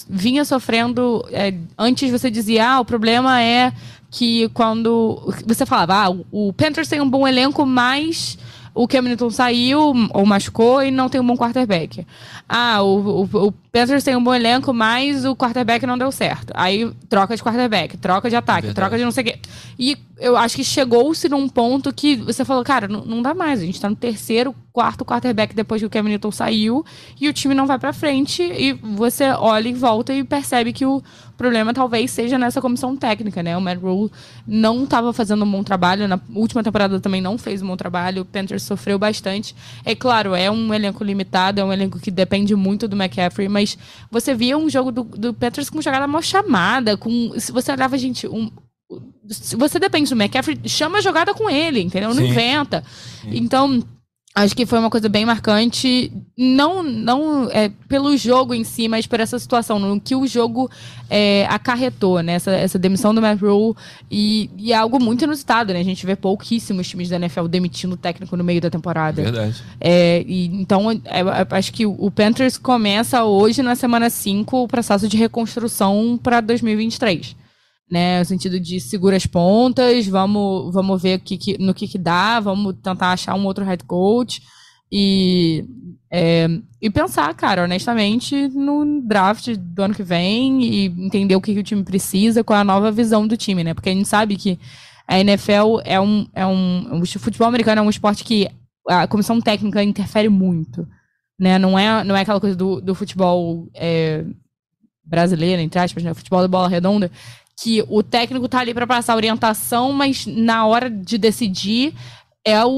vinha 0.08 0.44
sofrendo. 0.44 1.24
É, 1.30 1.54
antes 1.78 2.10
você 2.10 2.30
dizia, 2.30 2.68
ah, 2.68 2.80
o 2.80 2.84
problema 2.84 3.40
é 3.40 3.72
que 4.10 4.48
quando. 4.48 5.32
Você 5.46 5.64
falava, 5.64 5.94
ah, 5.94 6.16
o 6.32 6.52
Panthers 6.52 6.88
tem 6.88 7.00
um 7.00 7.08
bom 7.08 7.26
elenco, 7.26 7.64
mas 7.64 8.36
o 8.74 8.86
Cam 8.86 9.02
Newton 9.02 9.30
saiu 9.30 9.92
ou 10.12 10.26
machucou 10.26 10.82
e 10.82 10.90
não 10.90 11.08
tem 11.08 11.20
um 11.20 11.26
bom 11.26 11.36
quarterback. 11.36 12.06
Ah, 12.48 12.82
o, 12.82 13.22
o, 13.22 13.46
o 13.48 13.52
Panthers 13.72 14.04
tem 14.04 14.16
um 14.16 14.22
bom 14.22 14.34
elenco, 14.34 14.72
mas 14.72 15.24
o 15.24 15.34
quarterback 15.36 15.86
não 15.86 15.98
deu 15.98 16.10
certo. 16.12 16.52
Aí 16.56 16.90
troca 17.08 17.36
de 17.36 17.42
quarterback, 17.42 17.96
troca 17.96 18.28
de 18.28 18.36
ataque, 18.36 18.68
Verdade. 18.68 18.76
troca 18.76 18.98
de 18.98 19.04
não 19.04 19.10
sei 19.10 19.22
o 19.22 19.26
quê. 19.26 19.38
E 19.78 19.96
eu 20.20 20.36
acho 20.36 20.56
que 20.56 20.62
chegou-se 20.62 21.28
num 21.28 21.48
ponto 21.48 21.92
que 21.92 22.14
você 22.16 22.44
falou, 22.44 22.62
cara, 22.62 22.86
não, 22.86 23.04
não 23.04 23.22
dá 23.22 23.34
mais. 23.34 23.60
A 23.60 23.64
gente 23.64 23.80
tá 23.80 23.88
no 23.88 23.96
terceiro, 23.96 24.54
quarto 24.70 25.04
quarterback 25.04 25.54
depois 25.54 25.80
que 25.80 25.86
o 25.86 25.90
Cam 25.90 26.02
Newton 26.02 26.30
saiu 26.30 26.84
e 27.18 27.26
o 27.28 27.32
time 27.32 27.54
não 27.54 27.66
vai 27.66 27.78
para 27.78 27.92
frente. 27.92 28.42
E 28.42 28.72
você 28.74 29.30
olha 29.30 29.68
e 29.68 29.72
volta 29.72 30.12
e 30.12 30.22
percebe 30.22 30.74
que 30.74 30.84
o 30.84 31.02
problema 31.38 31.72
talvez 31.72 32.10
seja 32.10 32.38
nessa 32.38 32.60
comissão 32.60 32.94
técnica, 32.94 33.42
né? 33.42 33.56
O 33.56 33.62
Matt 33.62 33.80
Rule 33.80 34.10
não 34.46 34.84
estava 34.84 35.10
fazendo 35.14 35.42
um 35.42 35.50
bom 35.50 35.64
trabalho. 35.64 36.06
Na 36.06 36.20
última 36.34 36.62
temporada 36.62 37.00
também 37.00 37.22
não 37.22 37.38
fez 37.38 37.62
um 37.62 37.68
bom 37.68 37.76
trabalho. 37.76 38.20
O 38.20 38.26
Panthers 38.26 38.62
sofreu 38.62 38.98
bastante. 38.98 39.56
É 39.86 39.94
claro, 39.94 40.34
é 40.34 40.50
um 40.50 40.74
elenco 40.74 41.02
limitado, 41.02 41.60
é 41.60 41.64
um 41.64 41.72
elenco 41.72 41.98
que 41.98 42.10
depende 42.10 42.54
muito 42.54 42.86
do 42.86 42.94
McCaffrey, 42.94 43.48
mas 43.48 43.78
você 44.10 44.34
via 44.34 44.58
um 44.58 44.68
jogo 44.68 44.92
do, 44.92 45.02
do 45.02 45.32
Panthers 45.32 45.70
com 45.70 45.80
jogada 45.80 46.06
mal 46.06 46.20
chamada, 46.20 46.94
com. 46.94 47.32
Se 47.38 47.50
você 47.50 47.72
olhava, 47.72 47.96
gente, 47.96 48.28
um, 48.28 48.50
você 49.56 49.78
depende 49.78 50.10
do 50.10 50.20
McCaffrey, 50.20 50.58
chama 50.66 50.98
a 50.98 51.00
jogada 51.00 51.32
com 51.32 51.48
ele, 51.48 51.80
entendeu? 51.80 52.08
Não 52.10 52.16
Sim. 52.16 52.28
inventa. 52.28 52.82
Sim. 53.22 53.30
Então, 53.32 53.82
acho 54.34 54.56
que 54.56 54.64
foi 54.64 54.78
uma 54.78 54.90
coisa 54.90 55.08
bem 55.08 55.24
marcante, 55.24 56.12
não 56.36 56.82
não 56.82 57.50
é, 57.50 57.70
pelo 57.88 58.16
jogo 58.16 58.54
em 58.54 58.64
si, 58.64 58.88
mas 58.88 59.06
por 59.06 59.20
essa 59.20 59.38
situação, 59.38 59.78
no 59.78 60.00
que 60.00 60.14
o 60.14 60.26
jogo 60.26 60.70
é, 61.08 61.46
acarretou, 61.48 62.22
né? 62.22 62.34
Essa, 62.34 62.52
essa 62.52 62.78
demissão 62.78 63.14
do 63.14 63.20
Matt 63.20 63.40
Rule 63.40 63.74
e, 64.10 64.50
e, 64.56 64.72
é 64.72 64.76
algo 64.76 65.00
muito 65.00 65.24
inusitado, 65.24 65.72
né? 65.72 65.80
A 65.80 65.84
gente 65.84 66.06
vê 66.06 66.16
pouquíssimos 66.16 66.88
times 66.88 67.08
da 67.08 67.16
NFL 67.16 67.46
demitindo 67.46 67.94
o 67.94 67.98
técnico 67.98 68.36
no 68.36 68.44
meio 68.44 68.60
da 68.60 68.70
temporada. 68.70 69.22
Verdade. 69.22 69.62
É, 69.80 70.24
e, 70.26 70.46
então, 70.46 70.90
é, 70.90 71.00
é 71.04 71.46
acho 71.50 71.72
que 71.72 71.84
o 71.86 72.10
Panthers 72.10 72.56
começa 72.56 73.24
hoje, 73.24 73.62
na 73.62 73.74
semana 73.74 74.08
5, 74.08 74.56
o 74.56 74.68
processo 74.68 75.08
de 75.08 75.16
reconstrução 75.16 76.18
para 76.22 76.40
2023 76.40 77.39
né? 77.90 78.20
No 78.20 78.24
sentido 78.24 78.60
de 78.60 78.80
segura 78.80 79.16
as 79.16 79.26
pontas, 79.26 80.06
vamos, 80.06 80.72
vamos 80.72 81.02
ver 81.02 81.18
que, 81.20 81.36
que, 81.36 81.58
no 81.58 81.74
que, 81.74 81.88
que 81.88 81.98
dá, 81.98 82.38
vamos 82.40 82.76
tentar 82.82 83.12
achar 83.12 83.34
um 83.34 83.44
outro 83.44 83.64
head 83.64 83.84
coach 83.84 84.42
e, 84.92 85.64
é, 86.10 86.48
e 86.80 86.90
pensar, 86.90 87.32
cara, 87.34 87.64
honestamente, 87.64 88.48
no 88.48 89.02
draft 89.02 89.56
do 89.56 89.82
ano 89.82 89.94
que 89.94 90.02
vem 90.02 90.62
e 90.64 90.86
entender 90.86 91.36
o 91.36 91.40
que, 91.40 91.54
que 91.54 91.60
o 91.60 91.64
time 91.64 91.84
precisa, 91.84 92.42
qual 92.44 92.58
é 92.58 92.60
a 92.60 92.64
nova 92.64 92.90
visão 92.90 93.26
do 93.26 93.36
time, 93.36 93.62
né? 93.62 93.74
Porque 93.74 93.90
a 93.90 93.94
gente 93.94 94.08
sabe 94.08 94.36
que 94.36 94.58
a 95.06 95.18
NFL 95.18 95.80
é 95.84 96.00
um, 96.00 96.26
é 96.34 96.46
um. 96.46 97.00
O 97.00 97.06
futebol 97.18 97.48
americano 97.48 97.80
é 97.80 97.82
um 97.82 97.90
esporte 97.90 98.24
que 98.24 98.48
a 98.88 99.06
comissão 99.06 99.40
técnica 99.40 99.82
interfere 99.82 100.28
muito. 100.28 100.86
Né? 101.38 101.58
Não, 101.58 101.78
é, 101.78 102.04
não 102.04 102.16
é 102.16 102.20
aquela 102.20 102.40
coisa 102.40 102.54
do, 102.54 102.80
do 102.80 102.94
futebol 102.94 103.68
é, 103.74 104.24
brasileiro, 105.04 105.62
entre 105.62 105.80
aspas, 105.80 106.02
né? 106.02 106.12
O 106.12 106.14
futebol 106.14 106.40
da 106.42 106.48
bola 106.48 106.68
redonda, 106.68 107.10
que 107.62 107.84
o 107.88 108.02
técnico 108.02 108.48
tá 108.48 108.60
ali 108.60 108.72
para 108.72 108.86
passar 108.86 109.16
orientação, 109.16 109.92
mas 109.92 110.26
na 110.26 110.66
hora 110.66 110.88
de 110.88 111.18
decidir 111.18 111.94
é 112.42 112.64
o, 112.64 112.70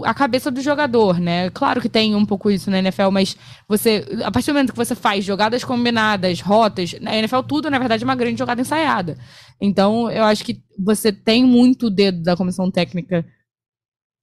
o, 0.00 0.04
a 0.04 0.12
cabeça 0.12 0.50
do 0.50 0.60
jogador, 0.60 1.20
né? 1.20 1.48
Claro 1.50 1.80
que 1.80 1.88
tem 1.88 2.16
um 2.16 2.26
pouco 2.26 2.50
isso 2.50 2.68
na 2.68 2.80
NFL, 2.80 3.10
mas 3.12 3.36
você, 3.68 4.04
a 4.24 4.30
partir 4.32 4.50
do 4.50 4.54
momento 4.54 4.72
que 4.72 4.76
você 4.76 4.96
faz 4.96 5.24
jogadas 5.24 5.62
combinadas, 5.62 6.40
rotas, 6.40 6.94
na 7.00 7.16
NFL 7.16 7.42
tudo, 7.42 7.70
na 7.70 7.78
verdade, 7.78 8.02
é 8.02 8.06
uma 8.06 8.16
grande 8.16 8.38
jogada 8.38 8.60
ensaiada. 8.60 9.16
Então, 9.60 10.10
eu 10.10 10.24
acho 10.24 10.44
que 10.44 10.60
você 10.76 11.12
tem 11.12 11.44
muito 11.44 11.88
dedo 11.88 12.20
da 12.22 12.36
comissão 12.36 12.70
técnica 12.72 13.24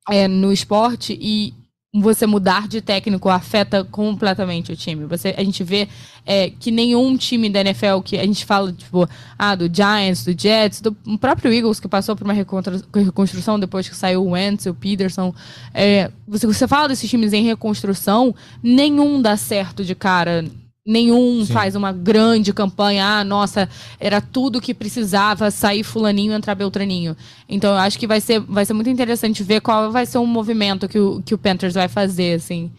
é, 0.10 0.28
no 0.28 0.52
esporte 0.52 1.18
e 1.22 1.54
você 1.94 2.26
mudar 2.26 2.70
de 2.70 2.80
técnico 2.80 3.28
afeta 3.28 3.84
completamente 3.84 4.72
o 4.72 4.76
time. 4.78 5.06
Você, 5.06 5.36
a 5.38 5.44
gente 5.44 5.62
vê 5.62 5.90
é, 6.26 6.50
que 6.50 6.72
nenhum 6.72 7.18
time 7.18 7.50
da 7.50 7.60
NFL 7.60 8.00
que 8.04 8.18
a 8.18 8.24
gente 8.24 8.46
fala, 8.46 8.72
tipo, 8.72 9.10
ah, 9.38 9.56
do 9.56 9.70
Giants, 9.74 10.24
do 10.24 10.40
Jets, 10.40 10.80
do 10.80 10.94
próprio 11.20 11.52
Eagles, 11.52 11.82
que 11.82 11.90
passou 11.90 12.16
por 12.16 12.24
uma 12.24 12.34
reconstrução 12.34 13.60
depois 13.60 13.90
que 13.90 13.96
saiu 13.96 14.24
o 14.24 14.30
Wentz, 14.32 14.68
o 14.68 14.74
Peterson. 14.74 15.36
É, 15.74 16.10
você, 16.26 16.48
você 16.48 16.66
fala 16.66 16.88
desses 16.88 17.10
times 17.10 17.34
em 17.34 17.44
reconstrução, 17.44 18.34
nenhum 18.64 19.22
dá 19.22 19.36
certo 19.36 19.84
de 19.84 19.94
cara 19.94 20.46
Nenhum 20.86 21.46
Sim. 21.46 21.54
faz 21.54 21.76
uma 21.76 21.92
grande 21.92 22.52
campanha. 22.52 23.06
Ah, 23.06 23.24
nossa, 23.24 23.70
era 24.00 24.20
tudo 24.20 24.60
que 24.60 24.74
precisava 24.74 25.52
sair 25.52 25.84
fulaninho 25.84 26.34
entrar 26.34 26.56
Beltraninho. 26.56 27.16
Então 27.48 27.72
eu 27.72 27.78
acho 27.78 28.00
que 28.00 28.08
vai 28.08 28.20
ser, 28.20 28.40
vai 28.40 28.66
ser 28.66 28.74
muito 28.74 28.90
interessante 28.90 29.44
ver 29.44 29.62
qual 29.62 29.92
vai 29.92 30.06
ser 30.08 30.18
o 30.18 30.26
movimento 30.26 30.88
que 30.88 30.98
o, 30.98 31.22
que 31.24 31.36
o 31.36 31.38
Panthers 31.38 31.76
vai 31.76 31.88
fazer, 31.88 32.36
assim. 32.36 32.72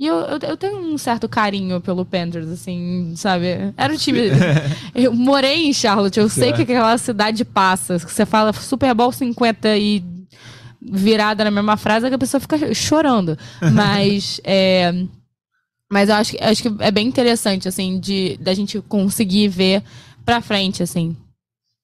E 0.00 0.06
eu, 0.06 0.14
eu, 0.14 0.38
eu, 0.40 0.56
tenho 0.56 0.78
um 0.78 0.96
certo 0.96 1.28
carinho 1.28 1.80
pelo 1.80 2.04
Panthers, 2.04 2.48
assim, 2.48 3.14
sabe? 3.16 3.46
Era 3.76 3.92
o 3.92 3.96
time. 3.96 4.30
eu 4.94 5.12
morei 5.12 5.66
em 5.66 5.72
Charlotte, 5.72 6.20
eu 6.20 6.28
sei 6.28 6.52
que 6.52 6.62
aquela 6.62 6.96
cidade 6.96 7.44
passa. 7.44 7.98
Você 7.98 8.24
fala 8.24 8.52
Super 8.52 8.94
Bowl 8.94 9.10
50 9.10 9.76
e 9.76 10.04
virada 10.80 11.42
na 11.42 11.50
mesma 11.50 11.76
frase, 11.76 12.08
que 12.08 12.14
a 12.14 12.18
pessoa 12.18 12.40
fica 12.40 12.72
chorando. 12.72 13.36
Mas. 13.74 14.40
é, 14.44 14.94
mas 15.90 16.08
eu 16.08 16.14
acho, 16.16 16.36
acho 16.40 16.62
que 16.62 16.82
é 16.82 16.90
bem 16.90 17.06
interessante, 17.06 17.68
assim, 17.68 17.98
de 17.98 18.36
da 18.38 18.54
gente 18.54 18.80
conseguir 18.82 19.48
ver 19.48 19.82
pra 20.24 20.40
frente, 20.40 20.82
assim. 20.82 21.16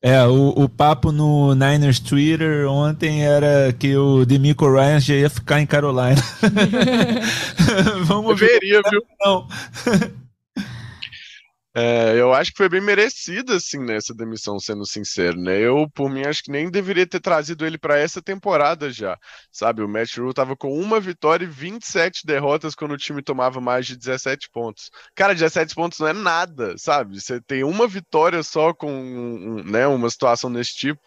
É, 0.02 0.22
o, 0.26 0.50
o 0.50 0.68
papo 0.68 1.10
no 1.10 1.54
Niners 1.54 1.98
Twitter 1.98 2.68
ontem 2.68 3.24
era 3.24 3.72
que 3.72 3.96
o 3.96 4.26
Demico 4.26 4.70
Ryan 4.70 5.00
já 5.00 5.14
ia 5.14 5.30
ficar 5.30 5.62
em 5.62 5.66
Carolina. 5.66 6.20
Vamos 8.04 8.38
ver. 8.38 8.60
viu? 8.60 8.82
Não. 9.18 9.48
É, 11.76 12.14
eu 12.16 12.32
acho 12.32 12.52
que 12.52 12.56
foi 12.58 12.68
bem 12.68 12.80
merecida, 12.80 13.56
assim, 13.56 13.80
né, 13.80 13.96
essa 13.96 14.14
demissão, 14.14 14.60
sendo 14.60 14.86
sincero, 14.86 15.36
né? 15.40 15.58
Eu, 15.58 15.90
por 15.92 16.08
mim, 16.08 16.22
acho 16.24 16.40
que 16.44 16.50
nem 16.52 16.70
deveria 16.70 17.04
ter 17.04 17.18
trazido 17.18 17.66
ele 17.66 17.76
para 17.76 17.98
essa 17.98 18.22
temporada 18.22 18.92
já, 18.92 19.18
sabe? 19.50 19.82
O 19.82 19.88
Matt 19.88 20.16
Rule 20.16 20.32
tava 20.32 20.56
com 20.56 20.72
uma 20.72 21.00
vitória 21.00 21.44
e 21.44 21.48
27 21.48 22.24
derrotas 22.24 22.76
quando 22.76 22.92
o 22.92 22.96
time 22.96 23.20
tomava 23.22 23.60
mais 23.60 23.86
de 23.86 23.96
17 23.96 24.50
pontos. 24.50 24.88
Cara, 25.16 25.34
17 25.34 25.74
pontos 25.74 25.98
não 25.98 26.06
é 26.06 26.12
nada, 26.12 26.76
sabe? 26.78 27.20
Você 27.20 27.40
tem 27.40 27.64
uma 27.64 27.88
vitória 27.88 28.40
só 28.44 28.72
com, 28.72 29.60
né, 29.64 29.84
uma 29.88 30.08
situação 30.10 30.52
desse 30.52 30.76
tipo 30.76 31.00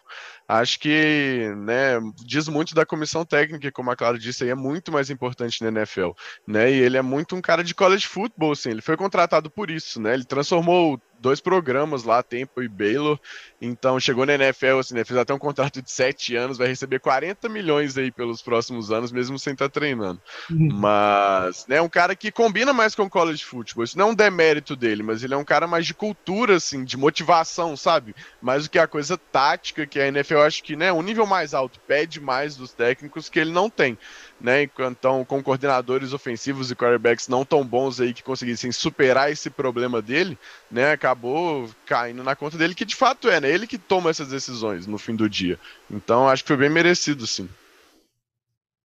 acho 0.48 0.80
que 0.80 1.52
né, 1.58 2.00
diz 2.24 2.48
muito 2.48 2.74
da 2.74 2.86
comissão 2.86 3.24
técnica, 3.24 3.70
como 3.70 3.90
a 3.90 3.96
Clara 3.96 4.18
disse, 4.18 4.44
aí 4.44 4.50
é 4.50 4.54
muito 4.54 4.90
mais 4.90 5.10
importante 5.10 5.62
na 5.62 5.68
NFL, 5.68 6.10
né? 6.46 6.72
E 6.72 6.80
ele 6.80 6.96
é 6.96 7.02
muito 7.02 7.36
um 7.36 7.40
cara 7.42 7.62
de 7.62 7.74
college 7.74 8.06
football, 8.06 8.52
assim, 8.52 8.70
ele 8.70 8.80
foi 8.80 8.96
contratado 8.96 9.50
por 9.50 9.70
isso, 9.70 10.00
né? 10.00 10.14
Ele 10.14 10.24
transformou 10.24 10.98
dois 11.18 11.40
programas 11.40 12.04
lá, 12.04 12.22
Tempo 12.22 12.62
e 12.62 12.68
Baylor. 12.68 13.18
Então 13.60 13.98
chegou 13.98 14.24
na 14.24 14.34
NFL, 14.34 14.78
assim, 14.78 14.94
né, 14.94 15.04
fez 15.04 15.18
até 15.18 15.34
um 15.34 15.38
contrato 15.38 15.82
de 15.82 15.90
sete 15.90 16.36
anos, 16.36 16.58
vai 16.58 16.68
receber 16.68 17.00
40 17.00 17.48
milhões 17.48 17.98
aí 17.98 18.10
pelos 18.10 18.40
próximos 18.40 18.92
anos, 18.92 19.10
mesmo 19.10 19.38
sem 19.38 19.52
estar 19.52 19.68
tá 19.68 19.72
treinando. 19.72 20.20
Uhum. 20.50 20.68
Mas, 20.72 21.66
né, 21.66 21.80
um 21.80 21.88
cara 21.88 22.14
que 22.14 22.30
combina 22.30 22.72
mais 22.72 22.94
com 22.94 23.02
o 23.02 23.10
college 23.10 23.44
football. 23.44 23.84
Isso 23.84 23.98
não 23.98 24.08
é 24.08 24.10
um 24.12 24.14
demérito 24.14 24.76
dele, 24.76 25.02
mas 25.02 25.22
ele 25.24 25.34
é 25.34 25.36
um 25.36 25.44
cara 25.44 25.66
mais 25.66 25.86
de 25.86 25.94
cultura, 25.94 26.56
assim, 26.56 26.84
de 26.84 26.96
motivação, 26.96 27.76
sabe? 27.76 28.14
Mais 28.40 28.64
do 28.64 28.70
que 28.70 28.78
a 28.78 28.86
coisa 28.86 29.18
tática, 29.18 29.86
que 29.86 29.98
a 29.98 30.08
NFL 30.08 30.38
acho 30.38 30.62
que, 30.62 30.76
né, 30.76 30.92
um 30.92 31.02
nível 31.02 31.26
mais 31.26 31.54
alto 31.54 31.80
pede 31.80 32.20
mais 32.20 32.56
dos 32.56 32.72
técnicos 32.72 33.28
que 33.28 33.40
ele 33.40 33.50
não 33.50 33.68
tem 33.68 33.98
né? 34.40 34.62
Então, 34.62 35.24
com 35.24 35.42
coordenadores 35.42 36.12
ofensivos 36.12 36.70
e 36.70 36.74
quarterbacks 36.74 37.28
não 37.28 37.44
tão 37.44 37.64
bons 37.64 38.00
aí 38.00 38.14
que 38.14 38.22
conseguissem 38.22 38.70
superar 38.70 39.30
esse 39.30 39.50
problema 39.50 40.00
dele, 40.00 40.38
né? 40.70 40.92
Acabou 40.92 41.68
caindo 41.84 42.22
na 42.22 42.36
conta 42.36 42.56
dele, 42.56 42.74
que 42.74 42.84
de 42.84 42.94
fato 42.94 43.28
é, 43.28 43.40
né? 43.40 43.50
Ele 43.50 43.66
que 43.66 43.78
toma 43.78 44.10
essas 44.10 44.28
decisões 44.28 44.86
no 44.86 44.98
fim 44.98 45.16
do 45.16 45.28
dia. 45.28 45.58
Então, 45.90 46.28
acho 46.28 46.44
que 46.44 46.48
foi 46.48 46.56
bem 46.56 46.70
merecido, 46.70 47.26
sim. 47.26 47.48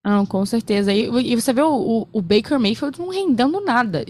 Ah, 0.04 0.24
com 0.28 0.45
certeza. 0.45 0.91
E, 0.91 1.06
e 1.06 1.36
você 1.36 1.54
vê 1.54 1.62
o, 1.62 2.08
o, 2.12 2.22
Baker 2.22 2.60
Mayfield 2.60 2.99
não 2.99 3.10
rendendo 3.10 3.62
nada. 3.62 4.04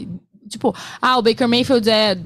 Tipo, 0.49 0.75
ah, 1.01 1.17
o 1.17 1.21
Baker 1.21 1.47
Mayfield 1.47 1.87
é 1.89 2.17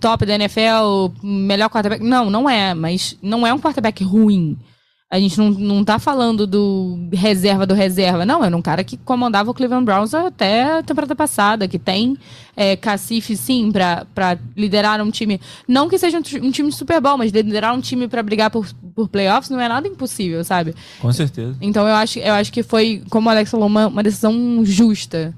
top 0.00 0.26
da 0.26 0.34
NFL, 0.34 1.12
melhor 1.22 1.68
quarterback. 1.68 2.02
Não, 2.02 2.30
não 2.30 2.50
é, 2.50 2.74
mas 2.74 3.16
não 3.22 3.46
é 3.46 3.54
um 3.54 3.60
quarterback 3.60 4.02
ruim. 4.02 4.58
A 5.12 5.20
gente 5.20 5.36
não, 5.36 5.50
não 5.50 5.84
tá 5.84 5.98
falando 5.98 6.46
do 6.46 6.98
reserva 7.12 7.66
do 7.66 7.74
reserva. 7.74 8.24
Não, 8.24 8.42
era 8.42 8.56
um 8.56 8.62
cara 8.62 8.82
que 8.82 8.96
comandava 8.96 9.50
o 9.50 9.54
Cleveland 9.54 9.84
Browns 9.84 10.14
até 10.14 10.78
a 10.78 10.82
temporada 10.82 11.14
passada, 11.14 11.68
que 11.68 11.78
tem 11.78 12.16
é, 12.56 12.76
cacife, 12.76 13.36
sim, 13.36 13.70
para 13.70 14.38
liderar 14.56 15.02
um 15.02 15.10
time. 15.10 15.38
Não 15.68 15.86
que 15.86 15.98
seja 15.98 16.16
um, 16.16 16.46
um 16.46 16.50
time 16.50 16.72
super 16.72 16.98
bom, 16.98 17.18
mas 17.18 17.30
liderar 17.30 17.74
um 17.74 17.80
time 17.82 18.08
para 18.08 18.22
brigar 18.22 18.50
por, 18.50 18.66
por 18.94 19.06
playoffs 19.06 19.50
não 19.50 19.60
é 19.60 19.68
nada 19.68 19.86
impossível, 19.86 20.42
sabe? 20.44 20.74
Com 20.98 21.12
certeza. 21.12 21.58
Então 21.60 21.86
eu 21.86 21.94
acho, 21.94 22.18
eu 22.18 22.32
acho 22.32 22.50
que 22.50 22.62
foi, 22.62 23.02
como 23.10 23.28
o 23.28 23.30
Alex 23.30 23.50
falou, 23.50 23.66
uma, 23.66 23.88
uma 23.88 24.02
decisão 24.02 24.64
justa. 24.64 25.34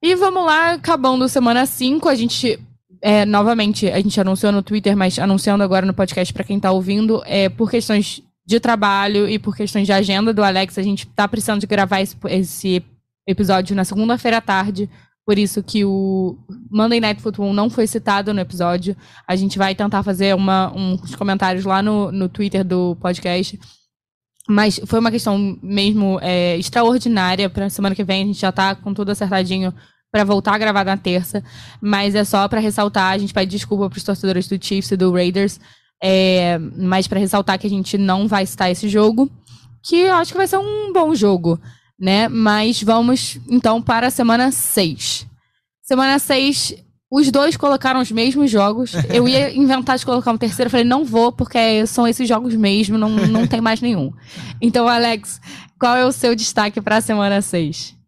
E 0.00 0.14
vamos 0.14 0.46
lá, 0.46 0.74
acabando 0.74 1.28
semana 1.28 1.66
5, 1.66 2.08
a 2.08 2.14
gente 2.14 2.60
é, 3.06 3.26
novamente, 3.26 3.86
a 3.90 4.00
gente 4.00 4.18
anunciou 4.18 4.50
no 4.50 4.62
Twitter, 4.62 4.96
mas 4.96 5.18
anunciando 5.18 5.62
agora 5.62 5.84
no 5.84 5.92
podcast 5.92 6.32
para 6.32 6.42
quem 6.42 6.56
está 6.56 6.72
ouvindo, 6.72 7.22
é, 7.26 7.50
por 7.50 7.70
questões 7.70 8.22
de 8.46 8.58
trabalho 8.58 9.28
e 9.28 9.38
por 9.38 9.54
questões 9.54 9.84
de 9.84 9.92
agenda 9.92 10.32
do 10.32 10.42
Alex, 10.42 10.78
a 10.78 10.82
gente 10.82 11.06
está 11.06 11.28
precisando 11.28 11.60
de 11.60 11.66
gravar 11.66 12.00
esse, 12.00 12.16
esse 12.30 12.82
episódio 13.28 13.76
na 13.76 13.84
segunda-feira 13.84 14.38
à 14.38 14.40
tarde. 14.40 14.88
Por 15.26 15.38
isso 15.38 15.62
que 15.62 15.84
o 15.84 16.38
Monday 16.70 16.98
Night 16.98 17.20
Football 17.20 17.52
não 17.52 17.68
foi 17.68 17.86
citado 17.86 18.32
no 18.32 18.40
episódio. 18.40 18.96
A 19.28 19.36
gente 19.36 19.58
vai 19.58 19.74
tentar 19.74 20.02
fazer 20.02 20.34
uma, 20.34 20.72
uns 20.74 21.14
comentários 21.14 21.66
lá 21.66 21.82
no, 21.82 22.10
no 22.10 22.26
Twitter 22.26 22.64
do 22.64 22.96
podcast. 23.02 23.60
Mas 24.48 24.80
foi 24.86 24.98
uma 24.98 25.10
questão 25.10 25.58
mesmo 25.62 26.18
é, 26.22 26.56
extraordinária. 26.56 27.50
Para 27.50 27.68
semana 27.68 27.94
que 27.94 28.02
vem 28.02 28.22
a 28.22 28.26
gente 28.28 28.40
já 28.40 28.48
está 28.48 28.74
com 28.74 28.94
tudo 28.94 29.10
acertadinho 29.10 29.74
para 30.14 30.22
voltar 30.22 30.54
a 30.54 30.58
gravar 30.58 30.84
na 30.84 30.96
terça, 30.96 31.42
mas 31.80 32.14
é 32.14 32.22
só 32.22 32.46
para 32.46 32.60
ressaltar, 32.60 33.14
a 33.14 33.18
gente 33.18 33.34
pede 33.34 33.50
desculpa 33.50 33.90
para 33.90 33.96
os 33.96 34.04
torcedores 34.04 34.46
do 34.46 34.64
Chiefs 34.64 34.92
e 34.92 34.96
do 34.96 35.10
Raiders, 35.10 35.58
é, 36.00 36.56
mas 36.76 37.08
para 37.08 37.18
ressaltar 37.18 37.58
que 37.58 37.66
a 37.66 37.70
gente 37.70 37.98
não 37.98 38.28
vai 38.28 38.46
citar 38.46 38.70
esse 38.70 38.88
jogo, 38.88 39.28
que 39.82 39.96
eu 39.96 40.14
acho 40.14 40.30
que 40.30 40.38
vai 40.38 40.46
ser 40.46 40.58
um 40.58 40.92
bom 40.92 41.16
jogo, 41.16 41.60
né? 41.98 42.28
Mas 42.28 42.80
vamos 42.80 43.40
então 43.50 43.82
para 43.82 44.06
a 44.06 44.10
semana 44.10 44.52
6. 44.52 45.26
Semana 45.82 46.16
6, 46.20 46.76
os 47.10 47.32
dois 47.32 47.56
colocaram 47.56 48.00
os 48.00 48.12
mesmos 48.12 48.48
jogos. 48.48 48.92
Eu 49.12 49.26
ia 49.26 49.52
inventar 49.52 49.98
de 49.98 50.06
colocar 50.06 50.30
um 50.30 50.38
terceiro, 50.38 50.70
falei, 50.70 50.86
não 50.86 51.04
vou, 51.04 51.32
porque 51.32 51.84
são 51.88 52.06
esses 52.06 52.28
jogos 52.28 52.54
mesmo, 52.54 52.96
não, 52.96 53.10
não 53.10 53.48
tem 53.48 53.60
mais 53.60 53.80
nenhum. 53.80 54.12
Então, 54.60 54.86
Alex, 54.86 55.40
qual 55.76 55.96
é 55.96 56.06
o 56.06 56.12
seu 56.12 56.36
destaque 56.36 56.80
para 56.80 56.98
a 56.98 57.00
semana 57.00 57.42
6? 57.42 58.03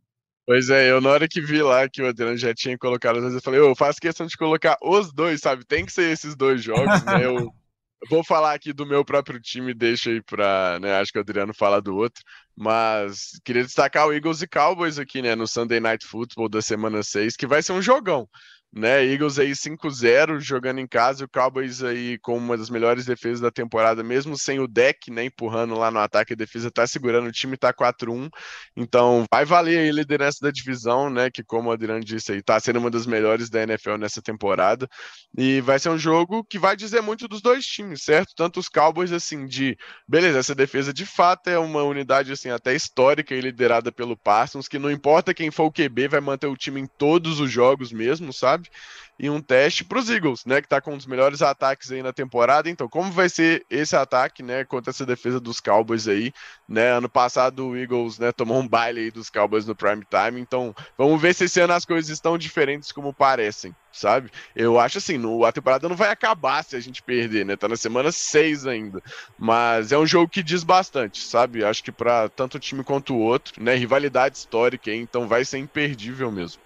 Pois 0.47 0.70
é, 0.70 0.90
eu 0.90 1.01
na 1.01 1.11
hora 1.11 1.28
que 1.28 1.40
vi 1.40 1.61
lá 1.61 1.88
que 1.88 2.01
o 2.01 2.07
Adriano 2.07 2.36
já 2.36 2.55
tinha 2.55 2.78
colocado, 2.78 3.16
às 3.16 3.22
vezes 3.22 3.36
eu 3.36 3.42
falei, 3.42 3.59
eu 3.59 3.74
faço 3.74 4.01
questão 4.01 4.26
de 4.26 4.36
colocar 4.36 4.78
os 4.80 5.12
dois, 5.12 5.40
sabe? 5.40 5.64
Tem 5.64 5.84
que 5.84 5.92
ser 5.92 6.12
esses 6.12 6.36
dois 6.36 6.62
jogos, 6.62 7.03
né? 7.05 7.26
Eu, 7.26 7.53
vou 8.09 8.22
falar 8.22 8.55
aqui 8.55 8.72
do 8.72 8.86
meu 8.86 9.05
próprio 9.05 9.40
time, 9.40 9.74
deixa 9.74 10.11
aí 10.11 10.22
pra, 10.22 10.78
né? 10.80 10.94
Acho 11.01 11.11
que 11.12 11.18
o 11.18 11.20
Adriano 11.22 11.53
fala 11.53 11.82
do 11.82 11.97
outro, 11.97 12.22
mas 12.55 13.40
queria 13.44 13.64
destacar 13.64 14.07
o 14.07 14.12
Eagles 14.12 14.40
e 14.40 14.47
Cowboys 14.47 15.01
aqui, 15.01 15.20
né? 15.20 15.34
No 15.34 15.49
Sunday 15.49 15.80
Night 15.80 16.07
Football 16.07 16.49
da 16.49 16.62
semana 16.62 17.03
6, 17.03 17.36
que 17.36 17.47
vai 17.47 17.61
ser 17.61 17.72
um 17.72 17.82
jogão 17.82 18.28
né? 18.76 19.02
Eagles 19.02 19.38
aí 19.38 19.52
5-0 19.52 20.38
jogando 20.38 20.80
em 20.80 20.86
casa, 20.86 21.24
o 21.24 21.28
Cowboys 21.28 21.82
aí 21.82 22.18
com 22.18 22.36
uma 22.36 22.58
das 22.58 22.68
melhores 22.68 23.06
defesas 23.06 23.40
da 23.40 23.50
temporada, 23.50 24.04
mesmo 24.04 24.36
sem 24.36 24.60
o 24.60 24.68
deck, 24.68 25.10
né, 25.10 25.24
empurrando 25.24 25.74
lá 25.74 25.90
no 25.90 25.98
ataque, 25.98 26.34
a 26.34 26.36
defesa 26.36 26.70
tá 26.70 26.86
segurando, 26.86 27.26
o 27.26 27.32
time 27.32 27.56
tá 27.56 27.72
4-1. 27.72 28.28
Então, 28.76 29.24
vai 29.32 29.46
valer 29.46 29.78
aí 29.78 29.88
a 29.88 29.92
liderança 29.92 30.38
da 30.42 30.50
divisão, 30.50 31.08
né, 31.08 31.30
que 31.30 31.42
como 31.42 31.70
o 31.70 31.72
Adriano 31.72 32.04
disse 32.04 32.32
aí, 32.32 32.42
tá 32.42 32.60
sendo 32.60 32.78
uma 32.78 32.90
das 32.90 33.06
melhores 33.06 33.48
da 33.48 33.62
NFL 33.62 33.96
nessa 33.96 34.20
temporada. 34.20 34.86
E 35.36 35.62
vai 35.62 35.78
ser 35.78 35.88
um 35.88 35.98
jogo 35.98 36.44
que 36.44 36.58
vai 36.58 36.76
dizer 36.76 37.00
muito 37.00 37.26
dos 37.26 37.40
dois 37.40 37.64
times, 37.64 38.02
certo? 38.02 38.34
Tanto 38.36 38.60
os 38.60 38.68
Cowboys 38.68 39.10
assim 39.10 39.46
de, 39.46 39.74
beleza, 40.06 40.38
essa 40.38 40.54
defesa 40.54 40.92
de 40.92 41.06
fato 41.06 41.48
é 41.48 41.58
uma 41.58 41.82
unidade 41.82 42.30
assim 42.30 42.50
até 42.50 42.74
histórica 42.74 43.34
e 43.34 43.40
liderada 43.40 43.90
pelo 43.90 44.18
Parsons, 44.18 44.68
que 44.68 44.78
não 44.78 44.90
importa 44.90 45.32
quem 45.32 45.50
for 45.50 45.64
o 45.64 45.72
QB, 45.72 46.08
vai 46.08 46.20
manter 46.20 46.46
o 46.46 46.56
time 46.56 46.80
em 46.80 46.86
todos 46.86 47.40
os 47.40 47.50
jogos 47.50 47.90
mesmo, 47.90 48.32
sabe? 48.34 48.65
E 49.18 49.30
um 49.30 49.40
teste 49.40 49.84
para 49.84 49.98
os 49.98 50.10
Eagles, 50.10 50.44
né, 50.44 50.60
que 50.60 50.66
está 50.66 50.80
com 50.80 50.92
um 50.94 50.96
dos 50.96 51.06
melhores 51.06 51.40
ataques 51.40 51.90
aí 51.90 52.02
na 52.02 52.12
temporada. 52.12 52.68
Então, 52.68 52.88
como 52.88 53.10
vai 53.10 53.28
ser 53.28 53.64
esse 53.70 53.96
ataque, 53.96 54.42
né, 54.42 54.64
contra 54.64 54.90
essa 54.90 55.06
defesa 55.06 55.40
dos 55.40 55.58
Cowboys 55.58 56.06
aí, 56.06 56.32
né? 56.68 56.92
Ano 56.92 57.08
passado 57.08 57.68
o 57.68 57.76
Eagles, 57.76 58.18
né, 58.18 58.30
tomou 58.32 58.58
um 58.60 58.68
baile 58.68 59.00
aí 59.00 59.10
dos 59.10 59.30
Cowboys 59.30 59.66
no 59.66 59.74
prime 59.74 60.04
time. 60.04 60.40
Então, 60.40 60.74
vamos 60.98 61.20
ver 61.20 61.34
se 61.34 61.44
esse 61.44 61.60
ano 61.60 61.72
as 61.72 61.84
coisas 61.84 62.10
estão 62.10 62.36
diferentes 62.36 62.92
como 62.92 63.12
parecem, 63.12 63.74
sabe? 63.90 64.30
Eu 64.54 64.78
acho 64.78 64.98
assim, 64.98 65.16
no, 65.16 65.44
a 65.44 65.52
temporada 65.52 65.88
não 65.88 65.96
vai 65.96 66.10
acabar 66.10 66.62
se 66.62 66.76
a 66.76 66.80
gente 66.80 67.02
perder, 67.02 67.46
né? 67.46 67.56
Tá 67.56 67.68
na 67.68 67.76
semana 67.76 68.12
6 68.12 68.66
ainda. 68.66 69.02
Mas 69.38 69.92
é 69.92 69.98
um 69.98 70.06
jogo 70.06 70.28
que 70.28 70.42
diz 70.42 70.62
bastante, 70.62 71.22
sabe? 71.22 71.64
Acho 71.64 71.82
que 71.82 71.92
para 71.92 72.28
tanto 72.28 72.56
o 72.56 72.60
time 72.60 72.84
quanto 72.84 73.14
o 73.14 73.20
outro, 73.20 73.62
né, 73.62 73.74
rivalidade 73.74 74.36
histórica 74.36 74.90
aí, 74.90 74.98
então 74.98 75.26
vai 75.26 75.44
ser 75.44 75.58
imperdível 75.58 76.30
mesmo. 76.30 76.65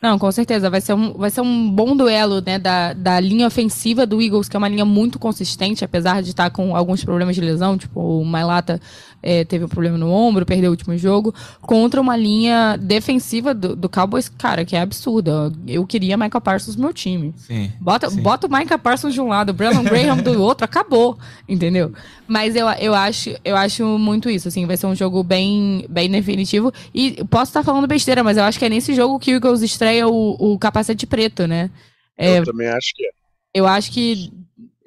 Não, 0.00 0.16
com 0.16 0.30
certeza. 0.30 0.70
Vai 0.70 0.80
ser 0.80 0.94
um, 0.94 1.12
vai 1.14 1.28
ser 1.28 1.40
um 1.40 1.70
bom 1.70 1.96
duelo 1.96 2.40
né, 2.40 2.58
da, 2.58 2.92
da 2.92 3.18
linha 3.18 3.46
ofensiva 3.48 4.06
do 4.06 4.22
Eagles, 4.22 4.48
que 4.48 4.56
é 4.56 4.58
uma 4.58 4.68
linha 4.68 4.84
muito 4.84 5.18
consistente, 5.18 5.84
apesar 5.84 6.22
de 6.22 6.30
estar 6.30 6.50
com 6.50 6.76
alguns 6.76 7.02
problemas 7.02 7.34
de 7.34 7.40
lesão, 7.40 7.76
tipo 7.76 8.00
o 8.00 8.24
Mailata 8.24 8.80
é, 9.22 9.44
teve 9.44 9.64
um 9.64 9.68
problema 9.68 9.98
no 9.98 10.10
ombro, 10.10 10.46
perdeu 10.46 10.70
o 10.70 10.72
último 10.72 10.96
jogo, 10.96 11.34
contra 11.60 12.00
uma 12.00 12.16
linha 12.16 12.76
defensiva 12.76 13.52
do, 13.52 13.74
do 13.74 13.88
Cowboys, 13.88 14.28
cara, 14.28 14.64
que 14.64 14.76
é 14.76 14.80
absurda. 14.80 15.52
Eu 15.66 15.86
queria 15.86 16.16
Michael 16.16 16.40
Parsons 16.40 16.76
no 16.76 16.82
meu 16.82 16.92
time. 16.92 17.34
Sim, 17.36 17.72
bota, 17.80 18.10
sim. 18.10 18.20
bota 18.20 18.46
o 18.46 18.50
Michael 18.50 18.78
Parsons 18.78 19.14
de 19.14 19.20
um 19.20 19.28
lado, 19.28 19.50
o 19.50 19.52
Brandon 19.52 19.82
Graham 19.84 20.18
do 20.18 20.40
outro, 20.42 20.64
acabou, 20.64 21.18
entendeu? 21.48 21.92
Mas 22.26 22.54
eu, 22.54 22.68
eu, 22.68 22.94
acho, 22.94 23.34
eu 23.44 23.56
acho 23.56 23.84
muito 23.98 24.28
isso, 24.30 24.48
assim, 24.48 24.66
vai 24.66 24.76
ser 24.76 24.86
um 24.86 24.94
jogo 24.94 25.22
bem, 25.22 25.84
bem 25.88 26.10
definitivo. 26.10 26.72
E 26.94 27.24
posso 27.24 27.50
estar 27.50 27.62
falando 27.62 27.86
besteira, 27.86 28.22
mas 28.22 28.36
eu 28.36 28.44
acho 28.44 28.58
que 28.58 28.64
é 28.64 28.68
nesse 28.68 28.94
jogo 28.94 29.18
que 29.18 29.32
o 29.32 29.36
Eagles 29.36 29.62
estreia 29.62 30.06
o, 30.06 30.36
o 30.38 30.58
capacete 30.58 31.06
preto, 31.06 31.46
né? 31.46 31.70
É, 32.16 32.38
eu 32.38 32.44
também 32.44 32.68
acho 32.68 32.92
que 32.94 33.06
é. 33.06 33.10
Eu 33.54 33.66
acho 33.66 33.90
que 33.90 34.30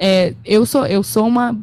é, 0.03 0.33
eu, 0.43 0.65
sou, 0.65 0.87
eu 0.87 1.03
sou 1.03 1.27
uma 1.27 1.55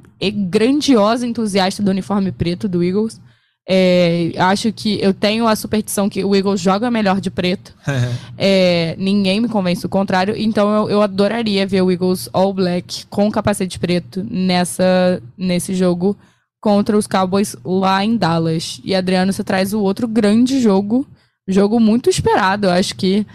grandiosa 0.49 1.27
entusiasta 1.27 1.83
do 1.83 1.91
uniforme 1.91 2.31
preto 2.31 2.69
do 2.69 2.85
Eagles. 2.85 3.21
É, 3.69 4.31
acho 4.39 4.73
que 4.73 4.99
eu 5.03 5.13
tenho 5.13 5.47
a 5.47 5.57
superstição 5.57 6.09
que 6.09 6.25
o 6.25 6.37
Eagles 6.37 6.61
joga 6.61 6.89
melhor 6.89 7.21
de 7.21 7.33
preto. 7.33 7.75
é, 8.39 8.95
ninguém 8.97 9.41
me 9.41 9.49
convence 9.49 9.83
do 9.83 9.89
contrário. 9.89 10.37
Então 10.37 10.73
eu, 10.73 10.89
eu, 10.89 11.03
adoraria 11.03 11.67
ver 11.67 11.83
o 11.83 11.91
Eagles 11.91 12.31
All 12.33 12.55
Black 12.55 13.07
com 13.07 13.29
capacete 13.29 13.77
preto 13.77 14.25
nessa, 14.31 15.21
nesse 15.37 15.75
jogo 15.75 16.17
contra 16.61 16.97
os 16.97 17.09
Cowboys 17.09 17.57
lá 17.65 18.05
em 18.05 18.17
Dallas. 18.17 18.81
E 18.85 18.95
Adriano, 18.95 19.33
você 19.33 19.43
traz 19.43 19.75
o 19.75 19.81
outro 19.81 20.07
grande 20.07 20.61
jogo. 20.61 21.05
Jogo 21.47 21.81
muito 21.81 22.09
esperado. 22.09 22.69
Eu 22.69 22.71
acho 22.71 22.95
que, 22.95 23.27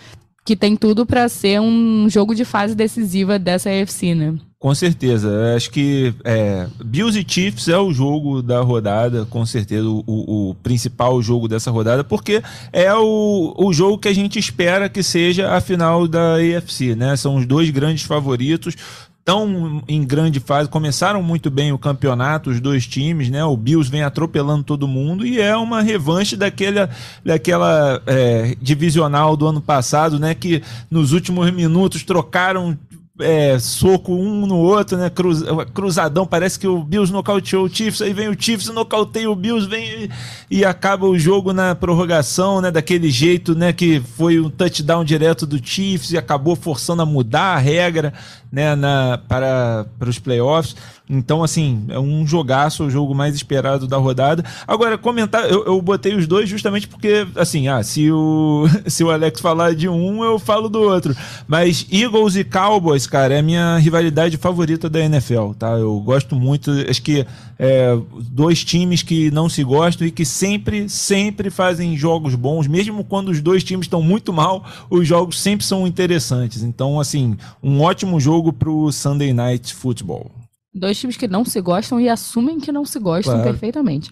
que 0.45 0.55
tem 0.55 0.77
tudo 0.77 1.05
para 1.05 1.27
ser 1.27 1.59
um 1.59 2.09
jogo 2.09 2.33
de 2.33 2.45
fase 2.45 2.73
decisiva 2.73 3.37
dessa 3.37 3.69
AFC, 3.69 4.15
né? 4.15 4.39
Com 4.63 4.73
certeza. 4.73 5.29
Acho 5.57 5.69
que 5.69 6.13
é, 6.23 6.67
Bills 6.85 7.19
e 7.19 7.25
Chiefs 7.27 7.67
é 7.67 7.77
o 7.77 7.91
jogo 7.91 8.41
da 8.41 8.61
rodada, 8.61 9.25
com 9.25 9.45
certeza, 9.45 9.85
o, 9.85 10.01
o, 10.07 10.55
principal 10.63 11.21
jogo 11.21 11.49
dessa 11.49 11.69
rodada, 11.69 12.01
porque 12.01 12.41
é 12.71 12.93
o, 12.93 13.53
o 13.57 13.73
jogo 13.73 13.97
que 13.97 14.07
a 14.07 14.15
gente 14.15 14.39
espera 14.39 14.87
que 14.87 15.03
seja 15.03 15.51
a 15.53 15.59
final 15.59 16.07
da 16.07 16.35
AFC, 16.35 16.95
né? 16.95 17.13
São 17.17 17.35
os 17.35 17.45
dois 17.45 17.69
grandes 17.71 18.03
favoritos. 18.03 18.77
Estão 19.19 19.83
em 19.85 20.01
grande 20.05 20.39
fase, 20.39 20.69
começaram 20.69 21.21
muito 21.21 21.51
bem 21.51 21.73
o 21.73 21.77
campeonato, 21.77 22.49
os 22.49 22.61
dois 22.61 22.87
times, 22.87 23.29
né? 23.29 23.43
O 23.43 23.57
Bills 23.57 23.91
vem 23.91 24.03
atropelando 24.03 24.63
todo 24.63 24.87
mundo 24.87 25.27
e 25.27 25.41
é 25.41 25.57
uma 25.57 25.81
revanche 25.81 26.37
daquela, 26.37 26.89
daquela 27.23 28.01
é, 28.07 28.55
divisional 28.61 29.35
do 29.35 29.45
ano 29.45 29.59
passado, 29.59 30.17
né? 30.17 30.33
Que 30.33 30.63
nos 30.89 31.11
últimos 31.11 31.51
minutos 31.51 32.03
trocaram 32.03 32.77
é, 33.19 33.59
soco 33.59 34.11
um 34.11 34.47
no 34.47 34.57
outro, 34.57 34.97
né? 34.97 35.09
Cruz, 35.09 35.43
cruzadão. 35.73 36.25
Parece 36.25 36.57
que 36.57 36.67
o 36.67 36.83
Bills 36.83 37.13
nocauteou 37.13 37.65
o 37.65 37.69
Chiefs, 37.69 38.01
aí 38.01 38.11
vem 38.11 38.27
o 38.27 38.35
Chiefs, 38.39 38.69
nocauteia 38.69 39.29
o 39.29 39.35
Bills, 39.35 39.67
vem 39.67 40.09
e, 40.49 40.65
acaba 40.65 41.05
o 41.05 41.17
jogo 41.17 41.53
na 41.53 41.75
prorrogação, 41.75 42.59
né? 42.59 42.71
Daquele 42.71 43.11
jeito, 43.11 43.53
né? 43.53 43.71
Que 43.71 43.99
foi 43.99 44.39
um 44.39 44.49
touchdown 44.49 45.03
direto 45.03 45.45
do 45.45 45.63
Chiefs 45.63 46.11
e 46.11 46.17
acabou 46.17 46.55
forçando 46.55 47.03
a 47.03 47.05
mudar 47.05 47.55
a 47.55 47.57
regra, 47.57 48.13
né? 48.51 48.75
Na, 48.75 49.19
para, 49.27 49.85
para 49.99 50.09
os 50.09 50.17
playoffs. 50.17 50.75
Então, 51.09 51.43
assim, 51.43 51.85
é 51.89 51.99
um 51.99 52.25
jogaço, 52.25 52.85
o 52.85 52.89
jogo 52.89 53.13
mais 53.13 53.35
esperado 53.35 53.87
da 53.87 53.97
rodada. 53.97 54.43
Agora, 54.65 54.97
comentar, 54.97 55.49
eu, 55.49 55.65
eu 55.65 55.81
botei 55.81 56.15
os 56.15 56.25
dois 56.25 56.47
justamente 56.47 56.87
porque, 56.87 57.27
assim, 57.35 57.67
ah, 57.67 57.83
se 57.83 58.09
o, 58.09 58.65
se 58.87 59.03
o 59.03 59.11
Alex 59.11 59.41
falar 59.41 59.75
de 59.75 59.89
um, 59.89 60.23
eu 60.23 60.39
falo 60.39 60.69
do 60.69 60.81
outro. 60.81 61.13
Mas 61.45 61.85
Eagles 61.91 62.37
e 62.37 62.43
Cowboys, 62.45 63.05
cara, 63.05 63.33
é 63.33 63.39
a 63.39 63.43
minha 63.43 63.77
rivalidade 63.77 64.37
favorita 64.37 64.89
da 64.89 65.01
NFL, 65.01 65.51
tá? 65.59 65.71
Eu 65.71 65.99
gosto 65.99 66.37
muito, 66.37 66.71
acho 66.89 67.01
que 67.01 67.25
é, 67.59 67.97
dois 68.31 68.63
times 68.63 69.03
que 69.03 69.29
não 69.29 69.49
se 69.49 69.61
gostam 69.61 70.07
e 70.07 70.11
que 70.11 70.23
sempre, 70.23 70.87
sempre 70.87 71.49
fazem 71.49 71.97
jogos 71.97 72.33
bons, 72.33 72.65
mesmo 72.65 73.03
quando 73.03 73.27
os 73.29 73.41
dois 73.41 73.61
times 73.61 73.85
estão 73.85 74.01
muito 74.01 74.31
mal, 74.31 74.63
os 74.89 75.05
jogos 75.05 75.41
sempre 75.41 75.65
são 75.65 75.85
interessantes. 75.85 76.63
Então, 76.63 76.97
assim, 76.97 77.35
um 77.61 77.81
ótimo 77.81 78.21
jogo 78.21 78.53
pro 78.53 78.89
Sunday 78.89 79.33
Night 79.33 79.73
Football. 79.73 80.42
Dois 80.73 80.99
times 80.99 81.17
que 81.17 81.27
não 81.27 81.45
se 81.45 81.61
gostam 81.61 81.99
e 81.99 82.09
assumem 82.09 82.59
que 82.59 82.71
não 82.71 82.85
se 82.85 82.99
gostam 82.99 83.35
claro. 83.35 83.49
perfeitamente. 83.49 84.11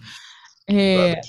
É... 0.68 1.20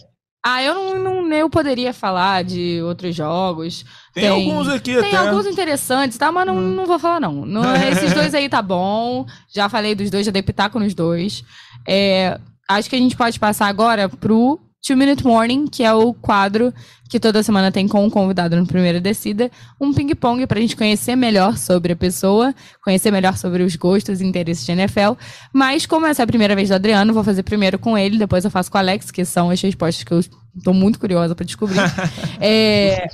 Ah, 0.46 0.62
eu 0.62 0.76
não, 0.76 1.24
não, 1.24 1.38
eu 1.38 1.50
poderia 1.50 1.94
falar 1.94 2.44
de 2.44 2.82
outros 2.84 3.16
jogos. 3.16 3.86
Tem, 4.14 4.24
tem 4.24 4.30
alguns 4.30 4.68
aqui 4.68 4.94
tem 4.94 5.16
até. 5.16 5.16
alguns 5.16 5.46
interessantes, 5.48 6.18
tá? 6.18 6.34
Mas 6.34 6.46
não, 6.46 6.58
hum. 6.58 6.76
não 6.76 6.86
vou 6.86 7.00
falar, 7.00 7.22
não. 7.22 7.46
não. 7.46 7.64
Esses 7.88 8.14
dois 8.14 8.36
aí 8.36 8.50
tá 8.50 8.62
bom. 8.62 9.26
Já 9.54 9.70
falei 9.70 9.96
dos 9.96 10.10
dois, 10.10 10.26
já 10.26 10.32
dei 10.34 10.44
pitaco 10.44 10.78
nos 10.80 10.94
dois. 10.94 11.46
É, 11.88 12.38
acho 12.68 12.90
que 12.90 12.96
a 12.98 13.00
gente 13.00 13.16
pode 13.16 13.40
passar 13.40 13.68
agora 13.68 14.10
pro 14.10 14.60
Two 14.86 14.98
Minute 14.98 15.26
Morning, 15.26 15.66
que 15.66 15.82
é 15.82 15.94
o 15.94 16.14
quadro 16.14 16.74
que 17.10 17.18
toda 17.18 17.42
semana 17.42 17.72
tem 17.72 17.88
com 17.88 18.04
um 18.04 18.10
convidado 18.10 18.58
no 18.58 18.68
Primeira 18.68 19.00
Descida, 19.00 19.50
um 19.80 19.94
ping-pong 19.94 20.46
para 20.46 20.60
a 20.60 20.62
gente 20.62 20.76
conhecer 20.76 21.16
melhor 21.16 21.58
sobre 21.58 21.94
a 21.94 21.96
pessoa, 21.96 22.54
conhecer 22.84 23.10
melhor 23.10 23.38
sobre 23.38 23.64
os 23.64 23.78
gostos 23.78 24.20
e 24.20 24.26
interesses 24.26 24.66
de 24.66 24.74
NFL. 24.74 25.14
Mas, 25.54 25.86
como 25.86 26.06
essa 26.06 26.22
é 26.22 26.26
a 26.26 26.28
primeira 26.28 26.54
vez 26.54 26.68
do 26.68 26.76
Adriano, 26.76 27.14
vou 27.14 27.24
fazer 27.24 27.44
primeiro 27.44 27.80
com 27.80 27.98
ele, 27.98 28.18
depois 28.18 28.44
eu 28.44 28.52
faço 28.52 28.70
com 28.70 28.78
o 28.78 28.82
Alex, 28.82 29.10
que 29.10 29.24
são 29.24 29.50
as 29.50 29.62
respostas 29.62 30.04
que 30.04 30.12
eu 30.12 30.20
estou 30.20 30.74
muito 30.74 31.00
curiosa 31.00 31.34
para 31.34 31.46
descobrir. 31.46 31.80
é, 32.42 33.08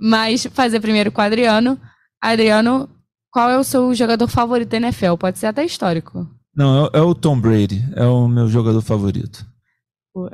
mas 0.00 0.48
fazer 0.52 0.80
primeiro 0.80 1.12
com 1.12 1.20
o 1.20 1.24
Adriano. 1.24 1.78
Adriano, 2.20 2.88
qual 3.30 3.48
é 3.48 3.56
o 3.56 3.62
seu 3.62 3.94
jogador 3.94 4.26
favorito 4.26 4.70
da 4.70 4.78
NFL? 4.78 5.14
Pode 5.14 5.38
ser 5.38 5.46
até 5.46 5.64
histórico. 5.64 6.26
Não, 6.56 6.86
é, 6.86 6.90
é 6.94 7.00
o 7.02 7.14
Tom 7.14 7.38
Brady, 7.38 7.84
é 7.94 8.04
o 8.04 8.26
meu 8.26 8.48
jogador 8.48 8.80
favorito. 8.80 9.46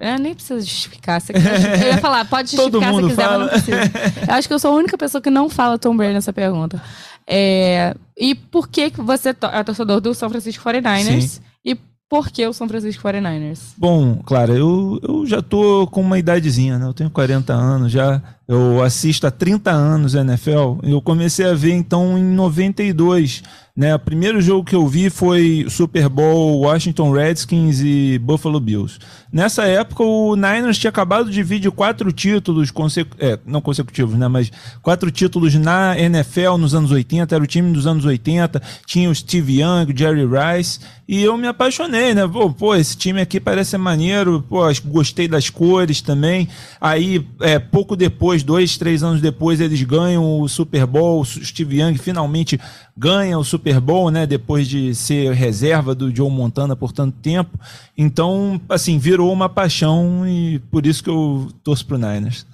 Eu 0.00 0.18
nem 0.18 0.34
precisa 0.34 0.60
justificar. 0.60 1.20
Você 1.20 1.32
quer, 1.32 1.82
eu 1.82 1.88
ia 1.88 1.98
falar, 1.98 2.24
pode 2.28 2.50
justificar 2.50 2.94
se 2.94 3.02
quiser, 3.02 3.14
fala. 3.22 3.38
mas 3.38 3.40
não 3.40 3.48
precisa. 3.48 4.24
Eu 4.28 4.34
acho 4.34 4.48
que 4.48 4.54
eu 4.54 4.58
sou 4.58 4.72
a 4.72 4.74
única 4.76 4.96
pessoa 4.96 5.20
que 5.20 5.30
não 5.30 5.48
fala 5.48 5.78
Tom 5.78 5.96
Brady 5.96 6.14
nessa 6.14 6.32
pergunta. 6.32 6.82
É, 7.26 7.94
e 8.16 8.34
por 8.34 8.68
que 8.68 8.90
você 8.96 9.30
é 9.30 9.64
torcedor 9.64 10.00
do 10.00 10.14
São 10.14 10.28
Francisco 10.30 10.62
49ers? 10.62 11.20
Sim. 11.20 11.40
E 11.64 11.76
por 12.08 12.30
que 12.30 12.46
o 12.46 12.52
São 12.52 12.68
Francisco 12.68 13.02
49ers? 13.02 13.74
Bom, 13.76 14.20
claro, 14.24 14.54
eu, 14.54 15.00
eu 15.02 15.26
já 15.26 15.42
tô 15.42 15.86
com 15.88 16.00
uma 16.00 16.18
idadezinha, 16.18 16.78
né? 16.78 16.86
Eu 16.86 16.94
tenho 16.94 17.10
40 17.10 17.52
anos 17.52 17.90
já. 17.90 18.22
Eu 18.46 18.82
assisto 18.82 19.26
há 19.26 19.30
30 19.30 19.70
anos 19.70 20.14
NFL. 20.14 20.78
Eu 20.82 21.00
comecei 21.00 21.48
a 21.48 21.54
ver 21.54 21.72
então 21.72 22.18
em 22.18 22.22
92 22.22 23.42
né, 23.76 23.92
o 23.92 23.98
primeiro 23.98 24.40
jogo 24.40 24.64
que 24.64 24.76
eu 24.76 24.86
vi 24.86 25.10
foi 25.10 25.66
Super 25.68 26.08
Bowl 26.08 26.60
Washington 26.60 27.10
Redskins 27.10 27.80
e 27.80 28.20
Buffalo 28.20 28.60
Bills. 28.60 29.00
Nessa 29.32 29.64
época, 29.64 30.04
o 30.04 30.36
Niners 30.36 30.78
tinha 30.78 30.90
acabado 30.90 31.28
de 31.28 31.42
vir 31.42 31.58
de 31.58 31.68
quatro 31.72 32.12
títulos, 32.12 32.70
consecu 32.70 33.16
é, 33.18 33.36
não 33.44 33.60
consecutivos, 33.60 34.16
né, 34.16 34.28
mas 34.28 34.52
quatro 34.80 35.10
títulos 35.10 35.56
na 35.56 35.98
NFL 35.98 36.56
nos 36.56 36.72
anos 36.72 36.92
80, 36.92 37.34
era 37.34 37.42
o 37.42 37.48
time 37.48 37.72
dos 37.72 37.84
anos 37.84 38.04
80, 38.04 38.62
tinha 38.86 39.10
o 39.10 39.14
Steve 39.14 39.60
Young, 39.60 39.92
o 39.92 39.98
Jerry 39.98 40.24
Rice, 40.24 40.78
e 41.06 41.22
eu 41.22 41.36
me 41.36 41.46
apaixonei, 41.46 42.14
né? 42.14 42.26
Pô, 42.26 42.50
pô, 42.50 42.74
esse 42.74 42.96
time 42.96 43.20
aqui 43.20 43.38
parece 43.38 43.76
maneiro, 43.76 44.42
pô, 44.48 44.62
gostei 44.86 45.28
das 45.28 45.50
cores 45.50 46.00
também. 46.00 46.48
Aí, 46.80 47.26
é, 47.40 47.58
pouco 47.58 47.94
depois, 47.94 48.42
dois, 48.42 48.78
três 48.78 49.02
anos 49.02 49.20
depois, 49.20 49.60
eles 49.60 49.82
ganham 49.82 50.40
o 50.40 50.48
Super 50.48 50.86
Bowl, 50.86 51.20
o 51.20 51.24
Steve 51.24 51.80
Young 51.80 51.98
finalmente 51.98 52.58
ganha 52.96 53.38
o 53.38 53.44
Super 53.44 53.80
Bowl, 53.80 54.10
né? 54.10 54.26
Depois 54.26 54.66
de 54.66 54.94
ser 54.94 55.32
reserva 55.32 55.94
do 55.94 56.14
Joe 56.14 56.30
Montana 56.30 56.74
por 56.74 56.92
tanto 56.92 57.16
tempo. 57.18 57.58
Então, 57.96 58.60
assim, 58.68 58.98
virou 58.98 59.32
uma 59.32 59.48
paixão 59.48 60.26
e 60.26 60.58
por 60.70 60.86
isso 60.86 61.04
que 61.04 61.10
eu 61.10 61.48
torço 61.62 61.84
pro 61.86 61.98
Niners. 61.98 62.46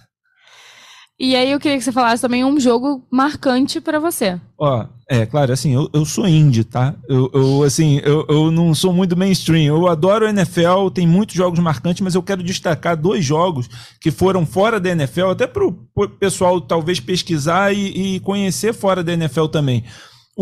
E 1.20 1.36
aí 1.36 1.50
eu 1.50 1.60
queria 1.60 1.76
que 1.76 1.84
você 1.84 1.92
falasse 1.92 2.22
também 2.22 2.42
um 2.42 2.58
jogo 2.58 3.06
marcante 3.10 3.78
para 3.78 4.00
você. 4.00 4.40
Ó, 4.58 4.86
é, 5.06 5.26
claro, 5.26 5.52
assim, 5.52 5.74
eu, 5.74 5.86
eu 5.92 6.02
sou 6.06 6.26
indie, 6.26 6.64
tá? 6.64 6.94
Eu, 7.06 7.30
eu 7.34 7.62
assim, 7.62 8.00
eu, 8.02 8.24
eu 8.26 8.50
não 8.50 8.74
sou 8.74 8.90
muito 8.90 9.14
mainstream. 9.14 9.64
Eu 9.64 9.86
adoro 9.86 10.26
a 10.26 10.30
NFL, 10.30 10.88
tem 10.94 11.06
muitos 11.06 11.34
jogos 11.34 11.58
marcantes, 11.58 12.00
mas 12.00 12.14
eu 12.14 12.22
quero 12.22 12.42
destacar 12.42 12.96
dois 12.96 13.22
jogos 13.22 13.68
que 14.00 14.10
foram 14.10 14.46
fora 14.46 14.80
da 14.80 14.88
NFL, 14.88 15.26
até 15.26 15.46
pro 15.46 15.72
pessoal 16.18 16.58
talvez 16.58 16.98
pesquisar 17.00 17.70
e, 17.70 18.14
e 18.14 18.20
conhecer 18.20 18.72
fora 18.72 19.04
da 19.04 19.12
NFL 19.12 19.46
também. 19.48 19.84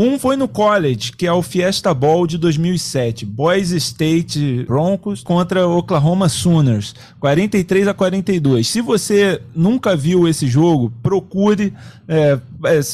Um 0.01 0.17
foi 0.17 0.37
no 0.37 0.47
college, 0.47 1.11
que 1.11 1.27
é 1.27 1.33
o 1.33 1.43
Fiesta 1.43 1.93
Bowl 1.93 2.25
de 2.25 2.39
2007. 2.39 3.27
Boise 3.27 3.79
State 3.79 4.65
Broncos 4.69 5.25
contra 5.25 5.67
Oklahoma 5.67 6.29
Sooners. 6.29 6.95
43 7.19 7.89
a 7.89 7.93
42. 7.93 8.69
Se 8.69 8.81
você 8.81 9.43
nunca 9.53 9.97
viu 9.97 10.29
esse 10.29 10.47
jogo, 10.47 10.93
procure. 11.03 11.75
É, 12.07 12.39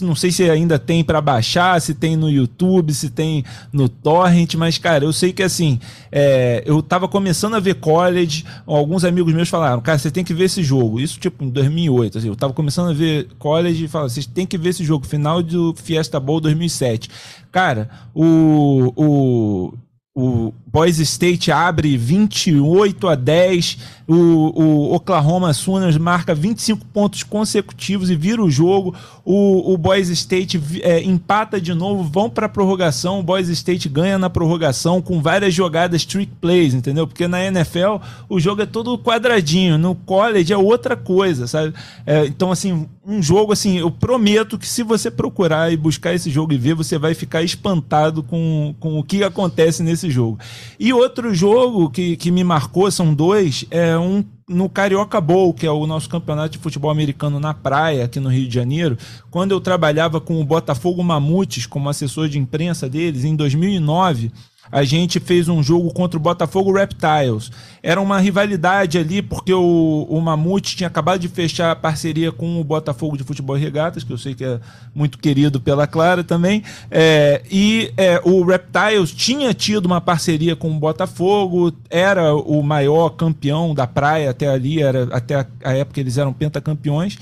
não 0.02 0.14
sei 0.14 0.30
se 0.30 0.48
ainda 0.48 0.78
tem 0.78 1.02
para 1.02 1.20
baixar, 1.20 1.80
se 1.80 1.94
tem 1.94 2.16
no 2.16 2.30
YouTube, 2.30 2.92
se 2.92 3.10
tem 3.10 3.44
no 3.72 3.88
Torrent, 3.88 4.54
mas, 4.54 4.78
cara, 4.78 5.04
eu 5.04 5.12
sei 5.12 5.32
que 5.32 5.42
assim, 5.42 5.78
é, 6.12 6.62
eu 6.66 6.82
tava 6.82 7.08
começando 7.08 7.54
a 7.54 7.60
ver 7.60 7.76
college, 7.76 8.44
alguns 8.66 9.04
amigos 9.04 9.32
meus 9.32 9.48
falaram, 9.48 9.80
cara, 9.80 9.98
você 9.98 10.10
tem 10.10 10.24
que 10.24 10.34
ver 10.34 10.44
esse 10.44 10.62
jogo. 10.62 11.00
Isso, 11.00 11.18
tipo, 11.18 11.44
em 11.44 11.50
2008, 11.50 12.18
assim, 12.18 12.28
eu 12.28 12.36
tava 12.36 12.52
começando 12.52 12.90
a 12.90 12.94
ver 12.94 13.28
college 13.38 13.84
e 13.84 13.88
falaram, 13.88 14.08
vocês 14.08 14.26
tem 14.26 14.46
que 14.46 14.58
ver 14.58 14.70
esse 14.70 14.84
jogo, 14.84 15.06
final 15.06 15.42
do 15.42 15.74
Fiesta 15.74 16.20
Bowl 16.20 16.40
2007. 16.40 17.08
Cara, 17.50 17.88
o, 18.14 18.92
o 18.96 19.74
o 20.14 20.54
Boise 20.74 21.04
State 21.04 21.52
abre 21.52 21.96
28 21.96 23.06
a 23.06 23.14
10, 23.14 23.78
o, 24.08 24.14
o 24.14 24.94
Oklahoma 24.94 25.52
Sooners 25.52 25.96
marca 25.96 26.34
25 26.34 26.84
pontos 26.86 27.22
consecutivos 27.22 28.10
e 28.10 28.16
vira 28.16 28.42
o 28.42 28.50
jogo. 28.50 28.92
O, 29.24 29.72
o 29.72 29.94
State 29.94 30.60
é, 30.82 31.00
empata 31.00 31.60
de 31.60 31.72
novo, 31.72 32.02
vão 32.02 32.28
para 32.28 32.46
a 32.46 32.48
prorrogação. 32.48 33.20
O 33.20 33.22
Boise 33.22 33.52
State 33.52 33.88
ganha 33.88 34.18
na 34.18 34.28
prorrogação 34.28 35.00
com 35.00 35.22
várias 35.22 35.54
jogadas 35.54 36.04
trick 36.04 36.32
plays, 36.40 36.74
entendeu? 36.74 37.06
Porque 37.06 37.28
na 37.28 37.44
NFL 37.44 38.00
o 38.28 38.40
jogo 38.40 38.62
é 38.62 38.66
todo 38.66 38.98
quadradinho, 38.98 39.78
no 39.78 39.94
college 39.94 40.52
é 40.52 40.58
outra 40.58 40.96
coisa, 40.96 41.46
sabe? 41.46 41.72
É, 42.04 42.26
então, 42.26 42.50
assim, 42.50 42.88
um 43.06 43.22
jogo 43.22 43.52
assim, 43.52 43.78
eu 43.78 43.90
prometo 43.92 44.58
que 44.58 44.66
se 44.66 44.82
você 44.82 45.08
procurar 45.10 45.72
e 45.72 45.76
buscar 45.76 46.12
esse 46.14 46.30
jogo 46.30 46.52
e 46.52 46.58
ver, 46.58 46.74
você 46.74 46.98
vai 46.98 47.14
ficar 47.14 47.42
espantado 47.42 48.24
com, 48.24 48.74
com 48.80 48.98
o 48.98 49.04
que 49.04 49.22
acontece 49.22 49.82
nesse 49.82 50.10
jogo. 50.10 50.38
E 50.78 50.92
outro 50.92 51.34
jogo 51.34 51.90
que, 51.90 52.16
que 52.16 52.30
me 52.30 52.44
marcou, 52.44 52.90
são 52.90 53.14
dois, 53.14 53.64
é 53.70 53.96
um 53.98 54.24
no 54.46 54.68
Carioca 54.68 55.20
Bowl, 55.20 55.54
que 55.54 55.66
é 55.66 55.70
o 55.70 55.86
nosso 55.86 56.08
campeonato 56.08 56.50
de 56.50 56.58
futebol 56.58 56.90
americano 56.90 57.40
na 57.40 57.54
praia, 57.54 58.04
aqui 58.04 58.20
no 58.20 58.28
Rio 58.28 58.46
de 58.46 58.54
Janeiro, 58.54 58.98
quando 59.30 59.52
eu 59.52 59.60
trabalhava 59.60 60.20
com 60.20 60.38
o 60.38 60.44
Botafogo 60.44 61.02
Mamutes 61.02 61.66
como 61.66 61.88
assessor 61.88 62.28
de 62.28 62.38
imprensa 62.38 62.88
deles, 62.88 63.24
em 63.24 63.34
2009 63.34 64.30
a 64.70 64.82
gente 64.84 65.20
fez 65.20 65.48
um 65.48 65.62
jogo 65.62 65.92
contra 65.92 66.18
o 66.18 66.20
Botafogo 66.20 66.72
Reptiles. 66.72 67.50
Era 67.82 68.00
uma 68.00 68.18
rivalidade 68.18 68.98
ali, 68.98 69.20
porque 69.20 69.52
o, 69.52 70.06
o 70.08 70.20
Mamute 70.20 70.76
tinha 70.76 70.86
acabado 70.86 71.20
de 71.20 71.28
fechar 71.28 71.70
a 71.70 71.76
parceria 71.76 72.32
com 72.32 72.60
o 72.60 72.64
Botafogo 72.64 73.16
de 73.16 73.24
Futebol 73.24 73.56
e 73.56 73.60
Regatas, 73.60 74.02
que 74.02 74.12
eu 74.12 74.18
sei 74.18 74.34
que 74.34 74.44
é 74.44 74.58
muito 74.94 75.18
querido 75.18 75.60
pela 75.60 75.86
Clara 75.86 76.24
também. 76.24 76.62
É, 76.90 77.42
e 77.50 77.92
é, 77.96 78.20
o 78.24 78.42
Reptiles 78.44 79.12
tinha 79.12 79.52
tido 79.52 79.86
uma 79.86 80.00
parceria 80.00 80.56
com 80.56 80.70
o 80.70 80.78
Botafogo, 80.78 81.72
era 81.90 82.34
o 82.34 82.62
maior 82.62 83.10
campeão 83.10 83.74
da 83.74 83.86
praia 83.86 84.30
até 84.30 84.48
ali, 84.48 84.82
era, 84.82 85.08
até 85.12 85.36
a, 85.36 85.46
a 85.62 85.72
época 85.74 86.00
eles 86.00 86.18
eram 86.18 86.32
pentacampeões. 86.32 87.18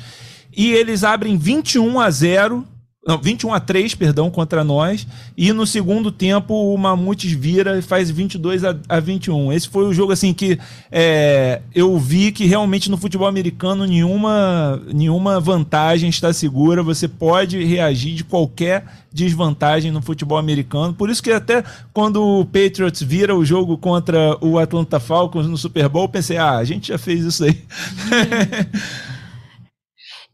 E 0.54 0.70
eles 0.70 1.02
abrem 1.02 1.36
21 1.36 1.98
a 1.98 2.10
0 2.10 2.64
não, 3.04 3.18
21 3.18 3.52
a 3.52 3.58
3, 3.58 3.96
perdão, 3.96 4.30
contra 4.30 4.62
nós. 4.62 5.04
E 5.36 5.52
no 5.52 5.66
segundo 5.66 6.12
tempo 6.12 6.54
o 6.54 6.78
Mamutes 6.78 7.32
vira 7.32 7.76
e 7.76 7.82
faz 7.82 8.08
22 8.08 8.64
a, 8.64 8.76
a 8.88 9.00
21. 9.00 9.52
Esse 9.52 9.68
foi 9.68 9.84
o 9.86 9.92
jogo 9.92 10.12
assim 10.12 10.32
que 10.32 10.56
é, 10.90 11.62
eu 11.74 11.98
vi 11.98 12.30
que 12.30 12.46
realmente 12.46 12.88
no 12.88 12.96
futebol 12.96 13.26
americano 13.26 13.86
nenhuma, 13.86 14.80
nenhuma 14.94 15.40
vantagem 15.40 16.08
está 16.08 16.32
segura. 16.32 16.80
Você 16.80 17.08
pode 17.08 17.64
reagir 17.64 18.14
de 18.14 18.22
qualquer 18.22 18.84
desvantagem 19.12 19.90
no 19.90 20.00
futebol 20.00 20.38
americano. 20.38 20.94
Por 20.94 21.10
isso 21.10 21.22
que 21.22 21.32
até 21.32 21.64
quando 21.92 22.22
o 22.22 22.44
Patriots 22.44 23.02
vira 23.02 23.34
o 23.34 23.44
jogo 23.44 23.76
contra 23.76 24.38
o 24.40 24.60
Atlanta 24.60 25.00
Falcons 25.00 25.48
no 25.48 25.58
Super 25.58 25.88
Bowl, 25.88 26.08
pensei, 26.08 26.36
ah, 26.36 26.56
a 26.56 26.64
gente 26.64 26.88
já 26.88 26.98
fez 26.98 27.24
isso 27.24 27.42
aí. 27.42 27.60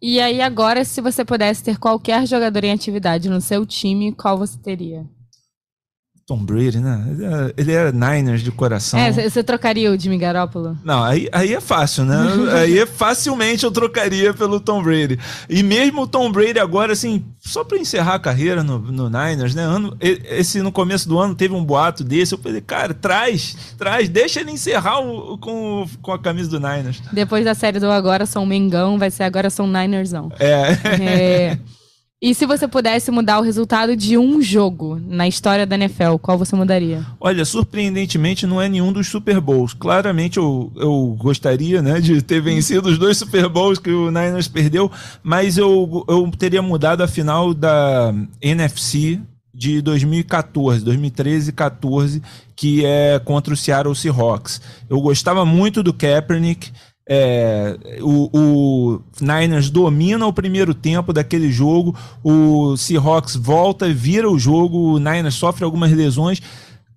E 0.00 0.20
aí, 0.20 0.40
agora, 0.40 0.84
se 0.84 1.00
você 1.00 1.24
pudesse 1.24 1.62
ter 1.64 1.76
qualquer 1.78 2.24
jogador 2.26 2.62
em 2.62 2.72
atividade 2.72 3.28
no 3.28 3.40
seu 3.40 3.66
time, 3.66 4.12
qual 4.12 4.38
você 4.38 4.56
teria? 4.56 5.04
Tom 6.28 6.44
Brady, 6.44 6.78
né? 6.78 7.06
Ele 7.56 7.72
era 7.72 7.90
Niners 7.90 8.42
de 8.42 8.52
coração. 8.52 9.00
É, 9.00 9.10
você 9.10 9.42
trocaria 9.42 9.90
o 9.90 9.98
Jimmy 9.98 10.18
Garoppolo? 10.18 10.76
Não, 10.84 11.02
aí, 11.02 11.26
aí 11.32 11.54
é 11.54 11.60
fácil, 11.60 12.04
né? 12.04 12.18
aí 12.52 12.78
é 12.78 12.84
facilmente 12.84 13.64
eu 13.64 13.70
trocaria 13.70 14.34
pelo 14.34 14.60
Tom 14.60 14.82
Brady. 14.82 15.18
E 15.48 15.62
mesmo 15.62 16.02
o 16.02 16.06
Tom 16.06 16.30
Brady 16.30 16.58
agora, 16.58 16.92
assim, 16.92 17.24
só 17.40 17.64
para 17.64 17.78
encerrar 17.78 18.16
a 18.16 18.18
carreira 18.18 18.62
no, 18.62 18.78
no, 18.78 19.08
Niners, 19.08 19.54
né? 19.54 19.62
Ano, 19.62 19.96
esse 20.02 20.60
no 20.60 20.70
começo 20.70 21.08
do 21.08 21.18
ano 21.18 21.34
teve 21.34 21.54
um 21.54 21.64
boato 21.64 22.04
desse. 22.04 22.34
Eu 22.34 22.38
falei, 22.38 22.60
cara, 22.60 22.92
traz, 22.92 23.56
traz, 23.78 24.06
deixa 24.10 24.40
ele 24.40 24.50
encerrar 24.50 25.00
o, 25.00 25.38
com, 25.38 25.88
com 26.02 26.12
a 26.12 26.18
camisa 26.18 26.50
do 26.50 26.60
Niners. 26.60 27.00
Depois 27.10 27.42
da 27.42 27.54
série 27.54 27.80
do 27.80 27.90
Agora 27.90 28.26
São 28.26 28.44
Mengão, 28.44 28.98
vai 28.98 29.10
ser 29.10 29.22
Agora 29.22 29.48
São 29.48 29.66
Ninersão. 29.66 30.30
É. 30.38 30.72
é. 31.00 31.58
E 32.20 32.34
se 32.34 32.46
você 32.46 32.66
pudesse 32.66 33.12
mudar 33.12 33.38
o 33.38 33.42
resultado 33.42 33.96
de 33.96 34.18
um 34.18 34.42
jogo 34.42 35.00
na 35.06 35.28
história 35.28 35.64
da 35.64 35.76
NFL, 35.76 36.16
qual 36.20 36.36
você 36.36 36.56
mudaria? 36.56 37.06
Olha, 37.20 37.44
surpreendentemente 37.44 38.44
não 38.44 38.60
é 38.60 38.68
nenhum 38.68 38.92
dos 38.92 39.06
Super 39.06 39.40
Bowls. 39.40 39.72
Claramente 39.72 40.36
eu, 40.36 40.72
eu 40.74 41.16
gostaria 41.16 41.80
né, 41.80 42.00
de 42.00 42.20
ter 42.20 42.40
vencido 42.40 42.88
os 42.88 42.98
dois 42.98 43.16
Super 43.18 43.48
Bowls 43.48 43.78
que 43.78 43.90
o 43.90 44.10
Niners 44.10 44.48
perdeu, 44.48 44.90
mas 45.22 45.56
eu, 45.56 46.04
eu 46.08 46.28
teria 46.36 46.60
mudado 46.60 47.02
a 47.02 47.08
final 47.08 47.54
da 47.54 48.12
NFC 48.42 49.20
de 49.54 49.80
2014, 49.80 50.84
2013 50.84 51.50
e 51.50 51.52
14, 51.52 52.22
que 52.56 52.84
é 52.84 53.20
contra 53.24 53.54
o 53.54 53.56
Seattle 53.56 53.94
Seahawks. 53.94 54.60
Eu 54.90 55.00
gostava 55.00 55.44
muito 55.44 55.82
do 55.84 55.92
Kaepernick, 55.92 56.72
é, 57.08 57.78
o, 58.02 58.28
o, 58.38 59.02
Niners 59.18 59.70
domina 59.70 60.26
o 60.26 60.32
primeiro 60.32 60.74
tempo 60.74 61.10
daquele 61.10 61.50
jogo, 61.50 61.96
o 62.22 62.76
Seahawks 62.76 63.34
volta, 63.34 63.92
vira 63.92 64.30
o 64.30 64.38
jogo, 64.38 64.94
o 64.94 64.98
Niners 64.98 65.34
sofre 65.34 65.64
algumas 65.64 65.90
lesões, 65.90 66.42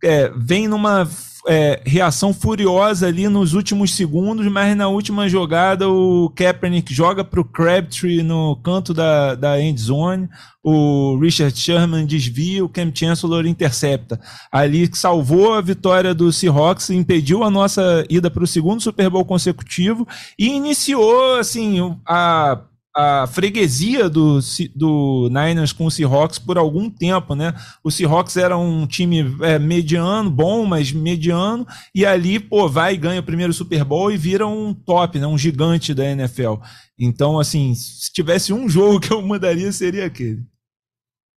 é, 0.03 0.29
vem 0.35 0.67
numa 0.67 1.07
é, 1.47 1.81
reação 1.85 2.33
furiosa 2.33 3.07
ali 3.07 3.27
nos 3.27 3.53
últimos 3.53 3.95
segundos, 3.95 4.45
mas 4.47 4.75
na 4.75 4.87
última 4.87 5.27
jogada 5.27 5.89
o 5.89 6.29
Kaepernick 6.35 6.93
joga 6.93 7.23
para 7.23 7.41
o 7.41 7.45
Crabtree 7.45 8.21
no 8.21 8.55
canto 8.57 8.93
da, 8.93 9.35
da 9.35 9.59
end 9.59 9.79
zone, 9.79 10.29
o 10.63 11.17
Richard 11.19 11.57
Sherman 11.57 12.05
desvia, 12.05 12.63
o 12.63 12.69
Cam 12.69 12.91
Chancellor 12.93 13.45
intercepta. 13.47 14.19
Ali 14.51 14.89
salvou 14.93 15.53
a 15.53 15.61
vitória 15.61 16.13
do 16.13 16.31
Seahawks, 16.31 16.89
impediu 16.91 17.43
a 17.43 17.49
nossa 17.49 18.05
ida 18.09 18.29
para 18.29 18.43
o 18.43 18.47
segundo 18.47 18.81
Super 18.81 19.09
Bowl 19.09 19.25
consecutivo 19.25 20.07
e 20.37 20.47
iniciou 20.49 21.39
assim 21.39 21.97
a 22.05 22.59
a 22.95 23.25
freguesia 23.25 24.09
do, 24.09 24.39
do 24.75 25.29
Niners 25.29 25.71
com 25.71 25.85
o 25.85 25.91
Seahawks 25.91 26.37
por 26.37 26.57
algum 26.57 26.89
tempo, 26.89 27.35
né? 27.35 27.53
O 27.83 27.89
Seahawks 27.89 28.35
era 28.37 28.57
um 28.57 28.85
time 28.85 29.35
é, 29.41 29.57
mediano, 29.57 30.29
bom, 30.29 30.65
mas 30.65 30.91
mediano, 30.91 31.65
e 31.95 32.05
ali, 32.05 32.39
pô, 32.39 32.67
vai 32.67 32.93
e 32.93 32.97
ganha 32.97 33.21
o 33.21 33.25
primeiro 33.25 33.53
Super 33.53 33.83
Bowl 33.83 34.11
e 34.11 34.17
vira 34.17 34.45
um 34.45 34.73
top, 34.73 35.19
né? 35.19 35.27
Um 35.27 35.37
gigante 35.37 35.93
da 35.93 36.05
NFL. 36.05 36.55
Então, 36.99 37.39
assim, 37.39 37.73
se 37.73 38.11
tivesse 38.11 38.51
um 38.51 38.67
jogo 38.67 38.99
que 38.99 39.13
eu 39.13 39.21
mudaria, 39.21 39.71
seria 39.71 40.05
aquele. 40.05 40.43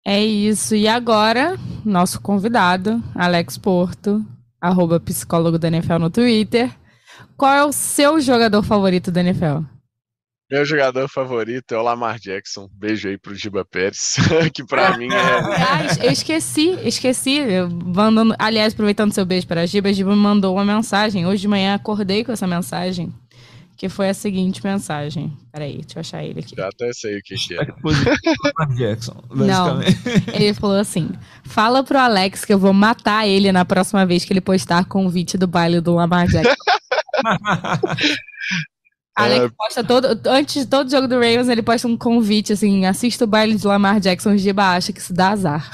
É 0.06 0.24
isso. 0.24 0.76
E 0.76 0.88
agora, 0.88 1.58
nosso 1.86 2.20
convidado, 2.20 3.02
Alex 3.16 3.58
Porto, 3.58 4.26
arroba 4.60 5.00
psicólogo 5.00 5.58
da 5.58 5.68
NFL 5.68 6.00
no 6.00 6.10
Twitter. 6.10 6.76
Qual 7.38 7.54
é 7.54 7.64
o 7.64 7.72
seu 7.72 8.20
jogador 8.20 8.64
favorito 8.64 9.12
da 9.12 9.22
NFL? 9.22 9.73
Meu 10.54 10.64
jogador 10.66 11.10
favorito 11.10 11.74
é 11.74 11.78
o 11.80 11.82
Lamar 11.82 12.20
Jackson. 12.20 12.70
Beijo 12.72 13.08
aí 13.08 13.18
pro 13.18 13.34
Giba 13.34 13.66
Pérez, 13.66 14.18
que 14.54 14.64
pra 14.64 14.96
mim 14.96 15.08
é. 15.12 15.18
Aliás, 15.42 15.98
eu 15.98 16.12
esqueci, 16.12 16.78
esqueci. 16.84 17.40
mandando, 17.84 18.36
aliás, 18.38 18.72
aproveitando 18.72 19.12
seu 19.14 19.26
beijo 19.26 19.48
para 19.48 19.62
a 19.62 19.66
Giba, 19.66 19.90
a 19.90 19.92
Giba 19.92 20.12
me 20.12 20.22
mandou 20.22 20.54
uma 20.54 20.64
mensagem. 20.64 21.26
Hoje 21.26 21.42
de 21.42 21.48
manhã 21.48 21.74
acordei 21.74 22.24
com 22.24 22.32
essa 22.32 22.46
mensagem, 22.46 23.12
que 23.76 23.90
foi 23.90 24.10
a 24.10 24.14
seguinte 24.14 24.64
mensagem. 24.64 25.36
Peraí, 25.52 25.78
deixa 25.78 25.98
eu 25.98 26.02
achar 26.02 26.24
ele 26.24 26.42
aqui. 26.42 26.56
Já 26.56 26.68
até 26.68 26.94
sei 26.94 27.18
o 27.18 27.22
que, 27.24 27.34
que 27.34 27.56
é. 27.56 27.58
Lamar 27.58 28.78
Jackson, 28.78 29.24
Não, 29.34 29.82
ele 30.36 30.54
falou 30.54 30.78
assim: 30.78 31.10
fala 31.44 31.84
pro 31.84 31.98
Alex 31.98 32.46
que 32.46 32.54
eu 32.54 32.60
vou 32.60 32.74
matar 32.74 33.28
ele 33.28 33.52
na 33.52 33.66
próxima 33.66 34.06
vez 34.06 34.24
que 34.24 34.32
ele 34.32 34.40
postar 34.40 34.86
convite 34.86 35.36
do 35.36 35.48
baile 35.48 35.82
do 35.82 35.96
Lamar 35.96 36.28
Jackson. 36.28 36.54
Alex 39.16 39.46
é... 39.46 39.50
posta 39.50 39.84
todo. 39.84 40.20
Antes 40.28 40.64
de 40.64 40.70
todo 40.70 40.90
jogo 40.90 41.08
do 41.08 41.16
Ravens, 41.16 41.48
ele 41.48 41.62
posta 41.62 41.88
um 41.88 41.96
convite, 41.96 42.54
assim, 42.54 42.86
assista 42.86 43.26
o 43.26 43.28
baile 43.28 43.56
de 43.56 43.68
Lamar 43.68 44.00
Jackson, 44.00 44.36
Giba 44.38 44.76
acha 44.76 44.92
que 44.92 45.00
isso 45.00 45.14
dá 45.14 45.30
azar. 45.30 45.70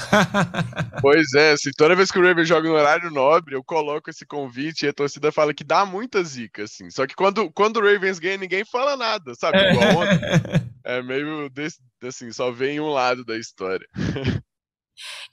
pois 1.00 1.32
é, 1.34 1.52
assim, 1.52 1.70
toda 1.76 1.96
vez 1.96 2.10
que 2.10 2.18
o 2.18 2.22
Ravens 2.22 2.48
joga 2.48 2.68
no 2.68 2.74
horário 2.74 3.10
nobre, 3.10 3.54
eu 3.54 3.64
coloco 3.64 4.10
esse 4.10 4.26
convite 4.26 4.84
e 4.84 4.88
a 4.88 4.92
torcida 4.92 5.32
fala 5.32 5.54
que 5.54 5.64
dá 5.64 5.86
muita 5.86 6.22
zica, 6.22 6.64
assim. 6.64 6.90
Só 6.90 7.06
que 7.06 7.14
quando, 7.14 7.50
quando 7.50 7.78
o 7.78 7.80
Ravens 7.80 8.18
ganha, 8.18 8.36
ninguém 8.36 8.64
fala 8.64 8.96
nada, 8.96 9.34
sabe? 9.34 9.58
Igual 9.58 9.96
ontem. 9.96 10.70
É 10.82 11.02
meio 11.02 11.50
desse, 11.50 11.78
assim, 12.02 12.32
só 12.32 12.50
vem 12.50 12.80
um 12.80 12.88
lado 12.88 13.22
da 13.22 13.36
história. 13.36 13.86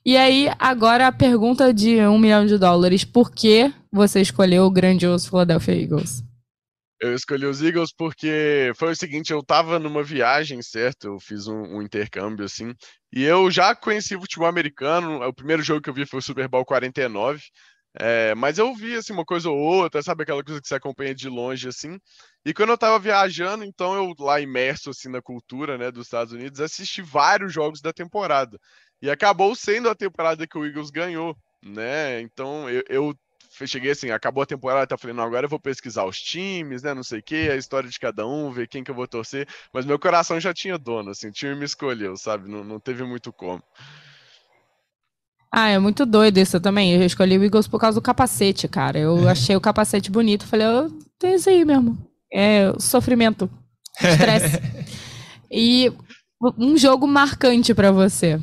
E 0.06 0.16
aí, 0.16 0.50
agora 0.60 1.08
a 1.08 1.12
pergunta 1.12 1.74
de 1.74 2.00
um 2.02 2.18
milhão 2.18 2.46
de 2.46 2.58
dólares: 2.58 3.04
por 3.04 3.32
que 3.32 3.74
você 3.92 4.22
escolheu 4.22 4.66
o 4.66 4.72
grandioso 4.72 5.30
Philadelphia 5.30 5.82
Eagles? 5.82 6.24
Eu 7.00 7.14
escolhi 7.14 7.46
os 7.46 7.62
Eagles 7.62 7.94
porque 7.94 8.72
foi 8.76 8.92
o 8.92 8.96
seguinte, 8.96 9.32
eu 9.32 9.44
tava 9.44 9.78
numa 9.78 10.02
viagem, 10.04 10.62
certo? 10.64 11.08
Eu 11.08 11.20
fiz 11.20 11.48
um, 11.48 11.78
um, 11.78 11.82
intercâmbio, 11.82 12.44
assim, 12.46 12.74
e 13.14 13.24
eu 13.24 13.52
já 13.52 13.76
conheci 13.76 14.16
futebol 14.16 14.48
americano, 14.48 15.24
o 15.24 15.34
primeiro 15.34 15.62
jogo 15.62 15.82
que 15.82 15.90
eu 15.90 15.94
vi 15.94 16.08
foi 16.08 16.20
o 16.20 16.24
Super 16.24 16.48
Bowl 16.48 16.66
49, 16.66 17.44
é, 18.00 18.34
mas 18.36 18.58
eu 18.58 18.74
vi, 18.76 18.96
assim, 18.96 19.14
uma 19.14 19.26
coisa 19.26 19.50
ou 19.50 19.58
outra, 19.58 20.02
sabe 20.02 20.24
aquela 20.24 20.44
coisa 20.44 20.60
que 20.62 20.68
você 20.68 20.76
acompanha 20.76 21.14
de 21.14 21.30
longe, 21.30 21.68
assim, 21.68 22.00
e 22.46 22.54
quando 22.54 22.70
eu 22.72 22.78
tava 22.78 22.98
viajando, 23.00 23.64
então 23.64 23.94
eu 23.96 24.14
lá 24.20 24.40
imerso, 24.42 24.90
assim, 24.90 25.10
na 25.10 25.22
cultura, 25.22 25.78
né, 25.78 25.92
dos 25.92 26.08
Estados 26.08 26.34
Unidos, 26.34 26.60
assisti 26.62 27.02
vários 27.02 27.54
jogos 27.54 27.82
da 27.82 27.94
temporada, 27.94 28.58
e 29.02 29.10
acabou 29.10 29.56
sendo 29.56 29.90
a 29.90 29.96
temporada 29.96 30.48
que 30.48 30.58
o 30.58 30.66
Eagles 30.66 30.90
ganhou, 30.90 31.38
né, 31.64 32.22
então 32.22 32.70
eu, 32.70 32.84
eu 32.90 33.16
cheguei 33.66 33.92
assim, 33.92 34.12
acabou 34.12 34.44
a 34.44 34.46
temporada, 34.46 34.86
tá 34.86 34.98
falando, 34.98 35.22
agora 35.22 35.46
eu 35.46 35.50
vou 35.50 35.60
pesquisar 35.60 36.06
os 36.06 36.20
times, 36.20 36.84
né, 36.84 36.94
não 36.94 37.04
sei 37.04 37.20
o 37.20 37.24
que, 37.24 37.50
a 37.50 37.56
história 37.56 37.90
de 37.90 38.00
cada 38.00 38.28
um, 38.28 38.52
ver 38.52 38.68
quem 38.68 38.84
que 38.84 38.92
eu 38.92 38.96
vou 38.96 39.08
torcer, 39.08 39.48
mas 39.74 39.86
meu 39.86 39.98
coração 39.98 40.40
já 40.40 40.54
tinha 40.54 40.78
dono, 40.78 41.12
assim, 41.12 41.30
o 41.30 41.32
time 41.32 41.56
me 41.56 41.66
escolheu, 41.66 42.16
sabe, 42.18 42.50
não, 42.50 42.64
não 42.64 42.80
teve 42.80 43.04
muito 43.04 43.32
como. 43.32 43.64
Ah, 45.52 45.70
é 45.70 45.80
muito 45.80 46.06
doido 46.06 46.38
isso 46.38 46.60
também, 46.60 46.94
eu 46.94 47.04
escolhi 47.04 47.38
o 47.38 47.44
Eagles 47.44 47.68
por 47.68 47.80
causa 47.80 48.00
do 48.00 48.04
capacete, 48.04 48.68
cara, 48.68 49.00
eu 49.00 49.28
é. 49.28 49.32
achei 49.32 49.56
o 49.56 49.62
capacete 49.62 50.12
bonito, 50.12 50.46
falei, 50.46 50.68
eu 50.68 50.92
tenho 51.18 51.36
isso 51.36 51.50
aí 51.50 51.64
mesmo, 51.64 51.98
é 52.32 52.74
sofrimento, 52.80 53.50
estresse. 54.00 54.62
e 55.50 55.92
um 56.58 56.78
jogo 56.78 57.08
marcante 57.08 57.74
para 57.74 57.92
você. 57.92 58.40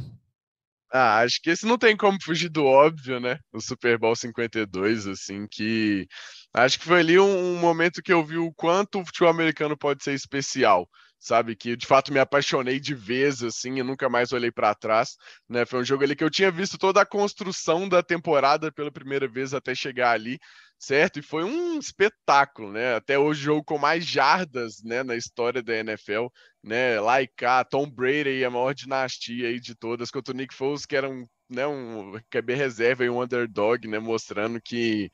Ah, 0.96 1.18
acho 1.22 1.40
que 1.42 1.50
esse 1.50 1.66
não 1.66 1.76
tem 1.76 1.96
como 1.96 2.18
fugir 2.22 2.48
do 2.48 2.64
óbvio, 2.64 3.18
né? 3.18 3.38
O 3.52 3.60
Super 3.60 3.98
Bowl 3.98 4.14
52, 4.14 5.06
assim, 5.08 5.44
que 5.50 6.06
acho 6.52 6.78
que 6.78 6.84
foi 6.84 7.00
ali 7.00 7.18
um, 7.18 7.56
um 7.56 7.58
momento 7.58 8.00
que 8.02 8.12
eu 8.12 8.24
vi 8.24 8.38
o 8.38 8.52
quanto 8.54 9.00
o 9.00 9.04
futebol 9.04 9.28
americano 9.30 9.76
pode 9.76 10.04
ser 10.04 10.12
especial 10.14 10.88
sabe? 11.18 11.56
Que 11.56 11.74
de 11.74 11.86
fato 11.86 12.12
me 12.12 12.18
apaixonei 12.20 12.78
de 12.78 12.94
vez, 12.94 13.42
assim, 13.42 13.78
e 13.78 13.82
nunca 13.82 14.10
mais 14.10 14.30
olhei 14.32 14.52
para 14.52 14.74
trás, 14.74 15.16
né? 15.48 15.64
Foi 15.64 15.80
um 15.80 15.84
jogo 15.84 16.04
ali 16.04 16.14
que 16.14 16.22
eu 16.22 16.28
tinha 16.30 16.50
visto 16.50 16.76
toda 16.76 17.00
a 17.00 17.06
construção 17.06 17.88
da 17.88 18.02
temporada 18.02 18.70
pela 18.70 18.92
primeira 18.92 19.26
vez 19.26 19.54
até 19.54 19.74
chegar 19.74 20.10
ali, 20.12 20.38
certo? 20.84 21.18
E 21.18 21.22
foi 21.22 21.44
um 21.44 21.78
espetáculo, 21.78 22.70
né? 22.72 22.94
Até 22.96 23.18
hoje 23.18 23.40
o 23.42 23.44
jogo 23.44 23.64
com 23.64 23.78
mais 23.78 24.04
jardas, 24.04 24.82
né, 24.82 25.02
na 25.02 25.16
história 25.16 25.62
da 25.62 25.74
NFL, 25.76 26.26
né? 26.62 27.00
Lá 27.00 27.16
cá, 27.36 27.64
Tom 27.64 27.88
Brady, 27.90 28.44
a 28.44 28.50
maior 28.50 28.74
dinastia 28.74 29.48
aí 29.48 29.58
de 29.58 29.74
todas, 29.74 30.10
contra 30.10 30.34
o 30.34 30.36
Nick 30.36 30.54
Foles, 30.54 30.84
que 30.86 30.96
era 30.96 31.08
um, 31.08 31.24
né, 31.48 31.66
um 31.66 32.12
QB 32.30 32.54
reserva 32.54 33.04
e 33.04 33.10
um 33.10 33.22
underdog, 33.22 33.88
né, 33.88 33.98
mostrando 33.98 34.60
que 34.60 35.10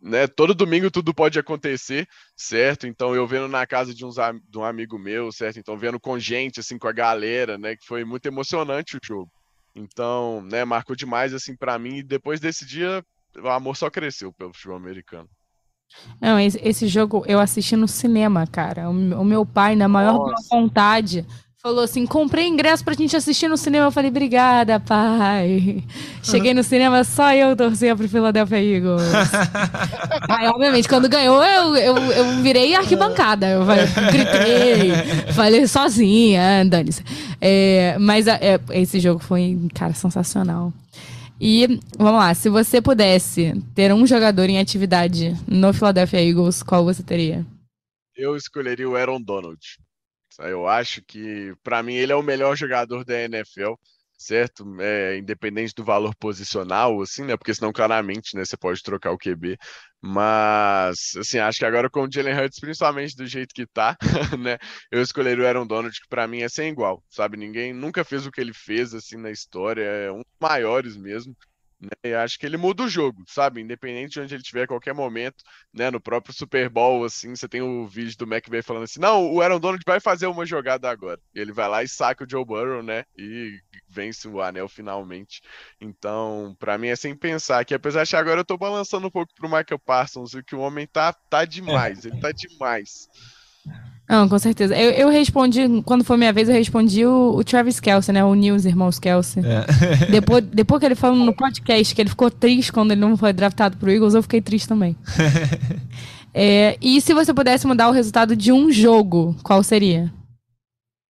né? 0.00 0.26
Todo 0.26 0.54
domingo 0.54 0.90
tudo 0.90 1.14
pode 1.14 1.38
acontecer, 1.38 2.06
certo? 2.36 2.86
Então 2.86 3.14
eu 3.14 3.26
vendo 3.26 3.48
na 3.48 3.66
casa 3.66 3.94
de, 3.94 4.04
uns, 4.04 4.16
de 4.48 4.58
um 4.58 4.64
amigo 4.64 4.98
meu, 4.98 5.32
certo? 5.32 5.58
Então 5.58 5.78
vendo 5.78 5.98
com 5.98 6.18
gente, 6.18 6.60
assim, 6.60 6.78
com 6.78 6.88
a 6.88 6.92
galera, 6.92 7.56
né? 7.56 7.74
Que 7.76 7.86
foi 7.86 8.04
muito 8.04 8.26
emocionante 8.26 8.96
o 8.96 9.00
jogo. 9.02 9.30
Então, 9.74 10.42
né? 10.42 10.64
Marcou 10.64 10.94
demais, 10.94 11.32
assim, 11.32 11.56
para 11.56 11.78
mim. 11.78 11.98
E 11.98 12.02
depois 12.02 12.38
desse 12.38 12.66
dia, 12.66 13.02
o 13.42 13.48
amor 13.48 13.76
só 13.76 13.90
cresceu 13.90 14.32
pelo 14.32 14.52
futebol 14.52 14.76
americano. 14.76 15.28
Não, 16.20 16.38
esse, 16.38 16.60
esse 16.62 16.88
jogo 16.88 17.24
eu 17.26 17.38
assisti 17.38 17.76
no 17.76 17.86
cinema, 17.86 18.46
cara. 18.46 18.88
O, 18.88 18.92
o 18.92 19.24
meu 19.24 19.46
pai, 19.46 19.76
na 19.76 19.86
maior 19.86 20.32
vontade, 20.50 21.24
falou 21.64 21.82
assim: 21.82 22.04
comprei 22.06 22.46
ingresso 22.46 22.84
pra 22.84 22.92
gente 22.94 23.16
assistir 23.16 23.48
no 23.48 23.56
cinema. 23.56 23.86
Eu 23.86 23.90
falei, 23.90 24.10
obrigada, 24.10 24.78
pai. 24.78 25.82
Cheguei 26.22 26.52
no 26.52 26.62
cinema, 26.62 27.02
só 27.04 27.32
eu 27.32 27.56
torcia 27.56 27.96
pro 27.96 28.08
Philadelphia 28.08 28.62
Eagles. 28.62 29.02
Aí, 30.28 30.46
obviamente, 30.48 30.86
quando 30.86 31.08
ganhou, 31.08 31.42
eu, 31.42 31.76
eu, 31.76 31.96
eu 31.96 32.42
virei 32.42 32.74
arquibancada. 32.74 33.48
Eu 33.48 33.64
falei, 33.64 33.86
gritei, 34.12 35.32
falei 35.32 35.66
sozinha, 35.66 36.64
dane-se. 36.66 37.02
É, 37.40 37.96
mas 37.98 38.26
é, 38.26 38.60
esse 38.72 39.00
jogo 39.00 39.20
foi, 39.20 39.58
cara, 39.74 39.94
sensacional. 39.94 40.72
E 41.40 41.66
vamos 41.98 42.20
lá, 42.20 42.32
se 42.32 42.48
você 42.48 42.80
pudesse 42.80 43.52
ter 43.74 43.92
um 43.92 44.06
jogador 44.06 44.48
em 44.48 44.58
atividade 44.58 45.34
no 45.48 45.72
Philadelphia 45.72 46.22
Eagles, 46.22 46.62
qual 46.62 46.84
você 46.84 47.02
teria? 47.02 47.44
Eu 48.14 48.36
escolheria 48.36 48.88
o 48.88 48.94
Aaron 48.94 49.20
Donald. 49.20 49.58
Eu 50.38 50.66
acho 50.66 51.02
que, 51.02 51.54
para 51.62 51.82
mim, 51.82 51.94
ele 51.94 52.12
é 52.12 52.16
o 52.16 52.22
melhor 52.22 52.56
jogador 52.56 53.04
da 53.04 53.20
NFL, 53.20 53.74
certo? 54.16 54.64
É, 54.80 55.18
independente 55.18 55.74
do 55.74 55.84
valor 55.84 56.14
posicional, 56.16 57.00
assim, 57.02 57.24
né? 57.24 57.36
Porque 57.36 57.54
senão, 57.54 57.72
claramente, 57.72 58.36
né, 58.36 58.44
você 58.44 58.56
pode 58.56 58.82
trocar 58.82 59.12
o 59.12 59.18
QB. 59.18 59.56
Mas, 60.00 61.12
assim, 61.18 61.38
acho 61.38 61.58
que 61.58 61.64
agora 61.64 61.88
com 61.90 62.02
o 62.04 62.10
Jalen 62.10 62.34
Hurts, 62.38 62.60
principalmente 62.60 63.16
do 63.16 63.26
jeito 63.26 63.54
que 63.54 63.66
tá, 63.66 63.96
né? 64.38 64.58
Eu 64.90 65.02
escolheria 65.02 65.44
o 65.44 65.46
Aaron 65.46 65.66
Donald, 65.66 65.98
que 65.98 66.08
para 66.08 66.26
mim 66.28 66.42
é 66.42 66.48
sem 66.48 66.68
igual, 66.70 67.02
sabe? 67.08 67.36
Ninguém 67.36 67.72
nunca 67.72 68.04
fez 68.04 68.26
o 68.26 68.30
que 68.30 68.40
ele 68.40 68.52
fez, 68.54 68.94
assim, 68.94 69.16
na 69.16 69.30
história. 69.30 69.82
É 69.82 70.12
um 70.12 70.18
dos 70.18 70.26
maiores 70.40 70.96
mesmo. 70.96 71.34
Né? 71.80 71.90
E 72.04 72.14
acho 72.14 72.38
que 72.38 72.46
ele 72.46 72.56
muda 72.56 72.84
o 72.84 72.88
jogo, 72.88 73.24
sabe? 73.28 73.60
Independente 73.60 74.12
de 74.12 74.20
onde 74.20 74.34
ele 74.34 74.42
estiver, 74.42 74.62
a 74.62 74.68
qualquer 74.68 74.94
momento, 74.94 75.42
né? 75.72 75.90
No 75.90 76.00
próprio 76.00 76.34
Super 76.34 76.68
Bowl, 76.68 77.04
assim, 77.04 77.34
você 77.34 77.48
tem 77.48 77.62
o 77.62 77.86
vídeo 77.86 78.16
do 78.16 78.32
McVay 78.32 78.62
falando 78.62 78.84
assim: 78.84 79.00
não, 79.00 79.32
o 79.32 79.40
Aaron 79.40 79.60
Donald 79.60 79.82
vai 79.86 80.00
fazer 80.00 80.26
uma 80.26 80.46
jogada 80.46 80.88
agora. 80.88 81.20
E 81.34 81.40
ele 81.40 81.52
vai 81.52 81.68
lá 81.68 81.82
e 81.82 81.88
saca 81.88 82.24
o 82.24 82.30
Joe 82.30 82.44
Burrow, 82.44 82.82
né? 82.82 83.04
E 83.16 83.58
vence 83.88 84.26
o 84.28 84.40
anel 84.40 84.68
finalmente. 84.68 85.40
Então, 85.80 86.56
para 86.58 86.78
mim 86.78 86.88
é 86.88 86.96
sem 86.96 87.14
pensar 87.16 87.64
que, 87.64 87.74
apesar 87.74 88.04
de 88.04 88.10
que 88.10 88.16
agora 88.16 88.40
eu 88.40 88.44
tô 88.44 88.56
balançando 88.56 89.06
um 89.06 89.10
pouco 89.10 89.32
pro 89.34 89.48
Michael 89.48 89.78
Parsons, 89.84 90.34
e 90.34 90.42
que 90.42 90.54
o 90.54 90.60
homem 90.60 90.86
tá, 90.86 91.12
tá 91.12 91.44
demais, 91.44 92.04
ele 92.04 92.20
tá 92.20 92.30
demais. 92.32 93.08
Não, 94.08 94.28
com 94.28 94.38
certeza. 94.38 94.76
Eu, 94.76 94.90
eu 94.90 95.08
respondi, 95.08 95.82
quando 95.82 96.04
foi 96.04 96.16
minha 96.16 96.32
vez, 96.32 96.48
eu 96.48 96.54
respondi 96.54 97.06
o, 97.06 97.34
o 97.36 97.42
Travis 97.42 97.80
Kelsey, 97.80 98.12
né? 98.12 98.22
O 98.22 98.34
News 98.34 98.66
Irmãos 98.66 98.98
Kelsey. 98.98 99.42
É. 99.44 100.06
Depois, 100.12 100.44
depois 100.44 100.80
que 100.80 100.86
ele 100.86 100.94
falou 100.94 101.16
no 101.16 101.34
podcast 101.34 101.94
que 101.94 102.02
ele 102.02 102.10
ficou 102.10 102.30
triste 102.30 102.72
quando 102.72 102.92
ele 102.92 103.00
não 103.00 103.16
foi 103.16 103.32
draftado 103.32 103.76
pro 103.78 103.90
Eagles, 103.90 104.14
eu 104.14 104.22
fiquei 104.22 104.42
triste 104.42 104.68
também. 104.68 104.94
é, 106.34 106.76
e 106.82 107.00
se 107.00 107.14
você 107.14 107.32
pudesse 107.32 107.66
mudar 107.66 107.88
o 107.88 107.92
resultado 107.92 108.36
de 108.36 108.52
um 108.52 108.70
jogo, 108.70 109.34
qual 109.42 109.62
seria? 109.62 110.12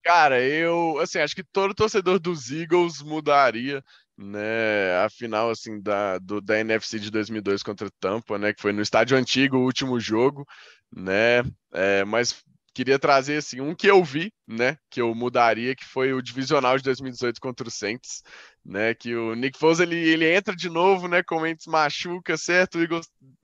Cara, 0.04 0.40
eu, 0.40 0.98
assim, 1.00 1.18
acho 1.18 1.34
que 1.34 1.42
todo 1.42 1.74
torcedor 1.74 2.20
dos 2.20 2.50
Eagles 2.50 3.02
mudaria, 3.02 3.82
né, 4.16 5.02
a 5.02 5.08
final, 5.08 5.50
assim, 5.50 5.80
da, 5.80 6.18
do, 6.18 6.40
da 6.40 6.60
NFC 6.60 6.98
de 7.00 7.10
2002 7.10 7.62
contra 7.62 7.88
Tampa, 7.98 8.38
né, 8.38 8.52
que 8.52 8.60
foi 8.60 8.72
no 8.72 8.82
estádio 8.82 9.16
antigo, 9.16 9.56
o 9.56 9.64
último 9.64 9.98
jogo, 9.98 10.46
né, 10.94 11.42
é, 11.74 12.04
mas 12.04 12.44
queria 12.74 12.98
trazer 12.98 13.36
assim 13.36 13.60
um 13.60 13.74
que 13.74 13.86
eu 13.86 14.02
vi, 14.02 14.32
né, 14.46 14.76
que 14.90 15.00
eu 15.00 15.14
mudaria, 15.14 15.76
que 15.76 15.84
foi 15.84 16.12
o 16.12 16.20
divisional 16.20 16.76
de 16.76 16.82
2018 16.82 17.40
contra 17.40 17.68
o 17.68 17.70
Saints, 17.70 18.22
né, 18.64 18.94
que 18.94 19.14
o 19.14 19.34
Nick 19.34 19.58
Foles 19.58 19.78
ele, 19.78 19.96
ele 19.96 20.34
entra 20.34 20.56
de 20.56 20.68
novo, 20.68 21.06
né, 21.06 21.22
com 21.22 21.36
o 21.36 21.40
Saints 21.40 21.66
machuca, 21.66 22.36
certo? 22.36 22.78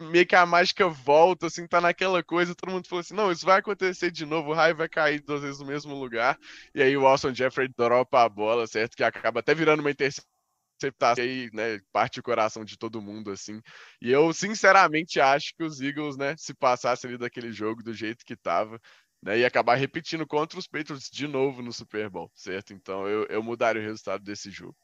O 0.00 0.04
meio 0.04 0.26
que 0.26 0.34
a 0.34 0.44
mágica 0.44 0.88
volta, 0.88 1.46
assim, 1.46 1.66
tá 1.66 1.80
naquela 1.80 2.22
coisa, 2.24 2.54
todo 2.54 2.72
mundo 2.72 2.88
falou 2.88 3.00
assim, 3.00 3.14
não, 3.14 3.30
isso 3.30 3.46
vai 3.46 3.60
acontecer 3.60 4.10
de 4.10 4.26
novo, 4.26 4.50
o 4.50 4.54
raio 4.54 4.74
vai 4.76 4.88
cair 4.88 5.22
duas 5.22 5.42
vezes 5.42 5.60
no 5.60 5.66
mesmo 5.66 5.94
lugar, 5.94 6.36
e 6.74 6.82
aí 6.82 6.96
o 6.96 7.06
Austin 7.06 7.34
Jeffrey 7.34 7.68
dropa 7.76 8.24
a 8.24 8.28
bola, 8.28 8.66
certo? 8.66 8.96
Que 8.96 9.04
acaba 9.04 9.40
até 9.40 9.54
virando 9.54 9.80
uma 9.80 9.90
interceptação 9.90 10.39
interceptação 10.80 11.22
aí, 11.22 11.50
né, 11.52 11.78
parte 11.92 12.20
o 12.20 12.22
coração 12.22 12.64
de 12.64 12.78
todo 12.78 13.02
mundo, 13.02 13.30
assim. 13.30 13.60
E 14.00 14.10
eu, 14.10 14.32
sinceramente, 14.32 15.20
acho 15.20 15.52
que 15.56 15.62
os 15.62 15.80
Eagles, 15.80 16.16
né, 16.16 16.34
se 16.38 16.54
passasse 16.54 17.06
ali 17.06 17.18
daquele 17.18 17.52
jogo 17.52 17.82
do 17.82 17.92
jeito 17.92 18.24
que 18.24 18.36
tava, 18.36 18.80
né, 19.22 19.38
e 19.38 19.44
acabar 19.44 19.74
repetindo 19.74 20.26
contra 20.26 20.58
os 20.58 20.66
Patriots 20.66 21.10
de 21.12 21.26
novo 21.28 21.62
no 21.62 21.72
Super 21.72 22.08
Bowl, 22.08 22.30
certo? 22.34 22.72
Então 22.72 23.06
eu, 23.06 23.26
eu 23.26 23.42
mudaria 23.42 23.82
o 23.82 23.84
resultado 23.84 24.24
desse 24.24 24.50
jogo. 24.50 24.76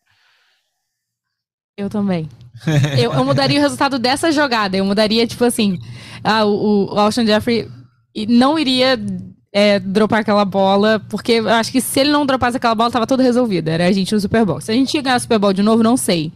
Eu 1.78 1.90
também. 1.90 2.28
eu, 2.98 3.12
eu, 3.12 3.24
mudaria 3.24 3.58
o 3.58 3.62
resultado 3.62 3.98
dessa 3.98 4.32
jogada. 4.32 4.78
Eu 4.78 4.84
mudaria, 4.84 5.26
tipo 5.26 5.44
assim, 5.44 5.78
ah, 6.24 6.44
o, 6.46 6.86
o 6.86 6.98
Austin 6.98 7.26
Jeffrey 7.26 7.68
não 8.26 8.58
iria 8.58 8.96
é, 9.56 9.78
dropar 9.78 10.20
aquela 10.20 10.44
bola, 10.44 11.00
porque 11.08 11.32
eu 11.32 11.48
acho 11.48 11.72
que 11.72 11.80
se 11.80 12.00
ele 12.00 12.10
não 12.10 12.26
dropasse 12.26 12.58
aquela 12.58 12.74
bola, 12.74 12.90
tava 12.90 13.06
tudo 13.06 13.22
resolvido. 13.22 13.68
Era 13.68 13.86
a 13.86 13.92
gente 13.92 14.12
no 14.12 14.20
Super 14.20 14.44
Bowl. 14.44 14.60
Se 14.60 14.70
a 14.70 14.74
gente 14.74 14.92
ia 14.92 15.00
ganhar 15.00 15.16
o 15.16 15.20
Super 15.20 15.38
Bowl 15.38 15.54
de 15.54 15.62
novo, 15.62 15.82
não 15.82 15.96
sei. 15.96 16.30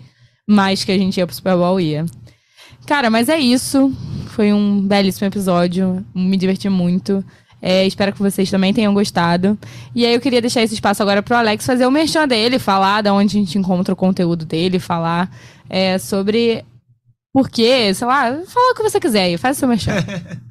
Mas 0.49 0.85
que 0.85 0.91
a 0.91 0.97
gente 0.97 1.19
ia 1.19 1.27
pro 1.27 1.37
Super 1.37 1.55
Bowl, 1.55 1.79
ia. 1.79 2.07
Cara, 2.87 3.11
mas 3.11 3.29
é 3.29 3.39
isso. 3.39 3.93
Foi 4.29 4.55
um 4.55 4.81
belíssimo 4.81 5.27
episódio. 5.27 6.03
Me 6.15 6.35
diverti 6.35 6.71
muito. 6.71 7.23
É, 7.61 7.87
espero 7.87 8.11
que 8.11 8.21
vocês 8.21 8.51
também 8.51 8.73
tenham 8.73 8.95
gostado. 8.95 9.59
E 9.95 10.07
aí 10.07 10.15
eu 10.15 10.21
queria 10.21 10.41
deixar 10.41 10.63
esse 10.63 10.73
espaço 10.73 11.03
agora 11.03 11.23
para 11.23 11.37
o 11.37 11.39
Alex 11.41 11.67
fazer 11.67 11.85
o 11.85 11.91
merchan 11.91 12.27
dele, 12.27 12.59
falar 12.59 13.03
de 13.03 13.11
onde 13.11 13.37
a 13.37 13.41
gente 13.41 13.59
encontra 13.59 13.93
o 13.93 13.97
conteúdo 13.97 14.47
dele, 14.47 14.79
falar 14.79 15.31
é, 15.69 15.99
sobre 15.99 16.65
por 17.35 17.51
quê, 17.51 17.93
sei 17.93 18.07
lá, 18.07 18.41
fala 18.47 18.73
o 18.73 18.75
que 18.75 18.83
você 18.83 18.99
quiser 18.99 19.25
aí, 19.25 19.37
faz 19.37 19.59
o 19.59 19.61
seu 19.61 19.69
merchan. 19.69 19.93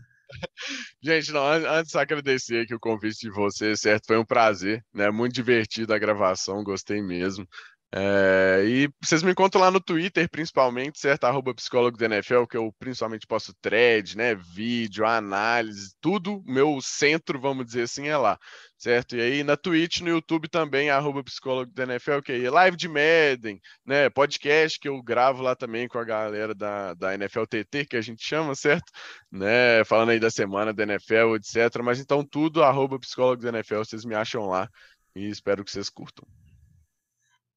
Gente, 1.02 1.32
não, 1.32 1.46
antes 1.46 1.92
de 1.94 1.98
agradecer 1.98 2.62
aqui 2.64 2.76
o 2.76 2.80
convite 2.80 3.20
de 3.22 3.30
vocês, 3.30 3.80
certo? 3.80 4.06
Foi 4.08 4.18
um 4.18 4.26
prazer, 4.26 4.84
né? 4.94 5.10
Muito 5.10 5.34
divertido 5.34 5.94
a 5.94 5.98
gravação, 5.98 6.64
gostei 6.64 7.02
mesmo. 7.02 7.48
É, 7.92 8.64
e 8.68 8.90
vocês 9.02 9.24
me 9.24 9.32
encontram 9.32 9.62
lá 9.62 9.72
no 9.72 9.80
Twitter, 9.80 10.30
principalmente, 10.30 11.00
certo? 11.00 11.24
Arroba 11.24 11.56
psicólogo 11.56 11.98
da 11.98 12.06
NFL, 12.06 12.46
que 12.46 12.58
eu 12.58 12.72
principalmente 12.78 13.26
posto 13.26 13.54
thread, 13.62 14.18
né? 14.18 14.36
Vídeo, 14.36 15.06
análise, 15.06 15.94
tudo. 16.02 16.44
Meu 16.46 16.80
centro, 16.82 17.40
vamos 17.40 17.66
dizer 17.66 17.84
assim, 17.84 18.08
é 18.08 18.18
lá, 18.18 18.38
certo? 18.80 19.18
E 19.18 19.22
aí 19.22 19.44
na 19.44 19.58
Twitch, 19.58 20.00
no 20.00 20.08
YouTube 20.08 20.48
também, 20.48 20.90
arroba 20.90 21.22
psicólogo 21.22 21.72
da 21.74 21.84
NFL, 21.84 22.22
que 22.24 22.32
é 22.32 22.50
live 22.50 22.78
de 22.78 22.88
Madden, 22.88 23.60
né? 23.86 24.10
Podcast 24.10 24.80
que 24.80 24.88
eu 24.88 25.04
gravo 25.04 25.44
lá 25.44 25.54
também 25.54 25.88
com 25.88 26.00
a 26.00 26.04
galera 26.06 26.56
da, 26.56 26.94
da 26.94 27.14
NFL 27.14 27.44
TT, 27.44 27.86
que 27.86 27.98
a 27.98 28.02
gente 28.02 28.26
chama, 28.26 28.56
certo? 28.56 28.90
Né? 29.30 29.84
Falando 29.84 30.12
aí 30.12 30.20
da 30.20 30.32
semana 30.32 30.74
da 30.74 30.84
NFL, 30.84 31.36
etc. 31.36 31.84
Mas 31.84 32.00
então 32.00 32.24
tudo, 32.24 32.64
arroba 32.64 32.98
psicólogo 32.98 33.44
da 33.44 33.50
NFL, 33.50 33.80
vocês 33.80 34.06
me 34.06 34.16
acham 34.16 34.48
lá 34.48 34.70
e 35.14 35.28
espero 35.28 35.66
que 35.66 35.72
vocês 35.72 35.90
curtam. 35.90 36.26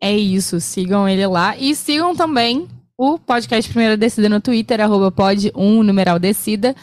É 0.01 0.13
isso, 0.13 0.61
sigam 0.61 1.09
ele 1.09 1.25
lá. 1.29 1.57
E 1.57 1.77
sigam 1.77 2.17
também 2.17 2.69
o 2.99 3.17
podcast 3.17 3.71
Primeira 3.71 3.97
Descida 3.97 4.29
no 4.29 4.41
Twitter, 4.41 4.81
arroba 4.81 5.13
pod1, 5.13 5.83
numeral 5.83 6.19
descida. 6.19 6.75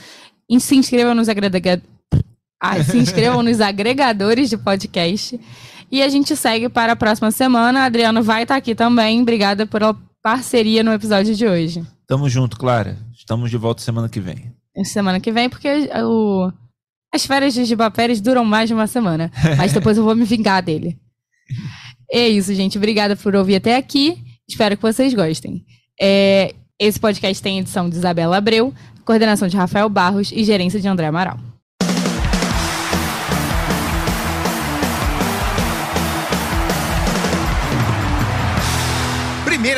E 0.49 0.59
se 0.61 0.77
inscrevam 0.77 1.13
nos 1.13 1.27
agregadores. 1.27 1.98
Ah, 2.59 2.83
se 2.83 2.97
inscrevam 2.97 3.41
nos 3.41 3.61
agregadores 3.61 4.49
de 4.49 4.57
podcast. 4.57 5.39
E 5.91 6.03
a 6.03 6.09
gente 6.09 6.35
segue 6.35 6.69
para 6.69 6.93
a 6.93 6.95
próxima 6.95 7.31
semana. 7.31 7.85
Adriano 7.85 8.21
vai 8.21 8.43
estar 8.43 8.55
aqui 8.55 8.75
também. 8.75 9.21
Obrigada 9.21 9.65
pela 9.65 9.95
parceria 10.21 10.83
no 10.83 10.93
episódio 10.93 11.33
de 11.33 11.47
hoje. 11.47 11.83
Tamo 12.05 12.29
junto, 12.29 12.57
Clara. 12.57 12.97
Estamos 13.17 13.49
de 13.49 13.57
volta 13.57 13.81
semana 13.81 14.09
que 14.09 14.19
vem. 14.19 14.51
Semana 14.83 15.19
que 15.19 15.31
vem, 15.31 15.49
porque 15.49 15.89
o... 16.03 16.51
as 17.13 17.25
férias 17.25 17.53
de 17.53 17.65
Giba 17.65 17.89
Pérez 17.89 18.21
duram 18.21 18.45
mais 18.45 18.69
de 18.69 18.73
uma 18.73 18.87
semana. 18.87 19.31
Mas 19.57 19.73
depois 19.73 19.97
eu 19.97 20.03
vou 20.03 20.15
me 20.15 20.25
vingar 20.25 20.61
dele. 20.61 20.97
É 22.11 22.27
isso, 22.27 22.53
gente. 22.53 22.77
Obrigada 22.77 23.15
por 23.15 23.35
ouvir 23.35 23.55
até 23.55 23.75
aqui. 23.75 24.17
Espero 24.47 24.75
que 24.75 24.81
vocês 24.81 25.13
gostem. 25.13 25.63
É, 25.99 26.53
esse 26.79 26.99
podcast 26.99 27.41
tem 27.41 27.59
edição 27.59 27.89
de 27.89 27.95
Isabela 27.95 28.37
Abreu, 28.37 28.73
coordenação 29.05 29.47
de 29.47 29.57
Rafael 29.57 29.89
Barros 29.89 30.31
e 30.31 30.43
gerência 30.43 30.79
de 30.79 30.87
André 30.87 31.07
Amaral. 31.07 31.48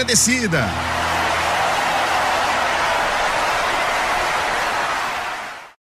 Primeira 0.02 0.04
descida. 0.04 0.90